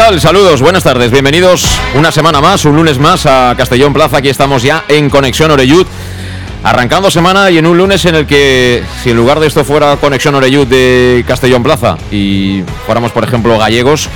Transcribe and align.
Tal? 0.00 0.18
Saludos, 0.18 0.62
buenas 0.62 0.82
tardes, 0.82 1.10
bienvenidos 1.10 1.78
una 1.94 2.10
semana 2.10 2.40
más, 2.40 2.64
un 2.64 2.74
lunes 2.74 2.98
más 2.98 3.26
a 3.26 3.54
Castellón 3.54 3.92
Plaza. 3.92 4.16
Aquí 4.16 4.30
estamos 4.30 4.62
ya 4.62 4.82
en 4.88 5.10
Conexión 5.10 5.50
Oreyud, 5.50 5.86
arrancando 6.64 7.10
semana 7.10 7.50
y 7.50 7.58
en 7.58 7.66
un 7.66 7.76
lunes 7.76 8.06
en 8.06 8.14
el 8.14 8.26
que, 8.26 8.82
si 9.02 9.10
en 9.10 9.18
lugar 9.18 9.40
de 9.40 9.46
esto 9.46 9.62
fuera 9.62 9.94
Conexión 9.98 10.34
Oreyud 10.34 10.66
de 10.66 11.22
Castellón 11.28 11.62
Plaza 11.62 11.98
y 12.10 12.64
fuéramos, 12.86 13.12
por 13.12 13.24
ejemplo, 13.24 13.58
gallegos, 13.58 14.08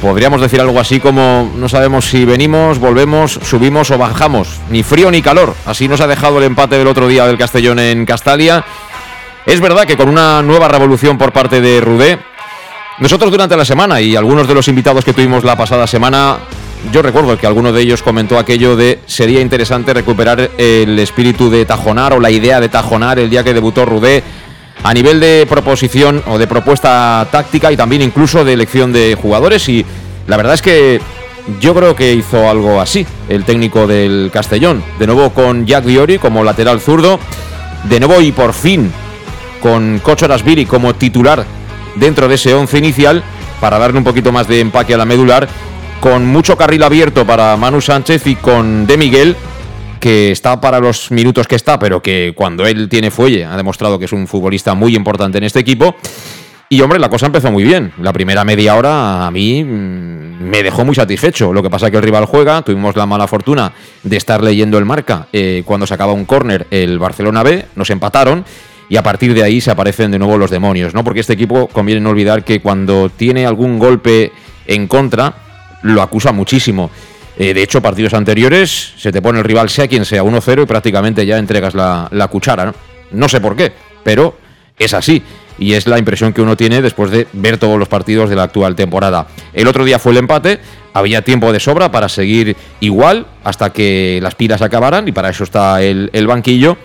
podríamos 0.00 0.40
decir 0.40 0.60
algo 0.60 0.80
así 0.80 0.98
como 0.98 1.52
no 1.54 1.68
sabemos 1.68 2.06
si 2.06 2.24
venimos, 2.24 2.80
volvemos, 2.80 3.38
subimos 3.44 3.92
o 3.92 3.98
bajamos, 3.98 4.58
ni 4.70 4.82
frío 4.82 5.08
ni 5.12 5.22
calor. 5.22 5.54
Así 5.66 5.86
nos 5.86 6.00
ha 6.00 6.08
dejado 6.08 6.38
el 6.38 6.44
empate 6.44 6.78
del 6.78 6.88
otro 6.88 7.06
día 7.06 7.28
del 7.28 7.38
Castellón 7.38 7.78
en 7.78 8.06
Castalia. 8.06 8.64
Es 9.46 9.60
verdad 9.60 9.86
que 9.86 9.96
con 9.96 10.08
una 10.08 10.42
nueva 10.42 10.66
revolución 10.66 11.16
por 11.16 11.32
parte 11.32 11.60
de 11.60 11.80
Rudé, 11.80 12.18
nosotros 13.02 13.32
durante 13.32 13.56
la 13.56 13.64
semana 13.64 14.00
y 14.00 14.14
algunos 14.14 14.46
de 14.46 14.54
los 14.54 14.68
invitados 14.68 15.04
que 15.04 15.12
tuvimos 15.12 15.42
la 15.42 15.56
pasada 15.56 15.88
semana, 15.88 16.38
yo 16.92 17.02
recuerdo 17.02 17.36
que 17.36 17.48
alguno 17.48 17.72
de 17.72 17.82
ellos 17.82 18.00
comentó 18.00 18.38
aquello 18.38 18.76
de 18.76 19.00
sería 19.06 19.40
interesante 19.40 19.92
recuperar 19.92 20.52
el 20.56 20.96
espíritu 21.00 21.50
de 21.50 21.64
Tajonar 21.64 22.12
o 22.12 22.20
la 22.20 22.30
idea 22.30 22.60
de 22.60 22.68
Tajonar 22.68 23.18
el 23.18 23.28
día 23.28 23.42
que 23.42 23.54
debutó 23.54 23.84
Rudé 23.84 24.22
a 24.84 24.94
nivel 24.94 25.18
de 25.18 25.44
proposición 25.48 26.22
o 26.28 26.38
de 26.38 26.46
propuesta 26.46 27.26
táctica 27.28 27.72
y 27.72 27.76
también 27.76 28.02
incluso 28.02 28.44
de 28.44 28.52
elección 28.52 28.92
de 28.92 29.18
jugadores. 29.20 29.68
Y 29.68 29.84
la 30.28 30.36
verdad 30.36 30.54
es 30.54 30.62
que 30.62 31.00
yo 31.60 31.74
creo 31.74 31.96
que 31.96 32.14
hizo 32.14 32.48
algo 32.48 32.80
así 32.80 33.04
el 33.28 33.44
técnico 33.44 33.88
del 33.88 34.30
Castellón, 34.32 34.80
de 35.00 35.08
nuevo 35.08 35.30
con 35.30 35.66
Jack 35.66 35.84
Viori 35.84 36.18
como 36.18 36.44
lateral 36.44 36.80
zurdo, 36.80 37.18
de 37.82 37.98
nuevo 37.98 38.20
y 38.20 38.30
por 38.30 38.52
fin 38.52 38.92
con 39.60 39.98
Cocho 40.04 40.28
Rasbiri 40.28 40.66
como 40.66 40.94
titular 40.94 41.44
dentro 41.96 42.28
de 42.28 42.34
ese 42.36 42.54
once 42.54 42.78
inicial 42.78 43.22
para 43.60 43.78
darle 43.78 43.98
un 43.98 44.04
poquito 44.04 44.32
más 44.32 44.48
de 44.48 44.60
empaque 44.60 44.94
a 44.94 44.96
la 44.96 45.04
medular, 45.04 45.48
con 46.00 46.26
mucho 46.26 46.56
carril 46.56 46.82
abierto 46.82 47.24
para 47.26 47.56
Manu 47.56 47.80
Sánchez 47.80 48.26
y 48.26 48.34
con 48.34 48.86
De 48.86 48.96
Miguel, 48.96 49.36
que 50.00 50.32
está 50.32 50.60
para 50.60 50.80
los 50.80 51.12
minutos 51.12 51.46
que 51.46 51.54
está, 51.54 51.78
pero 51.78 52.02
que 52.02 52.32
cuando 52.34 52.66
él 52.66 52.88
tiene 52.88 53.12
fuelle 53.12 53.44
ha 53.44 53.56
demostrado 53.56 54.00
que 54.00 54.06
es 54.06 54.12
un 54.12 54.26
futbolista 54.26 54.74
muy 54.74 54.96
importante 54.96 55.38
en 55.38 55.44
este 55.44 55.60
equipo. 55.60 55.94
Y 56.68 56.80
hombre, 56.80 56.98
la 56.98 57.10
cosa 57.10 57.26
empezó 57.26 57.52
muy 57.52 57.64
bien. 57.64 57.92
La 58.00 58.14
primera 58.14 58.44
media 58.44 58.74
hora 58.74 59.26
a 59.26 59.30
mí 59.30 59.62
mm, 59.62 60.42
me 60.42 60.62
dejó 60.62 60.86
muy 60.86 60.94
satisfecho. 60.94 61.52
Lo 61.52 61.62
que 61.62 61.68
pasa 61.68 61.86
es 61.86 61.90
que 61.92 61.98
el 61.98 62.02
rival 62.02 62.24
juega, 62.24 62.62
tuvimos 62.62 62.96
la 62.96 63.04
mala 63.04 63.28
fortuna 63.28 63.72
de 64.02 64.16
estar 64.16 64.42
leyendo 64.42 64.78
el 64.78 64.86
marca 64.86 65.28
eh, 65.32 65.62
cuando 65.66 65.86
se 65.86 65.92
acaba 65.94 66.14
un 66.14 66.24
córner 66.24 66.66
el 66.70 66.98
Barcelona 66.98 67.42
B, 67.42 67.66
nos 67.76 67.90
empataron 67.90 68.44
y 68.92 68.98
a 68.98 69.02
partir 69.02 69.32
de 69.32 69.42
ahí 69.42 69.62
se 69.62 69.70
aparecen 69.70 70.10
de 70.10 70.18
nuevo 70.18 70.36
los 70.36 70.50
demonios, 70.50 70.92
¿no? 70.92 71.02
Porque 71.02 71.20
este 71.20 71.32
equipo 71.32 71.66
conviene 71.66 72.02
no 72.02 72.10
olvidar 72.10 72.44
que 72.44 72.60
cuando 72.60 73.08
tiene 73.08 73.46
algún 73.46 73.78
golpe 73.78 74.32
en 74.66 74.86
contra, 74.86 75.32
lo 75.80 76.02
acusa 76.02 76.30
muchísimo. 76.30 76.90
Eh, 77.38 77.54
de 77.54 77.62
hecho, 77.62 77.80
partidos 77.80 78.12
anteriores 78.12 78.92
se 78.98 79.10
te 79.10 79.22
pone 79.22 79.38
el 79.38 79.46
rival, 79.46 79.70
sea 79.70 79.88
quien 79.88 80.04
sea, 80.04 80.22
1-0 80.22 80.64
y 80.64 80.66
prácticamente 80.66 81.24
ya 81.24 81.38
entregas 81.38 81.74
la, 81.74 82.06
la 82.10 82.28
cuchara, 82.28 82.66
¿no? 82.66 82.74
No 83.12 83.30
sé 83.30 83.40
por 83.40 83.56
qué, 83.56 83.72
pero 84.04 84.36
es 84.78 84.92
así. 84.92 85.22
Y 85.58 85.72
es 85.72 85.86
la 85.86 85.98
impresión 85.98 86.34
que 86.34 86.42
uno 86.42 86.58
tiene 86.58 86.82
después 86.82 87.10
de 87.10 87.26
ver 87.32 87.56
todos 87.56 87.78
los 87.78 87.88
partidos 87.88 88.28
de 88.28 88.36
la 88.36 88.42
actual 88.42 88.76
temporada. 88.76 89.26
El 89.54 89.68
otro 89.68 89.86
día 89.86 89.98
fue 89.98 90.12
el 90.12 90.18
empate, 90.18 90.60
había 90.92 91.22
tiempo 91.22 91.50
de 91.50 91.60
sobra 91.60 91.90
para 91.90 92.10
seguir 92.10 92.58
igual 92.80 93.26
hasta 93.42 93.72
que 93.72 94.18
las 94.22 94.34
pilas 94.34 94.60
acabaran 94.60 95.08
y 95.08 95.12
para 95.12 95.30
eso 95.30 95.44
está 95.44 95.80
el, 95.80 96.10
el 96.12 96.26
banquillo. 96.26 96.76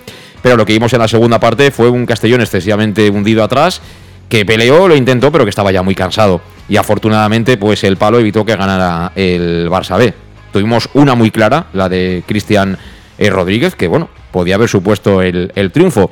Pero 0.47 0.55
lo 0.55 0.65
que 0.65 0.71
vimos 0.71 0.93
en 0.93 0.99
la 0.99 1.09
segunda 1.09 1.41
parte 1.41 1.71
fue 1.71 1.89
un 1.89 2.05
Castellón 2.05 2.39
excesivamente 2.39 3.09
hundido 3.09 3.43
atrás, 3.43 3.81
que 4.29 4.45
peleó, 4.45 4.87
lo 4.87 4.95
intentó, 4.95 5.29
pero 5.29 5.43
que 5.43 5.49
estaba 5.49 5.73
ya 5.73 5.83
muy 5.83 5.93
cansado. 5.93 6.39
Y 6.69 6.77
afortunadamente, 6.77 7.57
pues 7.57 7.83
el 7.83 7.97
palo 7.97 8.17
evitó 8.17 8.45
que 8.45 8.55
ganara 8.55 9.11
el 9.15 9.69
Barça 9.69 9.97
B. 9.97 10.13
Tuvimos 10.53 10.87
una 10.93 11.15
muy 11.15 11.31
clara, 11.31 11.65
la 11.73 11.89
de 11.89 12.23
Cristian 12.25 12.77
eh, 13.17 13.29
Rodríguez, 13.29 13.75
que 13.75 13.89
bueno, 13.89 14.07
podía 14.31 14.55
haber 14.55 14.69
supuesto 14.69 15.21
el, 15.21 15.51
triunfo. 15.73 16.11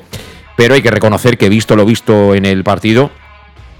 Pero 0.54 0.74
hay 0.74 0.82
que 0.82 0.90
reconocer 0.90 1.38
que 1.38 1.48
visto 1.48 1.74
lo 1.74 1.86
visto 1.86 2.34
en 2.34 2.44
el 2.44 2.62
partido, 2.62 3.10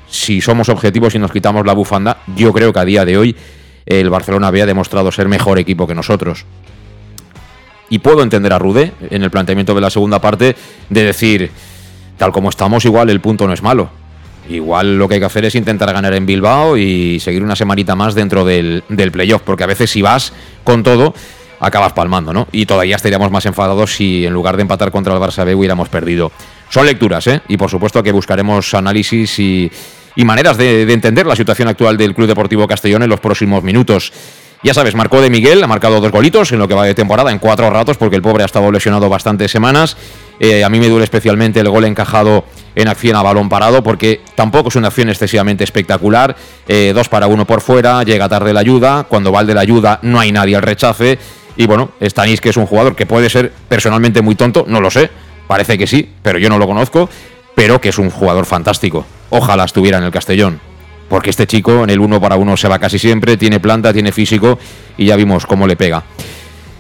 si 0.08 0.40
somos 0.40 0.70
objetivos 0.70 1.14
y 1.14 1.18
nos 1.18 1.32
quitamos 1.32 1.66
la 1.66 1.74
bufanda, 1.74 2.16
yo 2.34 2.54
creo 2.54 2.72
que 2.72 2.80
a 2.80 2.86
día 2.86 3.04
de 3.04 3.18
hoy 3.18 3.36
el 3.84 4.08
Barcelona 4.08 4.50
B 4.50 4.62
ha 4.62 4.66
demostrado 4.66 5.12
ser 5.12 5.28
mejor 5.28 5.58
equipo 5.58 5.86
que 5.86 5.94
nosotros. 5.94 6.46
Y 7.88 7.98
puedo 8.00 8.22
entender 8.22 8.52
a 8.52 8.58
Rude 8.58 8.92
en 9.10 9.22
el 9.22 9.30
planteamiento 9.30 9.74
de 9.74 9.80
la 9.80 9.91
segunda 9.91 10.20
parte 10.20 10.56
de 10.91 11.04
decir, 11.04 11.50
tal 12.16 12.32
como 12.32 12.50
estamos, 12.50 12.84
igual 12.84 13.10
el 13.10 13.20
punto 13.20 13.47
no 13.47 13.52
es 13.52 13.62
malo. 13.62 13.91
Igual 14.48 14.98
lo 14.98 15.08
que 15.08 15.14
hay 15.14 15.20
que 15.20 15.26
hacer 15.26 15.44
es 15.44 15.54
intentar 15.54 15.92
ganar 15.92 16.14
en 16.14 16.24
Bilbao 16.24 16.76
y 16.76 17.19
seguir 17.20 17.42
una 17.42 17.56
semanita 17.56 17.97
más 17.97 18.14
dentro 18.14 18.44
del, 18.44 18.84
del 18.88 19.10
playoff, 19.10 19.42
porque 19.42 19.64
a 19.64 19.66
veces 19.66 19.91
si 19.91 20.02
vas 20.02 20.32
con 20.62 20.82
todo, 20.82 21.14
acabas 21.58 21.92
palmando, 21.94 22.32
¿no? 22.32 22.47
Y 22.52 22.66
todavía 22.66 22.97
estaríamos 22.97 23.30
más 23.30 23.47
enfadados 23.47 23.94
si 23.94 24.24
en 24.24 24.32
lugar 24.32 24.56
de 24.56 24.62
empatar 24.62 24.91
contra 24.91 25.14
el 25.14 25.20
Barça 25.20 25.44
B 25.44 25.54
hubiéramos 25.54 25.88
perdido. 25.88 26.30
Son 26.70 26.86
lecturas, 26.86 27.26
¿eh? 27.26 27.41
Y 27.48 27.56
por 27.56 27.70
supuesto 27.70 28.03
que 28.03 28.12
buscaremos 28.12 28.72
análisis 28.74 29.38
y, 29.38 29.70
y 30.14 30.24
maneras 30.24 30.56
de, 30.56 30.86
de 30.86 30.92
entender 30.92 31.26
la 31.26 31.34
situación 31.34 31.68
actual 31.68 31.97
del 31.97 32.14
Club 32.14 32.28
Deportivo 32.28 32.68
Castellón 32.68 33.03
en 33.03 33.10
los 33.10 33.20
próximos 33.20 33.62
minutos. 33.62 34.12
Ya 34.62 34.74
sabes, 34.74 34.94
marcó 34.94 35.20
de 35.20 35.30
Miguel, 35.30 35.62
ha 35.62 35.66
marcado 35.66 36.00
dos 36.00 36.10
golitos 36.10 36.50
en 36.50 36.58
lo 36.58 36.66
que 36.66 36.74
va 36.74 36.84
de 36.84 36.94
temporada, 36.94 37.30
en 37.30 37.38
cuatro 37.38 37.68
ratos, 37.70 37.96
porque 37.96 38.16
el 38.16 38.22
pobre 38.22 38.42
ha 38.42 38.46
estado 38.46 38.70
lesionado 38.72 39.08
bastantes 39.08 39.50
semanas. 39.50 39.96
Eh, 40.40 40.64
a 40.64 40.68
mí 40.68 40.80
me 40.80 40.88
duele 40.88 41.04
especialmente 41.04 41.60
el 41.60 41.68
gol 41.68 41.84
encajado 41.84 42.44
en 42.74 42.88
acción 42.88 43.16
a 43.16 43.22
balón 43.22 43.48
parado, 43.48 43.82
porque 43.82 44.20
tampoco 44.34 44.70
es 44.70 44.76
una 44.76 44.88
acción 44.88 45.08
excesivamente 45.08 45.62
espectacular. 45.62 46.36
Eh, 46.68 46.92
dos 46.94 47.08
para 47.08 47.26
uno 47.26 47.46
por 47.46 47.60
fuera, 47.60 48.02
llega 48.02 48.28
tarde 48.28 48.52
la 48.52 48.60
ayuda, 48.60 49.04
cuando 49.04 49.30
va 49.30 49.44
de 49.44 49.54
la 49.54 49.60
ayuda 49.60 49.98
no 50.02 50.18
hay 50.18 50.32
nadie 50.32 50.56
al 50.56 50.62
rechace. 50.62 51.18
Y 51.56 51.66
bueno, 51.66 51.90
Stanis, 52.02 52.40
que 52.40 52.50
es 52.50 52.56
un 52.56 52.66
jugador 52.66 52.96
que 52.96 53.06
puede 53.06 53.30
ser 53.30 53.52
personalmente 53.68 54.20
muy 54.20 54.34
tonto, 54.34 54.64
no 54.68 54.80
lo 54.80 54.90
sé, 54.90 55.10
parece 55.47 55.78
que 55.78 55.86
sí, 55.86 56.10
pero 56.22 56.38
yo 56.38 56.48
no 56.48 56.59
lo 56.59 56.66
conozco, 56.66 57.09
pero 57.54 57.80
que 57.80 57.91
es 57.91 57.98
un 57.98 58.10
jugador 58.10 58.47
fantástico. 58.47 59.06
Ojalá 59.30 59.64
estuviera 59.64 59.98
en 59.98 60.04
el 60.04 60.10
Castellón 60.10 60.60
porque 61.08 61.30
este 61.30 61.47
chico 61.47 61.84
en 61.84 61.91
el 61.91 62.00
uno 62.00 62.20
para 62.20 62.36
uno 62.36 62.56
se 62.56 62.68
va 62.68 62.78
casi 62.78 62.98
siempre, 62.98 63.36
tiene 63.36 63.60
planta, 63.60 63.92
tiene 63.92 64.12
físico 64.12 64.58
y 64.97 65.06
ya 65.06 65.16
vimos 65.16 65.47
cómo 65.47 65.66
le 65.66 65.76
pega. 65.76 66.04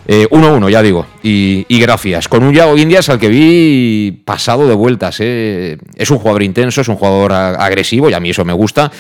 1-1, 0.08 0.68
eh, 0.68 0.70
ya 0.70 0.82
digo, 0.82 1.06
y, 1.22 1.66
y, 1.68 1.80
gracias. 1.80 2.28
Con 2.28 2.44
un 2.44 2.54
Yago 2.54 2.76
Indias 2.76 3.08
al 3.08 3.18
que 3.18 3.28
vi 3.28 4.22
pasado 4.24 4.68
de 4.68 4.74
vueltas. 4.74 5.16
Eh. 5.18 5.78
Es 5.96 6.10
un 6.10 6.18
jugador 6.18 6.44
intenso, 6.44 6.80
es 6.80 6.88
un 6.88 6.96
jugador 6.96 7.32
agresivo 7.32 8.08
y 8.08 8.14
a 8.14 8.20
mí 8.20 8.30
eso 8.30 8.44
me 8.44 8.52
gusta, 8.52 8.92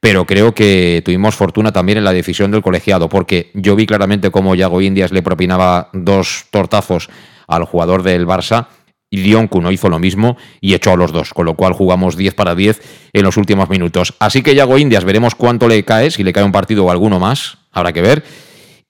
pero 0.00 0.24
creo 0.24 0.54
que 0.54 1.02
tuvimos 1.04 1.34
fortuna 1.34 1.70
también 1.70 1.98
en 1.98 2.04
la 2.04 2.12
decisión 2.12 2.50
del 2.50 2.62
colegiado, 2.62 3.08
porque 3.08 3.50
yo 3.52 3.76
vi 3.76 3.86
claramente 3.86 4.30
cómo 4.30 4.54
Yago 4.54 4.80
Indias 4.80 5.12
le 5.12 5.22
propinaba 5.22 5.90
dos 5.92 6.46
tortazos 6.50 7.10
al 7.46 7.64
jugador 7.64 8.02
del 8.02 8.26
Barça 8.26 8.68
y 9.14 9.22
Dionku 9.22 9.60
no 9.60 9.70
hizo 9.70 9.88
lo 9.88 10.00
mismo 10.00 10.36
y 10.60 10.74
echó 10.74 10.90
a 10.90 10.96
los 10.96 11.12
dos, 11.12 11.32
con 11.32 11.46
lo 11.46 11.54
cual 11.54 11.72
jugamos 11.72 12.16
10 12.16 12.34
para 12.34 12.56
10 12.56 12.82
en 13.12 13.22
los 13.22 13.36
últimos 13.36 13.70
minutos. 13.70 14.12
Así 14.18 14.42
que 14.42 14.56
Yago 14.56 14.76
Indias, 14.76 15.04
veremos 15.04 15.36
cuánto 15.36 15.68
le 15.68 15.84
cae, 15.84 16.10
si 16.10 16.24
le 16.24 16.32
cae 16.32 16.42
un 16.42 16.50
partido 16.50 16.84
o 16.84 16.90
alguno 16.90 17.20
más, 17.20 17.58
habrá 17.70 17.92
que 17.92 18.02
ver. 18.02 18.24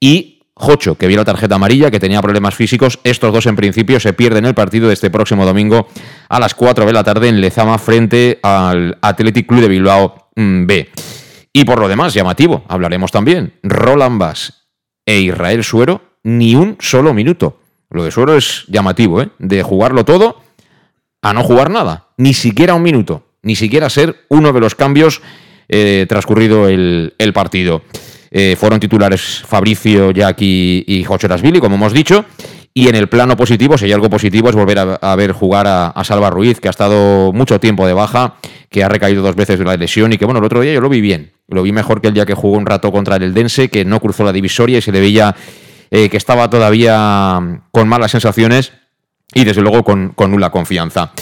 Y 0.01 0.41
Jocho, 0.55 0.95
que 0.95 1.09
vio 1.09 1.19
la 1.19 1.27
tarjeta 1.27 1.57
amarilla, 1.57 1.91
que 1.91 2.01
tenía 2.01 2.23
problemas 2.23 2.55
físicos, 2.55 3.01
estos 3.05 3.35
dos 3.35 3.45
en 3.45 3.55
principio 3.55 4.01
se 4.01 4.15
pierden 4.15 4.47
el 4.47 4.55
partido 4.55 4.89
de 4.89 4.95
este 4.95 5.11
próximo 5.11 5.45
domingo 5.45 5.89
a 6.31 6.41
las 6.41 6.55
4 6.55 6.87
de 6.87 6.93
la 6.95 7.05
tarde 7.05 7.29
en 7.29 7.43
Lezama 7.43 7.77
frente 7.77 8.39
al 8.43 8.97
Athletic 9.03 9.47
Club 9.47 9.61
de 9.61 9.69
Bilbao 9.69 10.31
B. 10.35 10.89
Y 11.53 11.65
por 11.67 11.79
lo 11.81 11.87
demás, 11.87 12.15
llamativo, 12.15 12.65
hablaremos 12.67 13.13
también. 13.13 13.53
Roland 13.63 14.19
Bass 14.19 14.71
e 15.05 15.19
Israel 15.19 15.63
Suero, 15.63 16.17
ni 16.23 16.55
un 16.55 16.79
solo 16.81 17.13
minuto. 17.13 17.59
Lo 17.95 18.05
de 18.05 18.11
Suero 18.11 18.37
es 18.37 18.65
llamativo, 18.67 19.23
¿eh? 19.23 19.29
De 19.39 19.63
jugarlo 19.63 20.05
todo 20.05 20.41
a 21.23 21.33
no 21.33 21.45
jugar 21.45 21.71
nada, 21.71 22.09
ni 22.17 22.35
siquiera 22.35 22.75
un 22.75 22.83
minuto, 22.83 23.23
ni 23.43 23.55
siquiera 23.55 23.89
ser 23.89 24.27
uno 24.29 24.53
de 24.53 24.59
los 24.59 24.75
cambios 24.75 25.23
eh, 25.69 26.05
transcurrido 26.09 26.69
el, 26.69 27.33
partido. 27.33 27.83
Eh, 28.33 28.57
fueron 28.59 28.81
titulares 28.81 29.45
Fabricio, 29.47 30.11
Jackie 30.11 30.85
y 30.89 31.05
José 31.05 31.29
Rasvili, 31.29 31.61
como 31.61 31.77
hemos 31.77 31.93
dicho. 31.93 32.25
Y 32.75 32.89
en 32.89 32.97
el 32.97 33.09
plano 33.09 33.37
positivo, 33.37 33.79
si 33.79 33.85
hay 33.85 33.93
algo 33.93 34.11
positivo, 34.11 34.51
es 34.51 34.57
volver 34.57 34.99
a, 35.01 35.15
ver 35.15 35.31
jugar 35.31 35.67
a, 35.69 36.03
Salva 36.03 36.31
Ruiz, 36.31 36.59
que 36.59 36.67
ha 36.67 36.73
estado 36.73 37.33
mucho 37.33 37.61
tiempo 37.61 37.87
de 37.87 37.93
baja, 37.93 38.35
que 38.71 38.83
ha 38.83 38.89
recaído 38.89 39.23
dos 39.23 39.37
veces 39.37 39.57
de 39.57 39.65
la 39.65 39.77
lesión 39.77 40.13
y 40.13 40.19
que, 40.19 40.25
bueno, 40.25 40.41
el 40.41 40.45
otro 40.45 40.61
día 40.61 40.75
yo 40.75 40.81
lo 40.81 40.89
vi 40.89 41.01
bien. 41.01 41.31
Lo 41.47 41.63
vi 41.63 41.71
mejor 41.71 42.01
que 42.01 42.09
el 42.09 42.15
día 42.15 42.27
que 42.27 42.35
jugó 42.35 42.59
un 42.59 42.67
rato 42.67 42.91
contra 42.91 43.15
el 43.15 43.23
Eldense, 43.23 43.69
que 43.69 43.85
no 43.85 44.01
cruzó 44.01 44.25
la 44.25 44.33
divisoria 44.33 44.79
y 44.79 44.83
se 44.83 44.91
le 44.91 44.99
veía 44.99 45.37
eh, 45.91 46.09
que 46.09 46.17
estaba 46.17 46.51
todavía 46.51 47.61
con 47.71 47.89
malas 47.89 48.11
sensaciones 48.11 48.73
y, 49.33 49.45
desde 49.45 49.63
luego, 49.63 49.83
con, 49.85 50.11
con 50.11 50.31
nula 50.31 50.51
confianza. 50.51 51.13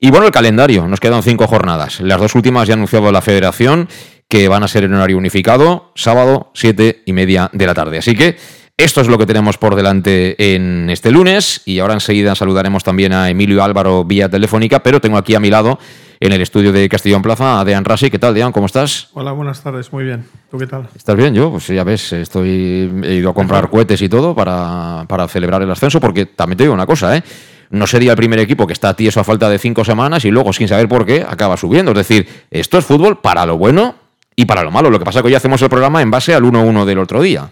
Y 0.00 0.10
bueno, 0.10 0.26
el 0.26 0.32
calendario, 0.32 0.86
nos 0.86 1.00
quedan 1.00 1.22
cinco 1.22 1.46
jornadas. 1.46 2.00
Las 2.00 2.20
dos 2.20 2.34
últimas 2.34 2.68
ya 2.68 2.74
ha 2.74 2.76
anunciado 2.76 3.10
la 3.10 3.20
federación 3.20 3.88
que 4.28 4.48
van 4.48 4.62
a 4.62 4.68
ser 4.68 4.84
en 4.84 4.94
horario 4.94 5.16
unificado, 5.16 5.90
sábado, 5.94 6.50
siete 6.54 7.02
y 7.06 7.12
media 7.12 7.50
de 7.52 7.66
la 7.66 7.74
tarde. 7.74 7.98
Así 7.98 8.14
que 8.14 8.36
esto 8.76 9.00
es 9.00 9.08
lo 9.08 9.18
que 9.18 9.26
tenemos 9.26 9.58
por 9.58 9.74
delante 9.74 10.54
en 10.54 10.88
este 10.90 11.10
lunes 11.10 11.62
y 11.64 11.80
ahora 11.80 11.94
enseguida 11.94 12.36
saludaremos 12.36 12.84
también 12.84 13.12
a 13.12 13.28
Emilio 13.28 13.64
Álvaro 13.64 14.04
vía 14.04 14.28
telefónica, 14.28 14.84
pero 14.84 15.00
tengo 15.00 15.16
aquí 15.16 15.34
a 15.34 15.40
mi 15.40 15.50
lado 15.50 15.80
en 16.20 16.32
el 16.32 16.40
estudio 16.40 16.72
de 16.72 16.88
Castellón 16.88 17.22
Plaza 17.22 17.60
a 17.60 17.64
Dean 17.64 17.84
Rasi. 17.84 18.10
¿Qué 18.10 18.18
tal, 18.18 18.34
Dean? 18.34 18.52
¿Cómo 18.52 18.66
estás? 18.66 19.10
Hola, 19.14 19.32
buenas 19.32 19.62
tardes. 19.62 19.92
Muy 19.92 20.04
bien. 20.04 20.24
¿Tú 20.50 20.58
qué 20.58 20.66
tal? 20.66 20.88
¿Estás 20.94 21.16
bien? 21.16 21.34
Yo, 21.34 21.50
pues 21.50 21.66
ya 21.68 21.84
ves, 21.84 22.12
estoy, 22.12 22.90
he 23.04 23.14
ido 23.14 23.30
a 23.30 23.34
comprar 23.34 23.70
cohetes 23.70 24.02
y 24.02 24.08
todo 24.08 24.34
para, 24.34 25.04
para 25.08 25.28
celebrar 25.28 25.62
el 25.62 25.70
ascenso 25.70 26.00
porque 26.00 26.26
también 26.26 26.56
te 26.58 26.64
digo 26.64 26.74
una 26.74 26.86
cosa, 26.86 27.16
¿eh? 27.16 27.22
no 27.70 27.86
sería 27.86 28.12
el 28.12 28.16
primer 28.16 28.38
equipo 28.38 28.66
que 28.66 28.72
está 28.72 28.94
tieso 28.94 29.20
a 29.20 29.24
falta 29.24 29.48
de 29.50 29.58
cinco 29.58 29.84
semanas 29.84 30.24
y 30.24 30.30
luego, 30.30 30.52
sin 30.52 30.68
saber 30.68 30.88
por 30.88 31.04
qué, 31.04 31.24
acaba 31.28 31.56
subiendo. 31.56 31.92
Es 31.92 31.98
decir, 31.98 32.26
esto 32.50 32.78
es 32.78 32.84
fútbol 32.84 33.20
para 33.20 33.44
lo 33.46 33.58
bueno 33.58 33.94
y 34.34 34.46
para 34.46 34.62
lo 34.62 34.70
malo. 34.70 34.90
Lo 34.90 34.98
que 34.98 35.04
pasa 35.04 35.18
es 35.18 35.22
que 35.22 35.28
hoy 35.28 35.34
hacemos 35.34 35.60
el 35.62 35.68
programa 35.68 36.02
en 36.02 36.10
base 36.10 36.34
al 36.34 36.44
1-1 36.44 36.84
del 36.84 36.98
otro 36.98 37.22
día. 37.22 37.50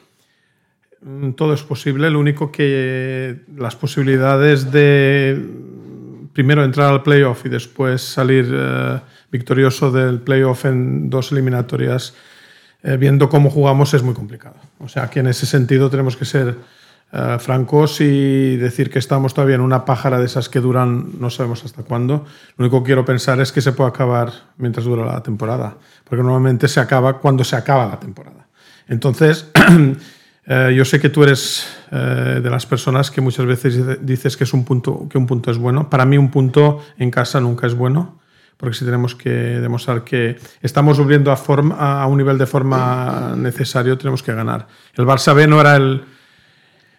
Mm, 1.02 1.32
todo 1.32 1.52
es 1.52 1.62
posible, 1.62 2.10
lo 2.10 2.18
único 2.18 2.50
que 2.50 3.42
las 3.56 3.76
posibilidades 3.76 4.70
de 4.72 5.40
primero 6.36 6.62
entrar 6.62 6.92
al 6.92 7.02
playoff 7.02 7.46
y 7.46 7.48
después 7.48 8.02
salir 8.02 8.52
eh, 8.52 9.00
victorioso 9.32 9.90
del 9.90 10.20
playoff 10.20 10.66
en 10.66 11.08
dos 11.08 11.32
eliminatorias, 11.32 12.12
eh, 12.82 12.98
viendo 12.98 13.30
cómo 13.30 13.48
jugamos, 13.48 13.94
es 13.94 14.02
muy 14.02 14.12
complicado. 14.12 14.56
O 14.78 14.86
sea 14.86 15.08
que 15.08 15.20
en 15.20 15.28
ese 15.28 15.46
sentido 15.46 15.88
tenemos 15.88 16.14
que 16.14 16.26
ser 16.26 16.58
eh, 17.10 17.38
francos 17.40 18.02
y 18.02 18.56
decir 18.56 18.90
que 18.90 18.98
estamos 18.98 19.32
todavía 19.32 19.54
en 19.54 19.62
una 19.62 19.86
pájara 19.86 20.18
de 20.18 20.26
esas 20.26 20.50
que 20.50 20.60
duran 20.60 21.18
no 21.18 21.30
sabemos 21.30 21.64
hasta 21.64 21.84
cuándo. 21.84 22.26
Lo 22.58 22.66
único 22.66 22.82
que 22.82 22.88
quiero 22.88 23.06
pensar 23.06 23.40
es 23.40 23.50
que 23.50 23.62
se 23.62 23.72
puede 23.72 23.88
acabar 23.88 24.30
mientras 24.58 24.84
dura 24.84 25.06
la 25.06 25.22
temporada, 25.22 25.78
porque 26.04 26.22
normalmente 26.22 26.68
se 26.68 26.80
acaba 26.80 27.18
cuando 27.18 27.44
se 27.44 27.56
acaba 27.56 27.86
la 27.86 27.98
temporada. 27.98 28.46
Entonces, 28.88 29.50
Eh, 30.48 30.74
yo 30.76 30.84
sé 30.84 31.00
que 31.00 31.08
tú 31.08 31.24
eres 31.24 31.66
eh, 31.90 32.40
de 32.42 32.50
las 32.50 32.66
personas 32.66 33.10
que 33.10 33.20
muchas 33.20 33.46
veces 33.46 34.06
dices 34.06 34.36
que, 34.36 34.44
es 34.44 34.52
un 34.52 34.64
punto, 34.64 35.08
que 35.10 35.18
un 35.18 35.26
punto 35.26 35.50
es 35.50 35.58
bueno. 35.58 35.90
Para 35.90 36.06
mí 36.06 36.16
un 36.16 36.30
punto 36.30 36.84
en 36.98 37.10
casa 37.10 37.40
nunca 37.40 37.66
es 37.66 37.74
bueno, 37.74 38.20
porque 38.56 38.76
si 38.76 38.84
tenemos 38.84 39.16
que 39.16 39.30
demostrar 39.30 40.04
que 40.04 40.38
estamos 40.62 40.98
subiendo 40.98 41.32
a, 41.32 41.36
forma, 41.36 42.00
a 42.00 42.06
un 42.06 42.18
nivel 42.18 42.38
de 42.38 42.46
forma 42.46 43.34
necesario, 43.36 43.98
tenemos 43.98 44.22
que 44.22 44.32
ganar. 44.32 44.68
El 44.94 45.04
Barça 45.04 45.34
B 45.34 45.48
no 45.48 45.60
era 45.60 45.74
el, 45.74 46.04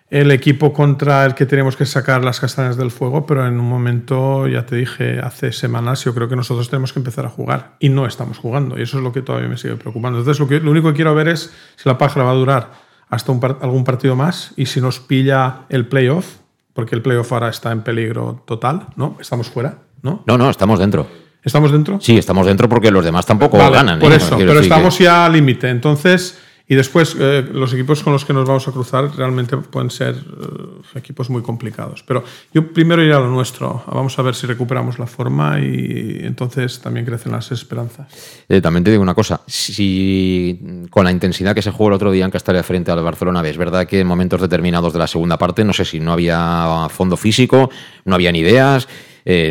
el 0.10 0.32
equipo 0.32 0.74
contra 0.74 1.26
el 1.26 1.34
que 1.34 1.46
teníamos 1.46 1.78
que 1.78 1.86
sacar 1.86 2.26
las 2.26 2.42
castañas 2.42 2.76
del 2.76 2.92
fuego, 2.92 3.26
pero 3.26 3.48
en 3.48 3.62
un 3.62 3.70
momento, 3.70 4.46
ya 4.50 4.66
te 4.66 4.76
dije, 4.76 5.22
hace 5.22 5.54
semanas, 5.54 6.04
yo 6.04 6.14
creo 6.14 6.28
que 6.28 6.36
nosotros 6.36 6.70
tenemos 6.70 6.92
que 6.92 7.00
empezar 7.00 7.26
a 7.26 7.30
jugar 7.30 7.76
y 7.80 7.88
no 7.88 8.06
estamos 8.06 8.40
jugando. 8.40 8.78
Y 8.78 8.82
eso 8.82 8.98
es 8.98 9.04
lo 9.04 9.14
que 9.14 9.22
todavía 9.22 9.48
me 9.48 9.58
sigue 9.58 9.78
preocupando. 9.78 10.20
Entonces, 10.20 10.38
lo, 10.42 10.50
que, 10.50 10.60
lo 10.60 10.72
único 10.72 10.90
que 10.90 10.96
quiero 10.96 11.16
ver 11.16 11.30
es 11.30 11.54
si 11.78 11.88
la 11.88 11.98
pájara 11.98 12.26
va 12.26 12.32
a 12.32 12.36
durar 12.36 12.87
hasta 13.10 13.32
algún 13.62 13.84
partido 13.84 14.16
más 14.16 14.54
y 14.58 14.66
si 14.66 14.82
nos 14.82 15.00
pilla 15.00 15.62
el 15.70 15.88
playoff, 15.88 16.38
porque 16.74 16.96
el 16.96 17.02
playoff 17.02 17.32
ahora 17.34 17.50
está 17.50 17.72
en 17.72 17.82
peligro 17.82 18.44
total, 18.46 18.88
¿no? 18.96 19.18
Estamos 19.20 19.50
fuera, 19.50 19.80
¿no? 20.02 20.24
No, 20.26 20.38
no, 20.38 20.50
estamos 20.50 20.80
dentro. 20.80 21.08
¿Estamos 21.44 21.72
dentro? 21.72 22.00
Sí, 22.02 22.18
estamos 22.18 22.46
dentro 22.46 22.68
porque 22.68 22.92
los 22.92 23.06
demás 23.06 23.26
tampoco 23.26 23.58
ganan. 23.58 24.00
Por 24.00 24.12
¿eh? 24.12 24.18
eso, 24.18 24.38
pero 24.38 24.60
estamos 24.60 25.00
ya 25.00 25.26
al 25.26 25.34
límite. 25.34 25.70
Entonces, 25.70 26.38
y 26.70 26.76
después, 26.76 27.16
eh, 27.18 27.48
los 27.50 27.74
equipos 27.74 28.04
con 28.04 28.12
los 28.12 28.26
que 28.26 28.34
nos 28.34 28.46
vamos 28.46 28.68
a 28.68 28.74
cruzar 28.74 29.16
realmente 29.16 29.56
pueden 29.56 29.90
ser 29.90 30.16
eh, 30.16 30.98
equipos 30.98 31.30
muy 31.30 31.42
complicados. 31.42 32.04
Pero 32.04 32.26
yo 32.54 32.74
primero 32.74 33.02
iré 33.02 33.14
a 33.14 33.20
lo 33.20 33.30
nuestro. 33.30 33.84
Vamos 33.88 34.20
a 34.20 34.22
ver 34.22 34.36
si 34.36 34.48
recuperamos 34.48 35.00
la 35.00 35.08
forma 35.08 35.62
y 35.62 36.20
entonces 36.24 36.82
también 36.82 37.06
crecen 37.06 37.32
las 37.32 37.54
esperanzas. 37.54 38.08
Eh, 38.50 38.60
también 38.60 38.84
te 38.84 38.92
digo 38.92 39.02
una 39.02 39.14
cosa. 39.14 39.40
Si 39.48 40.88
con 40.90 41.06
la 41.06 41.12
intensidad 41.12 41.56
que 41.56 41.62
se 41.62 41.72
jugó 41.72 41.88
el 41.88 41.96
otro 41.96 42.12
día 42.12 42.26
en 42.26 42.32
Castalia 42.32 42.64
frente 42.64 42.92
al 42.92 43.02
Barcelona, 43.02 43.48
es 43.48 43.58
verdad 43.58 43.88
que 43.88 44.02
en 44.02 44.08
momentos 44.08 44.42
determinados 44.42 44.92
de 44.92 45.00
la 45.00 45.08
segunda 45.08 45.38
parte, 45.38 45.64
no 45.64 45.72
sé 45.72 45.86
si 45.86 46.02
no 46.02 46.12
había 46.12 46.88
fondo 46.90 47.16
físico, 47.16 47.70
no 48.04 48.16
habían 48.16 48.36
ideas. 48.36 48.90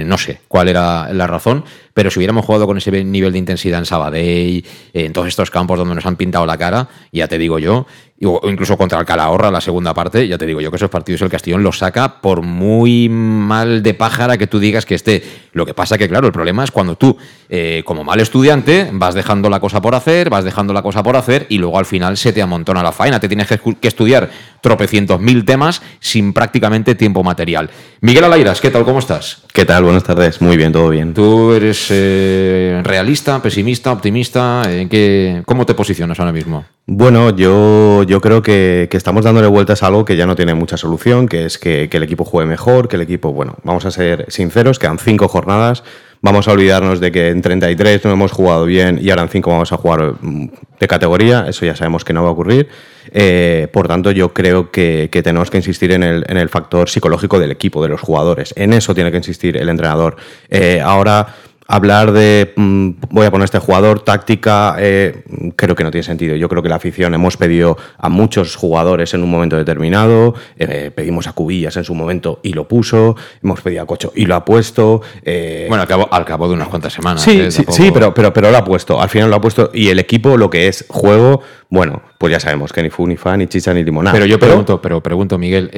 no 0.04 0.18
sé 0.18 0.40
cuál 0.48 0.68
era 0.68 1.12
la 1.12 1.26
razón, 1.26 1.64
pero 1.96 2.10
si 2.10 2.18
hubiéramos 2.18 2.44
jugado 2.44 2.66
con 2.66 2.76
ese 2.76 3.04
nivel 3.04 3.32
de 3.32 3.38
intensidad 3.38 3.78
en 3.78 3.86
Sabadell, 3.86 4.62
en 4.92 5.14
todos 5.14 5.28
estos 5.28 5.50
campos 5.50 5.78
donde 5.78 5.94
nos 5.94 6.04
han 6.04 6.16
pintado 6.16 6.44
la 6.44 6.58
cara, 6.58 6.90
ya 7.10 7.26
te 7.26 7.38
digo 7.38 7.58
yo, 7.58 7.86
o 8.22 8.50
incluso 8.50 8.76
contra 8.76 8.98
el 8.98 9.06
Calahorra 9.06 9.50
la 9.50 9.62
segunda 9.62 9.94
parte, 9.94 10.28
ya 10.28 10.36
te 10.36 10.44
digo 10.44 10.60
yo 10.60 10.70
que 10.70 10.76
esos 10.76 10.90
partidos 10.90 11.22
el 11.22 11.30
Castellón 11.30 11.62
los 11.62 11.78
saca 11.78 12.20
por 12.20 12.42
muy 12.42 13.08
mal 13.08 13.82
de 13.82 13.94
pájara 13.94 14.36
que 14.36 14.46
tú 14.46 14.58
digas 14.58 14.84
que 14.84 14.94
esté. 14.94 15.22
Lo 15.52 15.64
que 15.64 15.72
pasa 15.72 15.96
que, 15.96 16.06
claro, 16.06 16.26
el 16.26 16.34
problema 16.34 16.64
es 16.64 16.70
cuando 16.70 16.96
tú, 16.96 17.16
eh, 17.48 17.82
como 17.86 18.04
mal 18.04 18.20
estudiante, 18.20 18.90
vas 18.92 19.14
dejando 19.14 19.48
la 19.48 19.60
cosa 19.60 19.80
por 19.80 19.94
hacer, 19.94 20.28
vas 20.28 20.44
dejando 20.44 20.74
la 20.74 20.82
cosa 20.82 21.02
por 21.02 21.16
hacer 21.16 21.46
y 21.48 21.56
luego 21.56 21.78
al 21.78 21.86
final 21.86 22.18
se 22.18 22.32
te 22.32 22.42
amontona 22.42 22.82
la 22.82 22.92
faena. 22.92 23.20
Te 23.20 23.28
tienes 23.28 23.48
que 23.48 23.88
estudiar 23.88 24.30
tropecientos 24.60 25.20
mil 25.20 25.44
temas 25.44 25.82
sin 26.00 26.32
prácticamente 26.32 26.94
tiempo 26.94 27.22
material. 27.22 27.70
Miguel 28.02 28.24
Alairas, 28.24 28.60
¿qué 28.60 28.70
tal? 28.70 28.84
¿Cómo 28.84 28.98
estás? 28.98 29.42
¿Qué 29.54 29.64
tal? 29.64 29.84
Buenas 29.84 30.04
tardes. 30.04 30.42
Muy 30.42 30.58
bien, 30.58 30.70
todo 30.70 30.90
bien. 30.90 31.14
Tú 31.14 31.52
eres 31.52 31.86
eh, 31.90 32.82
realista, 32.84 33.40
pesimista, 33.40 33.90
optimista? 33.90 34.64
¿En 34.70 34.90
qué, 34.90 35.42
¿Cómo 35.46 35.64
te 35.64 35.72
posicionas 35.72 36.20
ahora 36.20 36.32
mismo? 36.32 36.66
Bueno, 36.84 37.34
yo, 37.34 38.02
yo 38.02 38.20
creo 38.20 38.42
que, 38.42 38.86
estamos 38.92 39.24
dándole 39.24 39.46
vueltas 39.46 39.82
a 39.82 39.86
algo 39.86 40.04
que 40.04 40.14
ya 40.14 40.26
no 40.26 40.36
tiene 40.36 40.54
mucha 40.54 40.76
solución, 40.76 41.26
que 41.26 41.46
es 41.46 41.56
que, 41.56 41.88
que, 41.88 41.96
el 41.96 42.02
equipo 42.02 42.26
juegue 42.26 42.46
mejor, 42.46 42.88
que 42.88 42.96
el 42.96 43.02
equipo, 43.02 43.32
bueno, 43.32 43.56
vamos 43.64 43.86
a 43.86 43.90
ser 43.90 44.26
sinceros, 44.28 44.78
quedan 44.78 44.98
cinco 44.98 45.26
jornadas, 45.26 45.82
vamos 46.20 46.48
a 46.48 46.52
olvidarnos 46.52 47.00
de 47.00 47.12
que 47.12 47.28
en 47.28 47.42
33 47.42 48.04
no 48.04 48.12
hemos 48.12 48.32
jugado 48.32 48.64
bien 48.64 48.98
y 49.00 49.10
ahora 49.10 49.22
en 49.22 49.28
5 49.28 49.50
vamos 49.50 49.72
a 49.72 49.76
jugar 49.76 50.14
mm, 50.20 50.48
de 50.80 50.88
categoría, 50.88 51.46
eso 51.48 51.64
ya 51.64 51.76
sabemos 51.76 52.04
que 52.04 52.12
no 52.12 52.22
va 52.22 52.28
a 52.28 52.32
ocurrir. 52.32 52.68
Eh, 53.12 53.68
por 53.72 53.88
tanto, 53.88 54.10
yo 54.10 54.32
creo 54.32 54.70
que, 54.70 55.08
tenemos 55.10 55.50
que 55.50 55.58
insistir 55.58 55.92
en 55.92 56.02
el, 56.02 56.48
factor 56.48 56.88
psicológico 56.88 57.38
del 57.38 57.52
equipo, 57.52 57.82
de 57.82 57.88
los 57.88 58.00
jugadores. 58.00 58.52
En 58.56 58.72
eso 58.72 58.94
tiene 58.94 59.10
que 59.10 59.18
insistir 59.18 59.56
el 59.56 59.68
entrenador. 59.68 60.16
Eh, 60.50 60.80
ahora 60.82 61.34
hablar 61.68 62.12
de 62.12 62.52
mm, 62.56 62.90
voy 63.10 63.26
a 63.26 63.30
poner 63.30 63.44
este 63.44 63.58
jugador, 63.58 64.00
táctica, 64.00 64.76
eh, 64.78 65.24
creo 65.56 65.74
que 65.74 65.84
no 65.84 65.90
tiene 65.90 66.04
sentido. 66.04 66.36
Yo 66.36 66.48
creo 66.48 66.62
que 66.62 66.68
la 66.68 66.76
afición 66.76 67.14
hemos 67.14 67.36
pedido 67.36 67.76
a 67.98 68.08
muchos 68.08 68.56
jugadores 68.56 69.14
en 69.14 69.22
un 69.22 69.30
momento 69.30 69.56
determinado, 69.56 70.34
eh, 70.58 70.90
pedimos 70.94 71.26
a 71.26 71.32
Cubillas 71.32 71.76
en 71.76 71.84
su 71.84 71.94
momento 71.94 72.40
y 72.42 72.52
lo 72.52 72.68
puso, 72.68 73.16
hemos 73.42 73.60
pedido 73.60 73.82
a 73.82 73.86
Cocho 73.86 74.12
y 74.14 74.26
lo 74.26 74.36
ha 74.36 74.44
puesto. 74.44 75.02
Eh, 75.22 75.66
bueno, 75.68 75.82
al 75.82 75.88
cabo, 75.88 76.08
al 76.10 76.24
cabo 76.24 76.48
de 76.48 76.54
unas 76.54 76.68
cuantas 76.68 76.92
semanas. 76.92 77.22
Sí, 77.22 77.50
sí, 77.50 77.64
sí, 77.68 77.90
pero, 77.92 78.14
pero, 78.14 78.32
pero 78.32 78.50
lo 78.50 78.56
ha 78.56 78.64
puesto, 78.64 79.00
al 79.00 79.08
final 79.08 79.30
lo 79.30 79.36
ha 79.36 79.40
puesto 79.40 79.70
y 79.72 79.88
el 79.88 79.98
equipo 79.98 80.36
lo 80.36 80.50
que 80.50 80.68
es 80.68 80.84
juego, 80.88 81.42
bueno, 81.68 82.02
pues 82.18 82.32
ya 82.32 82.40
sabemos 82.40 82.72
que 82.72 82.82
ni 82.82 82.90
fu, 82.90 83.06
ni 83.06 83.16
fa, 83.16 83.36
ni 83.36 83.46
chicha, 83.46 83.74
ni 83.74 83.82
limonada. 83.82 84.14
Pero 84.14 84.26
yo 84.26 84.38
pregunto, 84.38 84.80
pero 84.80 85.02
pregunto, 85.02 85.38
Miguel, 85.38 85.70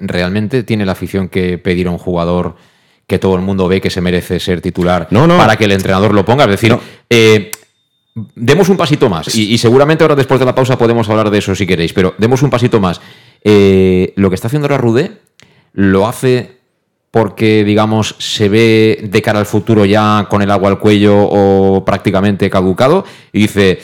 ¿realmente 0.00 0.62
tiene 0.62 0.86
la 0.86 0.92
afición 0.92 1.28
que 1.28 1.58
pedir 1.58 1.88
a 1.88 1.90
un 1.90 1.98
jugador 1.98 2.56
que 3.06 3.18
todo 3.18 3.36
el 3.36 3.42
mundo 3.42 3.68
ve 3.68 3.80
que 3.80 3.90
se 3.90 4.00
merece 4.00 4.40
ser 4.40 4.60
titular 4.60 5.08
para 5.08 5.56
que 5.56 5.64
el 5.64 5.72
entrenador 5.72 6.12
lo 6.12 6.24
ponga. 6.24 6.44
Es 6.44 6.50
decir, 6.50 6.76
eh, 7.08 7.50
demos 8.34 8.68
un 8.68 8.76
pasito 8.76 9.08
más. 9.08 9.34
Y, 9.34 9.56
seguramente 9.58 10.02
ahora 10.02 10.16
después 10.16 10.40
de 10.40 10.46
la 10.46 10.54
pausa 10.54 10.76
podemos 10.76 11.08
hablar 11.08 11.30
de 11.30 11.38
eso 11.38 11.54
si 11.54 11.66
queréis, 11.66 11.92
pero 11.92 12.14
demos 12.18 12.42
un 12.42 12.50
pasito 12.50 12.80
más. 12.80 13.00
Eh, 13.44 14.12
lo 14.16 14.28
que 14.28 14.34
está 14.34 14.48
haciendo 14.48 14.66
ahora 14.66 14.78
Rudé 14.78 15.18
lo 15.72 16.08
hace 16.08 16.56
porque, 17.12 17.64
digamos, 17.64 18.16
se 18.18 18.48
ve 18.48 18.98
de 19.02 19.22
cara 19.22 19.38
al 19.38 19.46
futuro 19.46 19.84
ya 19.84 20.26
con 20.28 20.42
el 20.42 20.50
agua 20.50 20.68
al 20.68 20.78
cuello 20.78 21.16
o 21.16 21.84
prácticamente 21.84 22.50
caducado 22.50 23.04
y 23.32 23.40
dice, 23.40 23.78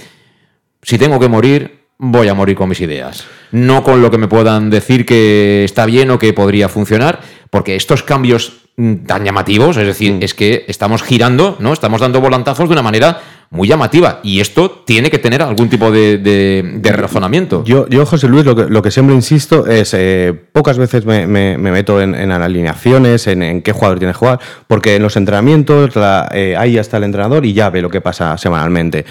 si 0.83 0.99
tengo 0.99 1.21
que 1.21 1.29
morir, 1.29 1.83
voy 1.99 2.29
a 2.29 2.35
morir 2.35 2.57
con 2.57 2.69
mis 2.69 2.81
ideas. 2.81 3.25
No 3.53 3.85
con 3.85 4.03
lo 4.03 4.11
que 4.11 4.19
me 4.19 4.29
puedan 4.29 4.69
decir 4.69 5.07
que 5.07 5.65
está 5.65 5.87
bien 5.87 6.11
o 6.11 6.19
que 6.19 6.33
podría 6.33 6.69
funcionar, 6.69 7.21
porque 7.49 7.77
estos 7.77 8.03
cambios 8.03 8.62
tan 9.07 9.25
llamativos, 9.25 9.77
es 9.77 9.87
decir, 9.87 10.13
Mm. 10.15 10.23
es 10.23 10.35
que 10.35 10.65
estamos 10.69 11.03
girando, 11.03 11.57
¿no? 11.61 11.73
Estamos 11.73 12.01
dando 12.01 12.21
volantazos 12.21 12.69
de 12.69 12.73
una 12.73 12.83
manera 12.83 13.21
muy 13.51 13.69
llamativa 13.69 14.21
y 14.23 14.41
esto 14.41 14.83
tiene 14.87 15.11
que 15.11 15.19
tener 15.19 15.43
algún 15.43 15.69
tipo 15.69 15.91
de, 15.91 16.17
de- 16.17 16.63
de 16.77 16.93
razonamiento. 16.93 17.63
Yo, 17.65 17.87
yo, 17.89 18.07
José 18.07 18.27
Luis, 18.29 18.47
lo 18.47 18.57
que, 18.57 18.65
lo 18.65 18.81
que 18.81 18.91
siempre 18.91 19.15
insisto 19.15 19.67
es, 19.67 19.93
eh, 19.93 20.33
pocas 20.53 20.79
veces 20.79 21.05
me, 21.05 21.27
me- 21.27 21.59
me 21.59 21.71
meto 21.71 22.01
en, 22.01 22.15
en 22.15 22.33
alineaciones, 22.33 23.27
en, 23.27 23.43
en 23.43 23.61
qué 23.61 23.73
jugador 23.73 23.99
tiene 23.99 24.13
que 24.15 24.19
jugar, 24.19 24.41
porque 24.67 24.97
en 24.97 25.03
los 25.03 25.17
entrenamientos 25.17 25.95
la- 25.97 26.31
eh, 26.33 26.57
ahí 26.57 26.73
ya 26.73 26.81
está 26.81 26.97
el 26.97 27.05
entrenador 27.05 27.45
y 27.45 27.53
ya 27.53 27.69
ve 27.69 27.83
lo 27.83 27.91
que 27.91 28.01
pasa 28.01 28.39
semanalmente. 28.39 29.05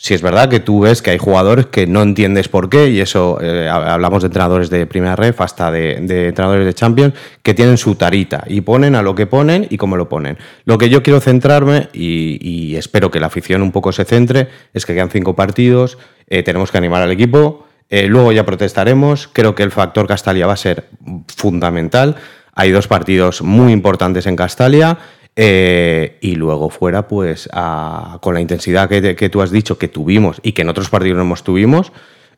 Si 0.00 0.14
es 0.14 0.22
verdad 0.22 0.48
que 0.48 0.60
tú 0.60 0.80
ves 0.80 1.02
que 1.02 1.10
hay 1.10 1.18
jugadores 1.18 1.66
que 1.66 1.88
no 1.88 2.02
entiendes 2.02 2.48
por 2.48 2.70
qué, 2.70 2.88
y 2.88 3.00
eso 3.00 3.38
eh, 3.42 3.68
hablamos 3.68 4.22
de 4.22 4.26
entrenadores 4.26 4.70
de 4.70 4.86
primera 4.86 5.16
ref 5.16 5.40
hasta 5.40 5.72
de, 5.72 5.94
entrenadores 6.28 6.64
de 6.64 6.72
Champions, 6.72 7.14
que 7.42 7.52
tienen 7.52 7.76
su 7.76 7.96
tarita 7.96 8.44
y 8.46 8.60
ponen 8.60 8.94
a 8.94 9.02
lo 9.02 9.16
que 9.16 9.26
ponen 9.26 9.66
y 9.68 9.76
cómo 9.76 9.96
lo 9.96 10.08
ponen. 10.08 10.38
Lo 10.64 10.78
que 10.78 10.88
yo 10.88 11.02
quiero 11.02 11.20
centrarme, 11.20 11.88
y, 11.92 12.38
y 12.40 12.76
espero 12.76 13.10
que 13.10 13.18
la 13.18 13.26
afición 13.26 13.60
un 13.60 13.72
poco 13.72 13.90
se 13.90 14.04
centre, 14.04 14.48
es 14.72 14.86
que 14.86 14.94
quedan 14.94 15.10
cinco 15.10 15.34
partidos, 15.34 15.98
eh, 16.28 16.44
tenemos 16.44 16.70
que 16.70 16.78
animar 16.78 17.02
al 17.02 17.10
equipo, 17.10 17.66
eh, 17.90 18.06
luego 18.06 18.32
ya 18.32 18.44
protestaremos. 18.44 19.28
Creo 19.32 19.54
que 19.54 19.62
el 19.62 19.70
factor 19.70 20.06
Castalia 20.06 20.46
va 20.46 20.52
a 20.52 20.56
ser 20.56 20.88
fundamental. 21.26 22.16
Hay 22.54 22.70
dos 22.70 22.88
partidos 22.88 23.42
muy 23.42 23.72
importantes 23.72 24.26
en 24.26 24.36
Castalia. 24.36 24.98
Eh, 25.40 26.18
y 26.20 26.34
luego 26.34 26.68
fuera, 26.68 27.06
pues, 27.06 27.48
a- 27.52 28.18
con 28.20 28.34
la 28.34 28.40
intensidad 28.40 28.88
que, 28.88 29.14
que 29.14 29.28
tú 29.28 29.40
has 29.40 29.52
dicho 29.52 29.78
que 29.78 29.86
tuvimos 29.86 30.40
y 30.42 30.50
que 30.50 30.62
en 30.62 30.68
otros 30.68 30.90
partidos 30.90 31.16
no 31.16 31.22
hemos 31.22 31.44
tuvimos, 31.44 31.92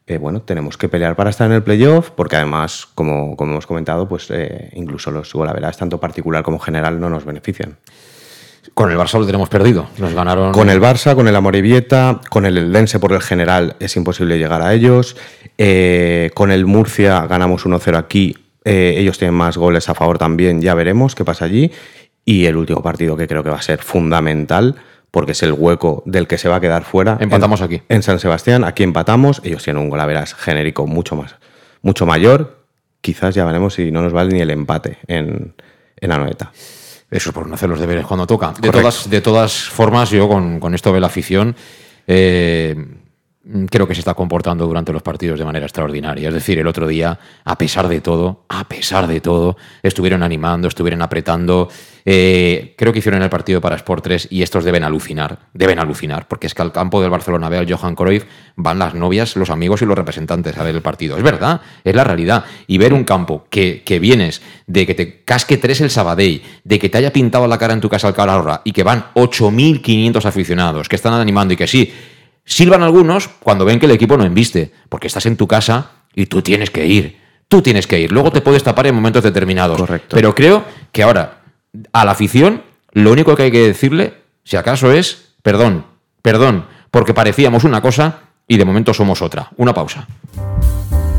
eh, 0.07 0.19
bueno, 0.19 0.43
tenemos 0.43 0.77
que 0.77 0.91
pelear 0.91 1.17
para 1.17 1.31
estar 1.31 1.47
en 1.47 1.55
el 1.55 1.63
playoff, 1.63 2.11
porque 2.11 2.37
además, 2.37 2.87
como, 2.95 3.37
como 3.37 3.53
hemos 3.53 3.67
comentado, 3.67 4.07
pues 4.07 4.27
eh, 4.31 4.69
incluso 4.75 5.11
los 5.11 5.33
golaveras, 5.33 5.79
tanto 5.79 5.99
particular 5.99 6.43
como 6.43 6.59
general, 6.59 7.01
no 7.01 7.09
nos 7.09 7.25
benefician. 7.25 7.79
Con 8.75 8.91
el 8.91 8.99
Barça 8.99 9.19
lo 9.19 9.25
tenemos 9.25 9.49
perdido. 9.49 9.89
Nos 9.97 10.13
ganaron. 10.13 10.53
Con 10.53 10.69
el 10.69 10.79
Barça, 10.81 11.15
con 11.15 11.27
el 11.27 11.35
Amorebieta, 11.35 12.21
con 12.29 12.45
el 12.45 12.59
Eldense 12.59 12.99
por 13.01 13.13
el 13.13 13.23
general 13.23 13.77
es 13.81 13.97
imposible 13.97 14.37
llegar 14.37 14.61
a 14.61 14.75
ellos. 14.75 15.17
Con 16.35 16.51
el 16.53 16.67
Murcia 16.67 17.27
ganamos 17.27 17.65
1-0 17.65 17.97
aquí. 17.97 18.37
Eh, 18.65 18.97
ellos 18.99 19.17
tienen 19.19 19.35
más 19.35 19.57
goles 19.57 19.89
a 19.89 19.95
favor 19.95 20.19
también, 20.19 20.61
ya 20.61 20.75
veremos 20.75 21.15
qué 21.15 21.25
pasa 21.25 21.47
allí. 21.47 21.71
Y 22.25 22.47
el 22.47 22.57
último 22.57 22.83
partido 22.83 23.17
que 23.17 23.27
creo 23.27 23.43
que 23.43 23.51
va 23.51 23.57
a 23.57 23.63
ser 23.63 23.81
fundamental, 23.83 24.77
porque 25.11 25.33
es 25.33 25.43
el 25.43 25.53
hueco 25.53 26.03
del 26.07 26.27
que 26.27 26.39
se 26.39 26.49
va 26.49 26.57
a 26.57 26.61
quedar 26.61 26.85
fuera. 26.85 27.17
Empatamos 27.21 27.61
en- 27.61 27.67
aquí. 27.67 27.83
En 27.89 28.03
San 28.03 28.19
Sebastián, 28.21 28.63
aquí 28.65 28.83
empatamos. 28.83 29.41
Ellos 29.45 29.63
tienen 29.65 29.83
un 29.83 29.91
golaveras 29.91 30.35
genérico 30.35 30.87
mucho 30.87 31.17
más, 31.17 31.37
mucho 31.83 32.07
mayor. 32.07 32.65
Quizás 33.01 33.35
ya 33.35 33.45
veremos 33.45 33.75
si 33.75 33.91
no 33.91 34.03
nos 34.03 34.13
vale 34.13 34.33
ni 34.35 34.41
el 34.41 34.51
empate 34.51 34.99
en, 35.07 35.55
en 35.97 36.13
Anoeta. 36.13 36.53
Eso 37.11 37.31
es 37.31 37.35
por 37.35 37.49
no 37.49 37.55
hacer 37.55 37.69
los 37.69 37.81
deberes 37.81 38.07
cuando 38.07 38.27
toca. 38.27 38.53
De 38.61 38.71
todas, 38.71 39.11
de 39.11 39.21
todas 39.21 39.53
formas, 39.69 40.11
yo 40.11 40.29
con, 40.29 40.61
con 40.61 40.75
esto 40.75 40.93
de 40.93 41.01
la 41.01 41.09
afición, 41.09 41.57
eh, 42.07 42.77
creo 43.71 43.89
que 43.89 43.95
se 43.95 44.01
está 44.01 44.13
comportando 44.15 44.67
durante 44.67 44.93
los 44.93 45.03
partidos 45.03 45.39
de 45.39 45.47
manera 45.47 45.65
extraordinaria. 45.65 46.29
Es 46.29 46.35
decir, 46.35 46.59
el 46.59 46.67
otro 46.67 46.87
día, 46.87 47.19
a 47.45 47.57
pesar 47.57 47.89
de 47.89 48.01
todo, 48.01 48.45
a 48.49 48.69
pesar 48.69 49.07
de 49.07 49.21
todo, 49.21 49.57
estuvieron 49.83 50.23
animando, 50.23 50.69
estuvieron 50.69 51.01
apretando. 51.01 51.69
Eh, 52.05 52.75
creo 52.77 52.93
que 52.93 52.99
hicieron 52.99 53.23
el 53.23 53.31
partido 53.31 53.61
para 53.61 53.77
Sport 53.77 54.05
3 54.05 54.29
y 54.31 54.43
estos 54.43 54.65
deben 54.65 54.85
alucinar, 54.85 55.39
deben 55.55 55.79
alucinar, 55.79 56.29
porque 56.29 56.47
es 56.47 56.55
que 56.55 56.63
al 56.63 56.73
campo 56.73 57.01
del 57.01 57.11
Barcelona 57.11 57.49
ve 57.49 57.59
al 57.59 57.71
Johan 57.71 57.95
Cruyff 57.95 58.25
van 58.57 58.79
las 58.79 58.95
novias, 58.95 59.37
los 59.37 59.51
amigos 59.51 59.81
y 59.81 59.87
los 59.87 59.97
representantes 59.97 60.57
a 60.59 60.63
ver 60.63 60.75
el 60.75 60.83
partido. 60.83 61.17
Es 61.17 61.23
verdad, 61.23 61.63
es 61.83 61.95
la 61.95 62.05
realidad. 62.05 62.45
Y 62.67 62.77
ver 62.77 62.93
un 62.93 63.05
campo 63.05 63.47
que, 63.49 63.83
que 63.85 63.99
vienes 63.99 64.43
de 64.67 64.87
que 64.87 64.95
te 64.95 65.25
casque 65.25 65.57
tres 65.57 65.81
el 65.81 65.91
Sabadell, 65.91 66.43
de 66.65 66.79
que 66.79 66.91
te 66.91 66.99
haya 66.99 67.13
pintado 67.13 67.47
la 67.47 67.57
cara 67.57 67.73
en 67.73 67.81
tu 67.81 67.89
casa 67.89 68.09
el 68.09 68.15
Calahorra 68.15 68.61
y 68.65 68.73
que 68.73 68.83
van 68.83 69.07
8.500 69.15 70.27
aficionados 70.27 70.89
que 70.91 70.97
están 70.97 71.15
animando 71.15 71.55
y 71.55 71.57
que 71.57 71.67
sí, 71.67 71.93
silban 72.45 72.83
algunos 72.83 73.29
cuando 73.29 73.65
ven 73.65 73.79
que 73.79 73.87
el 73.87 73.93
equipo 73.93 74.17
no 74.17 74.25
embiste, 74.25 74.73
porque 74.89 75.07
estás 75.07 75.27
en 75.27 75.37
tu 75.37 75.47
casa 75.47 75.91
y 76.15 76.27
tú 76.27 76.43
tienes 76.43 76.71
que 76.71 76.87
ir. 76.87 77.19
Tú 77.49 77.63
tienes 77.63 77.87
que 77.87 77.99
ir. 77.99 78.13
Luego 78.13 78.31
te 78.31 78.41
puedes 78.41 78.63
tapar 78.63 78.87
en 78.87 78.95
momentos 78.95 79.25
determinados. 79.25 79.77
Correcto. 79.77 80.15
Pero 80.15 80.35
creo 80.35 80.65
que 80.93 81.03
ahora, 81.03 81.41
a 81.93 82.05
la 82.05 82.13
afición, 82.13 82.63
lo 82.93 83.11
único 83.11 83.35
que 83.35 83.45
hay 83.45 83.51
que 83.51 83.67
decirle, 83.67 84.15
si 84.45 84.57
acaso, 84.57 84.93
es 84.93 85.35
perdón, 85.43 85.85
perdón, 86.23 86.67
porque 86.91 87.15
parecíamos 87.15 87.65
una 87.65 87.81
cosa 87.81 88.21
y 88.47 88.57
de 88.57 88.65
momento 88.65 88.95
somos 88.95 89.23
otra. 89.23 89.51
Una 89.57 89.75
pausa. 89.75 90.07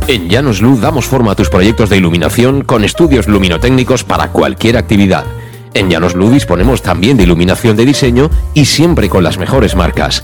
En 0.08 0.30
Llanos 0.30 0.62
Luz 0.62 0.82
damos 0.82 1.06
forma 1.06 1.32
a 1.32 1.36
tus 1.36 1.50
proyectos 1.50 1.90
de 1.90 1.98
iluminación 1.98 2.63
con 2.63 2.84
estudios 2.84 3.28
luminotécnicos 3.28 4.04
para 4.04 4.30
cualquier 4.30 4.78
actividad. 4.78 5.25
En 5.74 5.90
Llanos 5.90 6.16
Luz 6.16 6.34
disponemos 6.34 6.82
también 6.82 7.16
de 7.18 7.24
iluminación 7.24 7.78
de 7.78 7.86
diseño 7.86 8.30
y 8.54 8.66
siempre 8.66 9.08
con 9.10 9.24
las 9.24 9.38
mejores 9.38 9.75
marcas. 9.75 10.24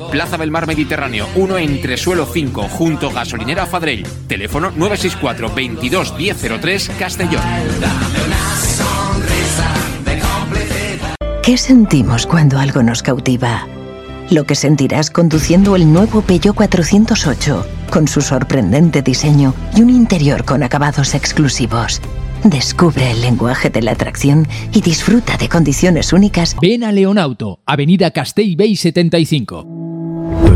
Plaza 0.11 0.37
del 0.37 0.51
Mar 0.51 0.67
Mediterráneo, 0.67 1.25
1 1.35 1.57
entre 1.57 1.95
suelo 1.95 2.25
5, 2.25 2.63
junto 2.63 3.09
gasolinera 3.11 3.65
Fadrell. 3.65 4.05
Teléfono 4.27 4.69
964 4.71 5.55
22 5.55 6.17
1003 6.17 6.91
Castellón. 6.99 7.41
¿Qué 11.41 11.57
sentimos 11.57 12.27
cuando 12.27 12.59
algo 12.59 12.83
nos 12.83 13.01
cautiva? 13.01 13.65
Lo 14.29 14.43
que 14.43 14.55
sentirás 14.55 15.09
conduciendo 15.09 15.77
el 15.77 15.91
nuevo 15.91 16.21
Peugeot 16.21 16.55
408, 16.55 17.65
con 17.89 18.07
su 18.07 18.21
sorprendente 18.21 19.01
diseño 19.01 19.53
y 19.75 19.81
un 19.81 19.89
interior 19.89 20.43
con 20.43 20.61
acabados 20.61 21.15
exclusivos. 21.15 22.01
Descubre 22.43 23.11
el 23.11 23.21
lenguaje 23.21 23.69
de 23.69 23.81
la 23.81 23.91
atracción 23.91 24.47
y 24.73 24.81
disfruta 24.81 25.37
de 25.37 25.47
condiciones 25.47 26.11
únicas. 26.11 26.57
Ven 26.61 26.83
a 26.83 26.91
Leonauto, 26.91 27.59
Avenida 27.65 28.11
Castell 28.11 28.55
Bay 28.57 28.75
75. 28.75 29.90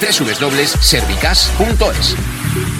www.servicas.es. 0.00 2.79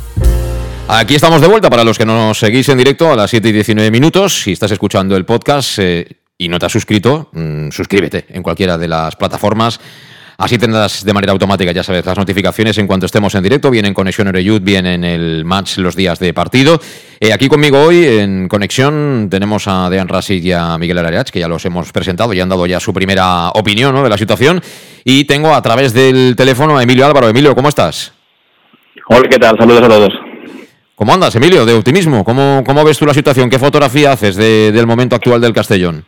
Aquí 0.93 1.15
estamos 1.15 1.39
de 1.39 1.47
vuelta 1.47 1.69
para 1.69 1.85
los 1.85 1.97
que 1.97 2.05
nos 2.05 2.37
seguís 2.37 2.67
en 2.67 2.77
directo 2.77 3.09
a 3.09 3.15
las 3.15 3.29
7 3.29 3.47
y 3.47 3.51
19 3.53 3.89
minutos. 3.89 4.41
Si 4.41 4.51
estás 4.51 4.71
escuchando 4.71 5.15
el 5.15 5.23
podcast 5.23 5.79
eh, 5.79 6.05
y 6.37 6.49
no 6.49 6.59
te 6.59 6.65
has 6.65 6.71
suscrito, 6.73 7.29
mmm, 7.31 7.69
suscríbete 7.69 8.25
en 8.27 8.43
cualquiera 8.43 8.77
de 8.77 8.89
las 8.89 9.15
plataformas. 9.15 9.79
Así 10.37 10.57
tendrás 10.57 11.05
de 11.05 11.13
manera 11.13 11.31
automática, 11.31 11.71
ya 11.71 11.81
sabes, 11.81 12.05
las 12.05 12.17
notificaciones 12.17 12.77
en 12.77 12.87
cuanto 12.87 13.05
estemos 13.05 13.33
en 13.35 13.43
directo, 13.43 13.71
bien 13.71 13.85
en 13.85 13.93
Conexión 13.93 14.27
Oreyud, 14.27 14.61
bien 14.61 14.85
en 14.85 15.05
el 15.05 15.45
match 15.45 15.77
los 15.77 15.95
días 15.95 16.19
de 16.19 16.33
partido. 16.33 16.77
Eh, 17.21 17.31
aquí 17.31 17.47
conmigo 17.47 17.81
hoy 17.81 18.03
en 18.05 18.49
Conexión 18.49 19.29
tenemos 19.31 19.69
a 19.69 19.89
Dean 19.89 20.09
Rasi 20.09 20.39
y 20.39 20.51
a 20.51 20.77
Miguel 20.77 20.97
Arariach, 20.97 21.29
que 21.29 21.39
ya 21.39 21.47
los 21.47 21.63
hemos 21.63 21.89
presentado 21.93 22.33
y 22.33 22.41
han 22.41 22.49
dado 22.49 22.65
ya 22.65 22.81
su 22.81 22.93
primera 22.93 23.51
opinión 23.51 23.95
de 23.95 24.09
la 24.09 24.17
situación. 24.17 24.61
Y 25.05 25.23
tengo 25.23 25.55
a 25.55 25.61
través 25.61 25.93
del 25.93 26.35
teléfono 26.35 26.77
a 26.77 26.83
Emilio 26.83 27.05
Álvaro. 27.05 27.29
Emilio, 27.29 27.55
¿cómo 27.55 27.69
estás? 27.69 28.11
Hola, 29.07 29.29
¿qué 29.29 29.37
tal? 29.37 29.57
Saludos 29.57 29.83
a 29.83 29.87
todos. 29.87 30.30
¿Cómo 31.01 31.15
andas, 31.15 31.35
Emilio, 31.35 31.65
de 31.65 31.73
optimismo? 31.73 32.23
¿Cómo, 32.23 32.61
cómo 32.63 32.83
ves 32.83 32.99
tú 32.99 33.07
la 33.07 33.13
situación? 33.15 33.49
¿Qué 33.49 33.57
fotografía 33.57 34.11
haces 34.11 34.35
de, 34.35 34.71
del 34.71 34.85
momento 34.85 35.15
actual 35.15 35.41
del 35.41 35.51
Castellón? 35.51 36.05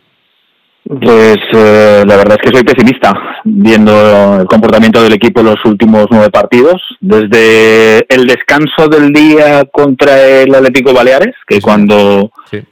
Pues 0.88 1.38
eh, 1.52 2.04
la 2.06 2.16
verdad 2.16 2.38
es 2.40 2.42
que 2.48 2.56
soy 2.56 2.62
pesimista 2.62 3.12
viendo 3.42 4.40
el 4.40 4.46
comportamiento 4.46 5.02
del 5.02 5.14
equipo 5.14 5.40
en 5.40 5.46
los 5.46 5.64
últimos 5.64 6.06
nueve 6.12 6.30
partidos, 6.30 6.80
desde 7.00 8.06
el 8.08 8.24
descanso 8.28 8.86
del 8.88 9.12
día 9.12 9.64
contra 9.64 10.16
el 10.22 10.54
Atlético 10.54 10.94
Baleares, 10.94 11.34
que 11.48 11.60
cuando 11.60 12.30
e-, 12.52 12.62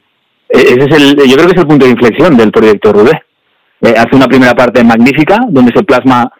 ese 0.49 0.85
es 0.85 0.95
el, 0.95 1.17
yo 1.29 1.35
creo 1.35 1.47
que 1.49 1.55
es 1.55 1.61
el 1.61 1.67
punto 1.67 1.87
de 1.87 1.91
inflexión 1.91 2.37
del 2.37 2.53
proyecto 2.53 2.93
Rubé. 2.93 3.21
Eh, 3.81 3.95
hace 3.99 4.15
una 4.15 4.29
primera 4.29 4.55
parte 4.55 4.85
magnífica 4.85 5.41
donde 5.49 5.73
se 5.75 5.83
plasma 5.83 6.31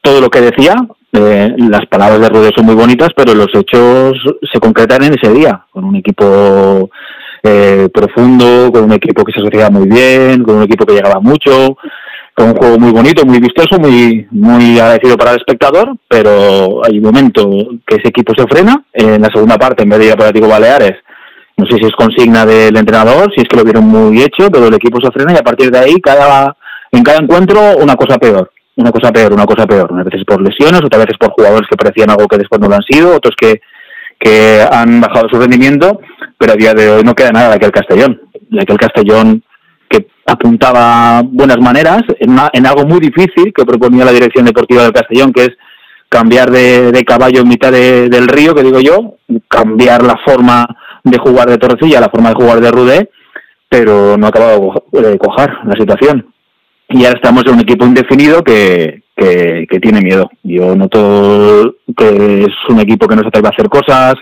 todo 0.00 0.22
lo 0.22 0.30
que 0.30 0.40
decía. 0.40 0.76
Eh, 1.18 1.54
las 1.70 1.86
palabras 1.86 2.20
de 2.20 2.28
Rubé 2.28 2.50
son 2.54 2.66
muy 2.66 2.74
bonitas, 2.74 3.08
pero 3.16 3.34
los 3.34 3.48
hechos 3.54 4.12
se 4.52 4.60
concretan 4.60 5.02
en 5.04 5.14
ese 5.14 5.32
día, 5.32 5.64
con 5.70 5.84
un 5.84 5.96
equipo 5.96 6.90
eh, 7.42 7.88
profundo, 7.92 8.70
con 8.70 8.84
un 8.84 8.92
equipo 8.92 9.24
que 9.24 9.32
se 9.32 9.40
asociaba 9.40 9.70
muy 9.70 9.88
bien, 9.88 10.42
con 10.42 10.56
un 10.56 10.64
equipo 10.64 10.84
que 10.84 10.92
llegaba 10.92 11.18
mucho, 11.20 11.78
con 12.34 12.48
un 12.48 12.56
juego 12.56 12.78
muy 12.78 12.92
bonito, 12.92 13.24
muy 13.24 13.40
vistoso, 13.40 13.78
muy, 13.78 14.26
muy 14.30 14.78
agradecido 14.78 15.16
para 15.16 15.30
el 15.30 15.38
espectador, 15.38 15.96
pero 16.06 16.84
hay 16.84 16.98
un 16.98 17.04
momento 17.04 17.48
que 17.86 17.96
ese 17.96 18.08
equipo 18.08 18.34
se 18.36 18.46
frena, 18.46 18.84
en 18.92 19.22
la 19.22 19.30
segunda 19.32 19.56
parte, 19.56 19.84
en 19.84 19.88
vez 19.88 19.98
de 20.00 20.04
ir 20.06 20.10
a 20.10 20.14
Atlético 20.14 20.48
Baleares, 20.48 20.96
no 21.56 21.64
sé 21.64 21.78
si 21.78 21.86
es 21.86 21.92
consigna 21.92 22.44
del 22.44 22.76
entrenador, 22.76 23.32
si 23.34 23.40
es 23.40 23.48
que 23.48 23.56
lo 23.56 23.64
vieron 23.64 23.86
muy 23.86 24.20
hecho, 24.20 24.50
pero 24.50 24.66
el 24.66 24.74
equipo 24.74 25.00
se 25.00 25.10
frena 25.12 25.32
y 25.32 25.36
a 25.38 25.42
partir 25.42 25.70
de 25.70 25.78
ahí, 25.78 25.98
cada, 26.02 26.54
en 26.92 27.02
cada 27.02 27.20
encuentro, 27.20 27.78
una 27.78 27.96
cosa 27.96 28.18
peor 28.18 28.50
una 28.76 28.90
cosa 28.90 29.12
peor, 29.12 29.32
una 29.32 29.46
cosa 29.46 29.66
peor. 29.66 29.90
Unas 29.90 30.04
veces 30.04 30.24
por 30.24 30.40
lesiones, 30.40 30.82
otras 30.84 31.04
veces 31.04 31.16
por 31.18 31.32
jugadores 31.32 31.68
que 31.68 31.76
parecían 31.76 32.10
algo 32.10 32.28
que 32.28 32.38
después 32.38 32.60
no 32.60 32.68
lo 32.68 32.76
han 32.76 32.82
sido, 32.82 33.16
otros 33.16 33.34
que, 33.36 33.60
que 34.18 34.66
han 34.70 35.00
bajado 35.00 35.28
su 35.28 35.38
rendimiento 35.38 36.00
pero 36.38 36.52
a 36.52 36.56
día 36.56 36.74
de 36.74 36.90
hoy 36.90 37.02
no 37.02 37.14
queda 37.14 37.30
nada 37.30 37.50
de 37.50 37.54
aquel 37.56 37.72
Castellón. 37.72 38.20
De 38.50 38.60
aquel 38.60 38.78
Castellón 38.78 39.42
que 39.88 40.06
apuntaba 40.26 41.22
buenas 41.22 41.58
maneras 41.58 42.02
en, 42.18 42.66
algo 42.66 42.84
muy 42.86 43.00
difícil 43.00 43.52
que 43.54 43.64
proponía 43.64 44.04
la 44.04 44.12
dirección 44.12 44.44
deportiva 44.44 44.82
del 44.82 44.92
Castellón, 44.92 45.32
que 45.32 45.44
es 45.44 45.50
cambiar 46.08 46.50
de, 46.50 47.04
caballo 47.06 47.40
en 47.40 47.48
mitad 47.48 47.70
del 47.72 48.28
río, 48.28 48.54
que 48.54 48.62
digo 48.62 48.80
yo, 48.80 49.16
cambiar 49.48 50.02
la 50.02 50.16
forma 50.24 50.66
de 51.04 51.18
jugar 51.18 51.48
de 51.48 51.58
Torrecilla, 51.58 52.00
la 52.00 52.10
forma 52.10 52.30
de 52.30 52.34
jugar 52.34 52.60
de 52.60 52.70
Rudé, 52.70 53.10
pero 53.68 54.16
no 54.16 54.26
ha 54.26 54.28
acabado 54.28 54.72
de 54.92 55.18
cojar 55.18 55.60
la 55.64 55.74
situación. 55.78 56.26
Y 56.88 57.04
ahora 57.04 57.18
estamos 57.18 57.44
en 57.46 57.54
un 57.54 57.60
equipo 57.60 57.84
indefinido 57.84 58.42
que, 58.42 59.02
que, 59.16 59.80
tiene 59.80 60.00
miedo. 60.00 60.30
Yo 60.42 60.76
noto 60.76 61.76
que 61.96 62.42
es 62.42 62.54
un 62.68 62.80
equipo 62.80 63.08
que 63.08 63.16
no 63.16 63.22
se 63.22 63.28
atreve 63.28 63.48
a 63.48 63.50
hacer 63.50 63.68
cosas, 63.68 64.14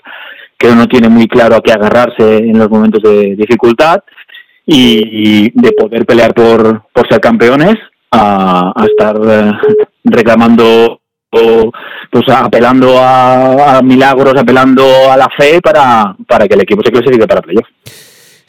que 0.57 0.75
no 0.75 0.87
tiene 0.87 1.09
muy 1.09 1.29
claro 1.29 1.57
a 1.57 1.61
qué 1.61 1.73
agarrarse 1.73 2.39
en 2.39 2.59
los 2.59 2.71
momentos 2.71 3.03
de 3.03 3.37
dificultad 3.37 4.01
y 4.67 5.51
de 5.51 5.73
poder 5.73 6.07
pelear 6.07 6.33
por, 6.33 6.85
por 6.93 7.07
ser 7.09 7.21
campeones 7.21 7.75
a, 8.11 8.73
estar 8.89 9.17
eh, 9.27 9.53
reclamando 10.05 11.01
o 11.31 11.73
pues 12.11 12.25
apelando 12.29 12.95
a, 12.99 13.81
milagros, 13.83 14.35
apelando 14.37 14.85
a 15.11 15.17
la 15.17 15.29
fe 15.37 15.61
para, 15.61 16.15
para 16.27 16.47
que 16.47 16.55
el 16.55 16.63
equipo 16.63 16.83
se 16.85 16.93
clasifique 16.93 17.27
para 17.27 17.43
playoff. 17.43 17.67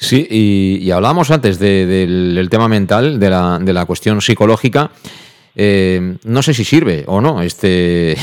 Sí, 0.06 0.28
y, 0.30 0.92
hablábamos 0.92 1.32
antes 1.32 1.58
del, 1.58 2.48
tema 2.52 2.68
mental, 2.68 3.20
de 3.20 3.30
la, 3.30 3.60
de 3.60 3.74
la 3.74 3.86
cuestión 3.86 4.22
psicológica. 4.22 4.92
Eh, 5.56 6.18
no 6.24 6.44
sé 6.44 6.54
si 6.54 6.64
sirve 6.64 7.06
o 7.08 7.22
no 7.22 7.42
este 7.42 8.16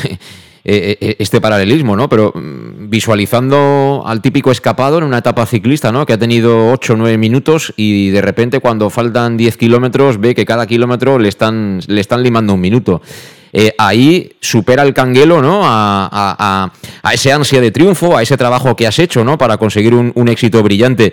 Eh, 0.65 0.97
eh, 1.01 1.17
este 1.19 1.41
paralelismo, 1.41 1.97
¿no? 1.97 2.09
Pero 2.09 2.33
mm, 2.35 2.89
visualizando 2.89 4.05
al 4.07 4.21
típico 4.21 4.53
escapado 4.53 4.99
en 4.99 5.05
una 5.05 5.19
etapa 5.19 5.45
ciclista, 5.47 5.91
¿no? 5.91 6.07
Que 6.07 6.13
ha 6.13 6.19
tenido 6.19 6.71
8 6.73 6.93
o 6.93 6.97
9 6.97 7.19
minutos 7.19 7.73
y 7.77 8.11
de 8.11 8.23
repente 8.23 8.61
cuando 8.61 8.89
faltan 8.91 9.37
10 9.37 9.57
kilómetros 9.57 10.21
ve 10.21 10.35
que 10.35 10.45
cada 10.45 10.67
kilómetro 10.67 11.19
le 11.19 11.29
están, 11.29 11.81
le 11.87 12.01
están 12.01 12.23
limando 12.23 12.55
un 12.55 12.61
minuto. 12.61 13.03
Eh, 13.55 13.75
ahí 13.77 14.33
supera 14.41 14.83
el 14.83 14.95
canguelo 14.95 15.43
¿no? 15.43 15.61
A, 15.63 16.73
a, 17.03 17.13
ese 17.13 17.33
ansia 17.33 17.61
de 17.61 17.71
triunfo, 17.71 18.17
a 18.17 18.23
ese 18.23 18.39
trabajo 18.39 18.75
que 18.75 18.87
has 18.87 18.99
hecho 18.99 19.25
¿no? 19.25 19.37
para 19.37 19.59
conseguir 19.59 19.95
un, 19.95 20.29
éxito 20.29 20.63
brillante. 20.63 21.13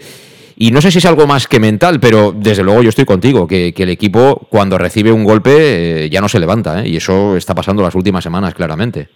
Y 0.62 0.72
no 0.72 0.82
sé 0.82 0.92
si 0.92 0.98
es 0.98 1.06
algo 1.06 1.26
más 1.26 1.48
que 1.48 1.60
mental, 1.60 2.00
pero 2.00 2.34
desde 2.36 2.64
luego 2.64 2.84
yo 2.84 2.90
estoy 2.90 3.06
contigo, 3.06 3.48
que, 3.48 3.74
el 3.76 3.90
equipo 3.90 4.46
cuando 4.50 4.78
recibe 4.78 5.12
un 5.12 5.24
golpe 5.24 6.10
ya 6.12 6.20
no 6.20 6.28
se 6.28 6.40
levanta, 6.40 6.86
y 6.86 6.98
eso 6.98 7.38
está 7.38 7.56
pasando 7.56 7.82
las 7.82 7.96
últimas 7.96 8.24
semanas 8.24 8.54
claramente 8.54 9.08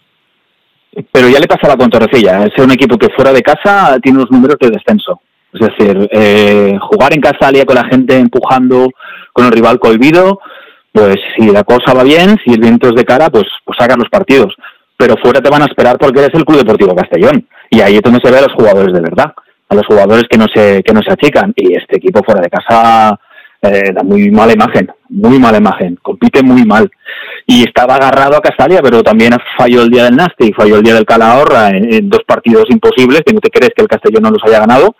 pero 1.11 1.27
ya 1.29 1.39
le 1.39 1.47
pasa 1.47 1.67
la 1.67 1.89
Torrecilla. 1.89 2.45
Es 2.45 2.63
un 2.63 2.71
equipo 2.71 2.97
que 2.97 3.09
fuera 3.09 3.33
de 3.33 3.41
casa 3.41 3.97
tiene 4.01 4.19
unos 4.19 4.31
números 4.31 4.57
de 4.59 4.69
descenso. 4.69 5.21
Es 5.51 5.61
decir, 5.61 6.09
eh, 6.11 6.77
jugar 6.81 7.13
en 7.13 7.21
Castalia 7.21 7.65
con 7.65 7.75
la 7.75 7.85
gente 7.85 8.17
empujando, 8.17 8.89
con 9.31 9.45
el 9.45 9.51
rival 9.51 9.79
cohibido, 9.79 10.39
pues 10.91 11.17
si 11.35 11.49
la 11.51 11.63
cosa 11.63 11.93
va 11.93 12.03
bien, 12.03 12.37
si 12.43 12.53
el 12.53 12.59
viento 12.59 12.89
es 12.89 12.95
de 12.95 13.05
cara, 13.05 13.29
pues, 13.29 13.45
pues 13.63 13.77
sacan 13.77 13.99
los 13.99 14.09
partidos. 14.09 14.55
Pero 14.97 15.15
fuera 15.17 15.41
te 15.41 15.49
van 15.49 15.63
a 15.63 15.65
esperar 15.65 15.97
porque 15.97 16.19
eres 16.19 16.33
el 16.33 16.45
Club 16.45 16.59
Deportivo 16.59 16.95
Castellón. 16.95 17.47
Y 17.69 17.81
ahí 17.81 17.95
es 17.95 18.01
donde 18.01 18.19
se 18.23 18.31
ve 18.31 18.37
a 18.37 18.43
los 18.43 18.53
jugadores 18.53 18.93
de 18.93 19.01
verdad, 19.01 19.33
a 19.73 19.75
los 19.75 19.85
jugadores 19.85 20.23
que 20.29 20.37
no 20.37 20.45
se, 20.53 20.81
que 20.83 20.93
no 20.93 21.01
se 21.01 21.11
achican. 21.11 21.53
Y 21.55 21.75
este 21.75 21.97
equipo 21.97 22.23
fuera 22.23 22.41
de 22.41 22.49
casa 22.49 23.19
eh, 23.61 23.91
da 23.93 24.03
muy 24.03 24.29
mala 24.31 24.53
imagen, 24.53 24.89
muy 25.09 25.39
mala 25.39 25.57
imagen, 25.57 25.97
compite 26.01 26.41
muy 26.43 26.65
mal 26.65 26.89
y 27.45 27.63
estaba 27.63 27.95
agarrado 27.95 28.37
a 28.37 28.41
Castalia, 28.41 28.81
pero 28.81 29.03
también 29.03 29.31
falló 29.57 29.83
el 29.83 29.89
día 29.89 30.05
del 30.05 30.15
Nasti 30.15 30.53
falló 30.53 30.77
el 30.77 30.83
día 30.83 30.95
del 30.95 31.05
Calahorra 31.05 31.69
en, 31.69 32.09
dos 32.09 32.23
partidos 32.25 32.65
imposibles, 32.69 33.21
que 33.25 33.33
no 33.33 33.39
te 33.39 33.49
crees 33.49 33.71
que 33.75 33.81
el 33.81 33.87
Castellón 33.87 34.23
no 34.23 34.31
los 34.31 34.43
haya 34.45 34.59
ganado, 34.59 34.95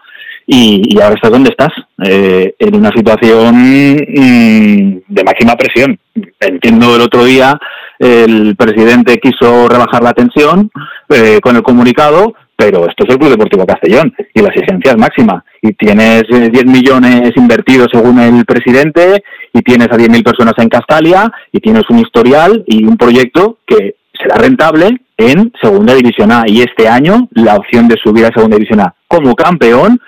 y, 0.46 1.00
ahora 1.02 1.16
estás 1.16 1.32
donde 1.32 1.52
estás, 1.52 1.72
eh, 2.06 2.54
en 2.60 2.76
una 2.76 2.92
situación 2.92 3.56
mm, 3.56 5.02
de 5.08 5.24
máxima 5.24 5.56
presión. 5.56 5.98
Entiendo 6.40 6.96
el 6.96 7.02
otro 7.02 7.24
día 7.24 7.58
el 8.00 8.56
presidente 8.58 9.20
quiso 9.20 9.70
rebajar 9.70 10.04
la 10.04 10.14
tensión 10.14 10.70
eh, 11.10 11.40
con 11.42 11.56
el 11.56 11.64
comunicado, 11.64 12.34
pero 12.56 12.88
esto 12.88 13.04
es 13.04 13.10
el 13.10 13.18
Club 13.18 13.32
Deportivo 13.32 13.66
Castellón 13.66 14.13
y 14.34 14.42
la 14.42 14.50
exigencia 14.50 14.92
es 14.92 14.98
máxima. 14.98 15.44
Y 15.62 15.74
tienes 15.74 16.24
10 16.30 16.54
eh, 16.54 16.66
millones 16.66 17.32
invertidos 17.36 17.88
según 17.92 18.20
el 18.20 18.46
presidente 18.46 19.24
y 19.54 19.62
tienes 19.62 19.88
a 19.88 19.98
10.000 19.98 20.24
personas 20.24 20.54
en 20.58 20.70
Castalia 20.70 21.32
y 21.52 21.60
tienes 21.60 21.84
un 21.89 22.00
historial 22.00 22.63
y 22.68 22.86
un 22.86 22.98
proyecto 22.98 23.60
que 23.66 23.96
será 24.13 24.36
rentable 24.38 25.02
en 25.18 25.52
Segunda 25.62 25.94
División 25.96 26.32
A. 26.32 26.44
Y 26.48 26.62
este 26.62 26.88
año 26.88 27.28
la 27.32 27.56
opción 27.56 27.88
de 27.88 27.96
subir 28.04 28.26
a 28.26 28.34
Segunda 28.34 28.58
División 28.58 28.82
A 28.82 28.94
como 29.08 29.36
campeón 29.36 30.00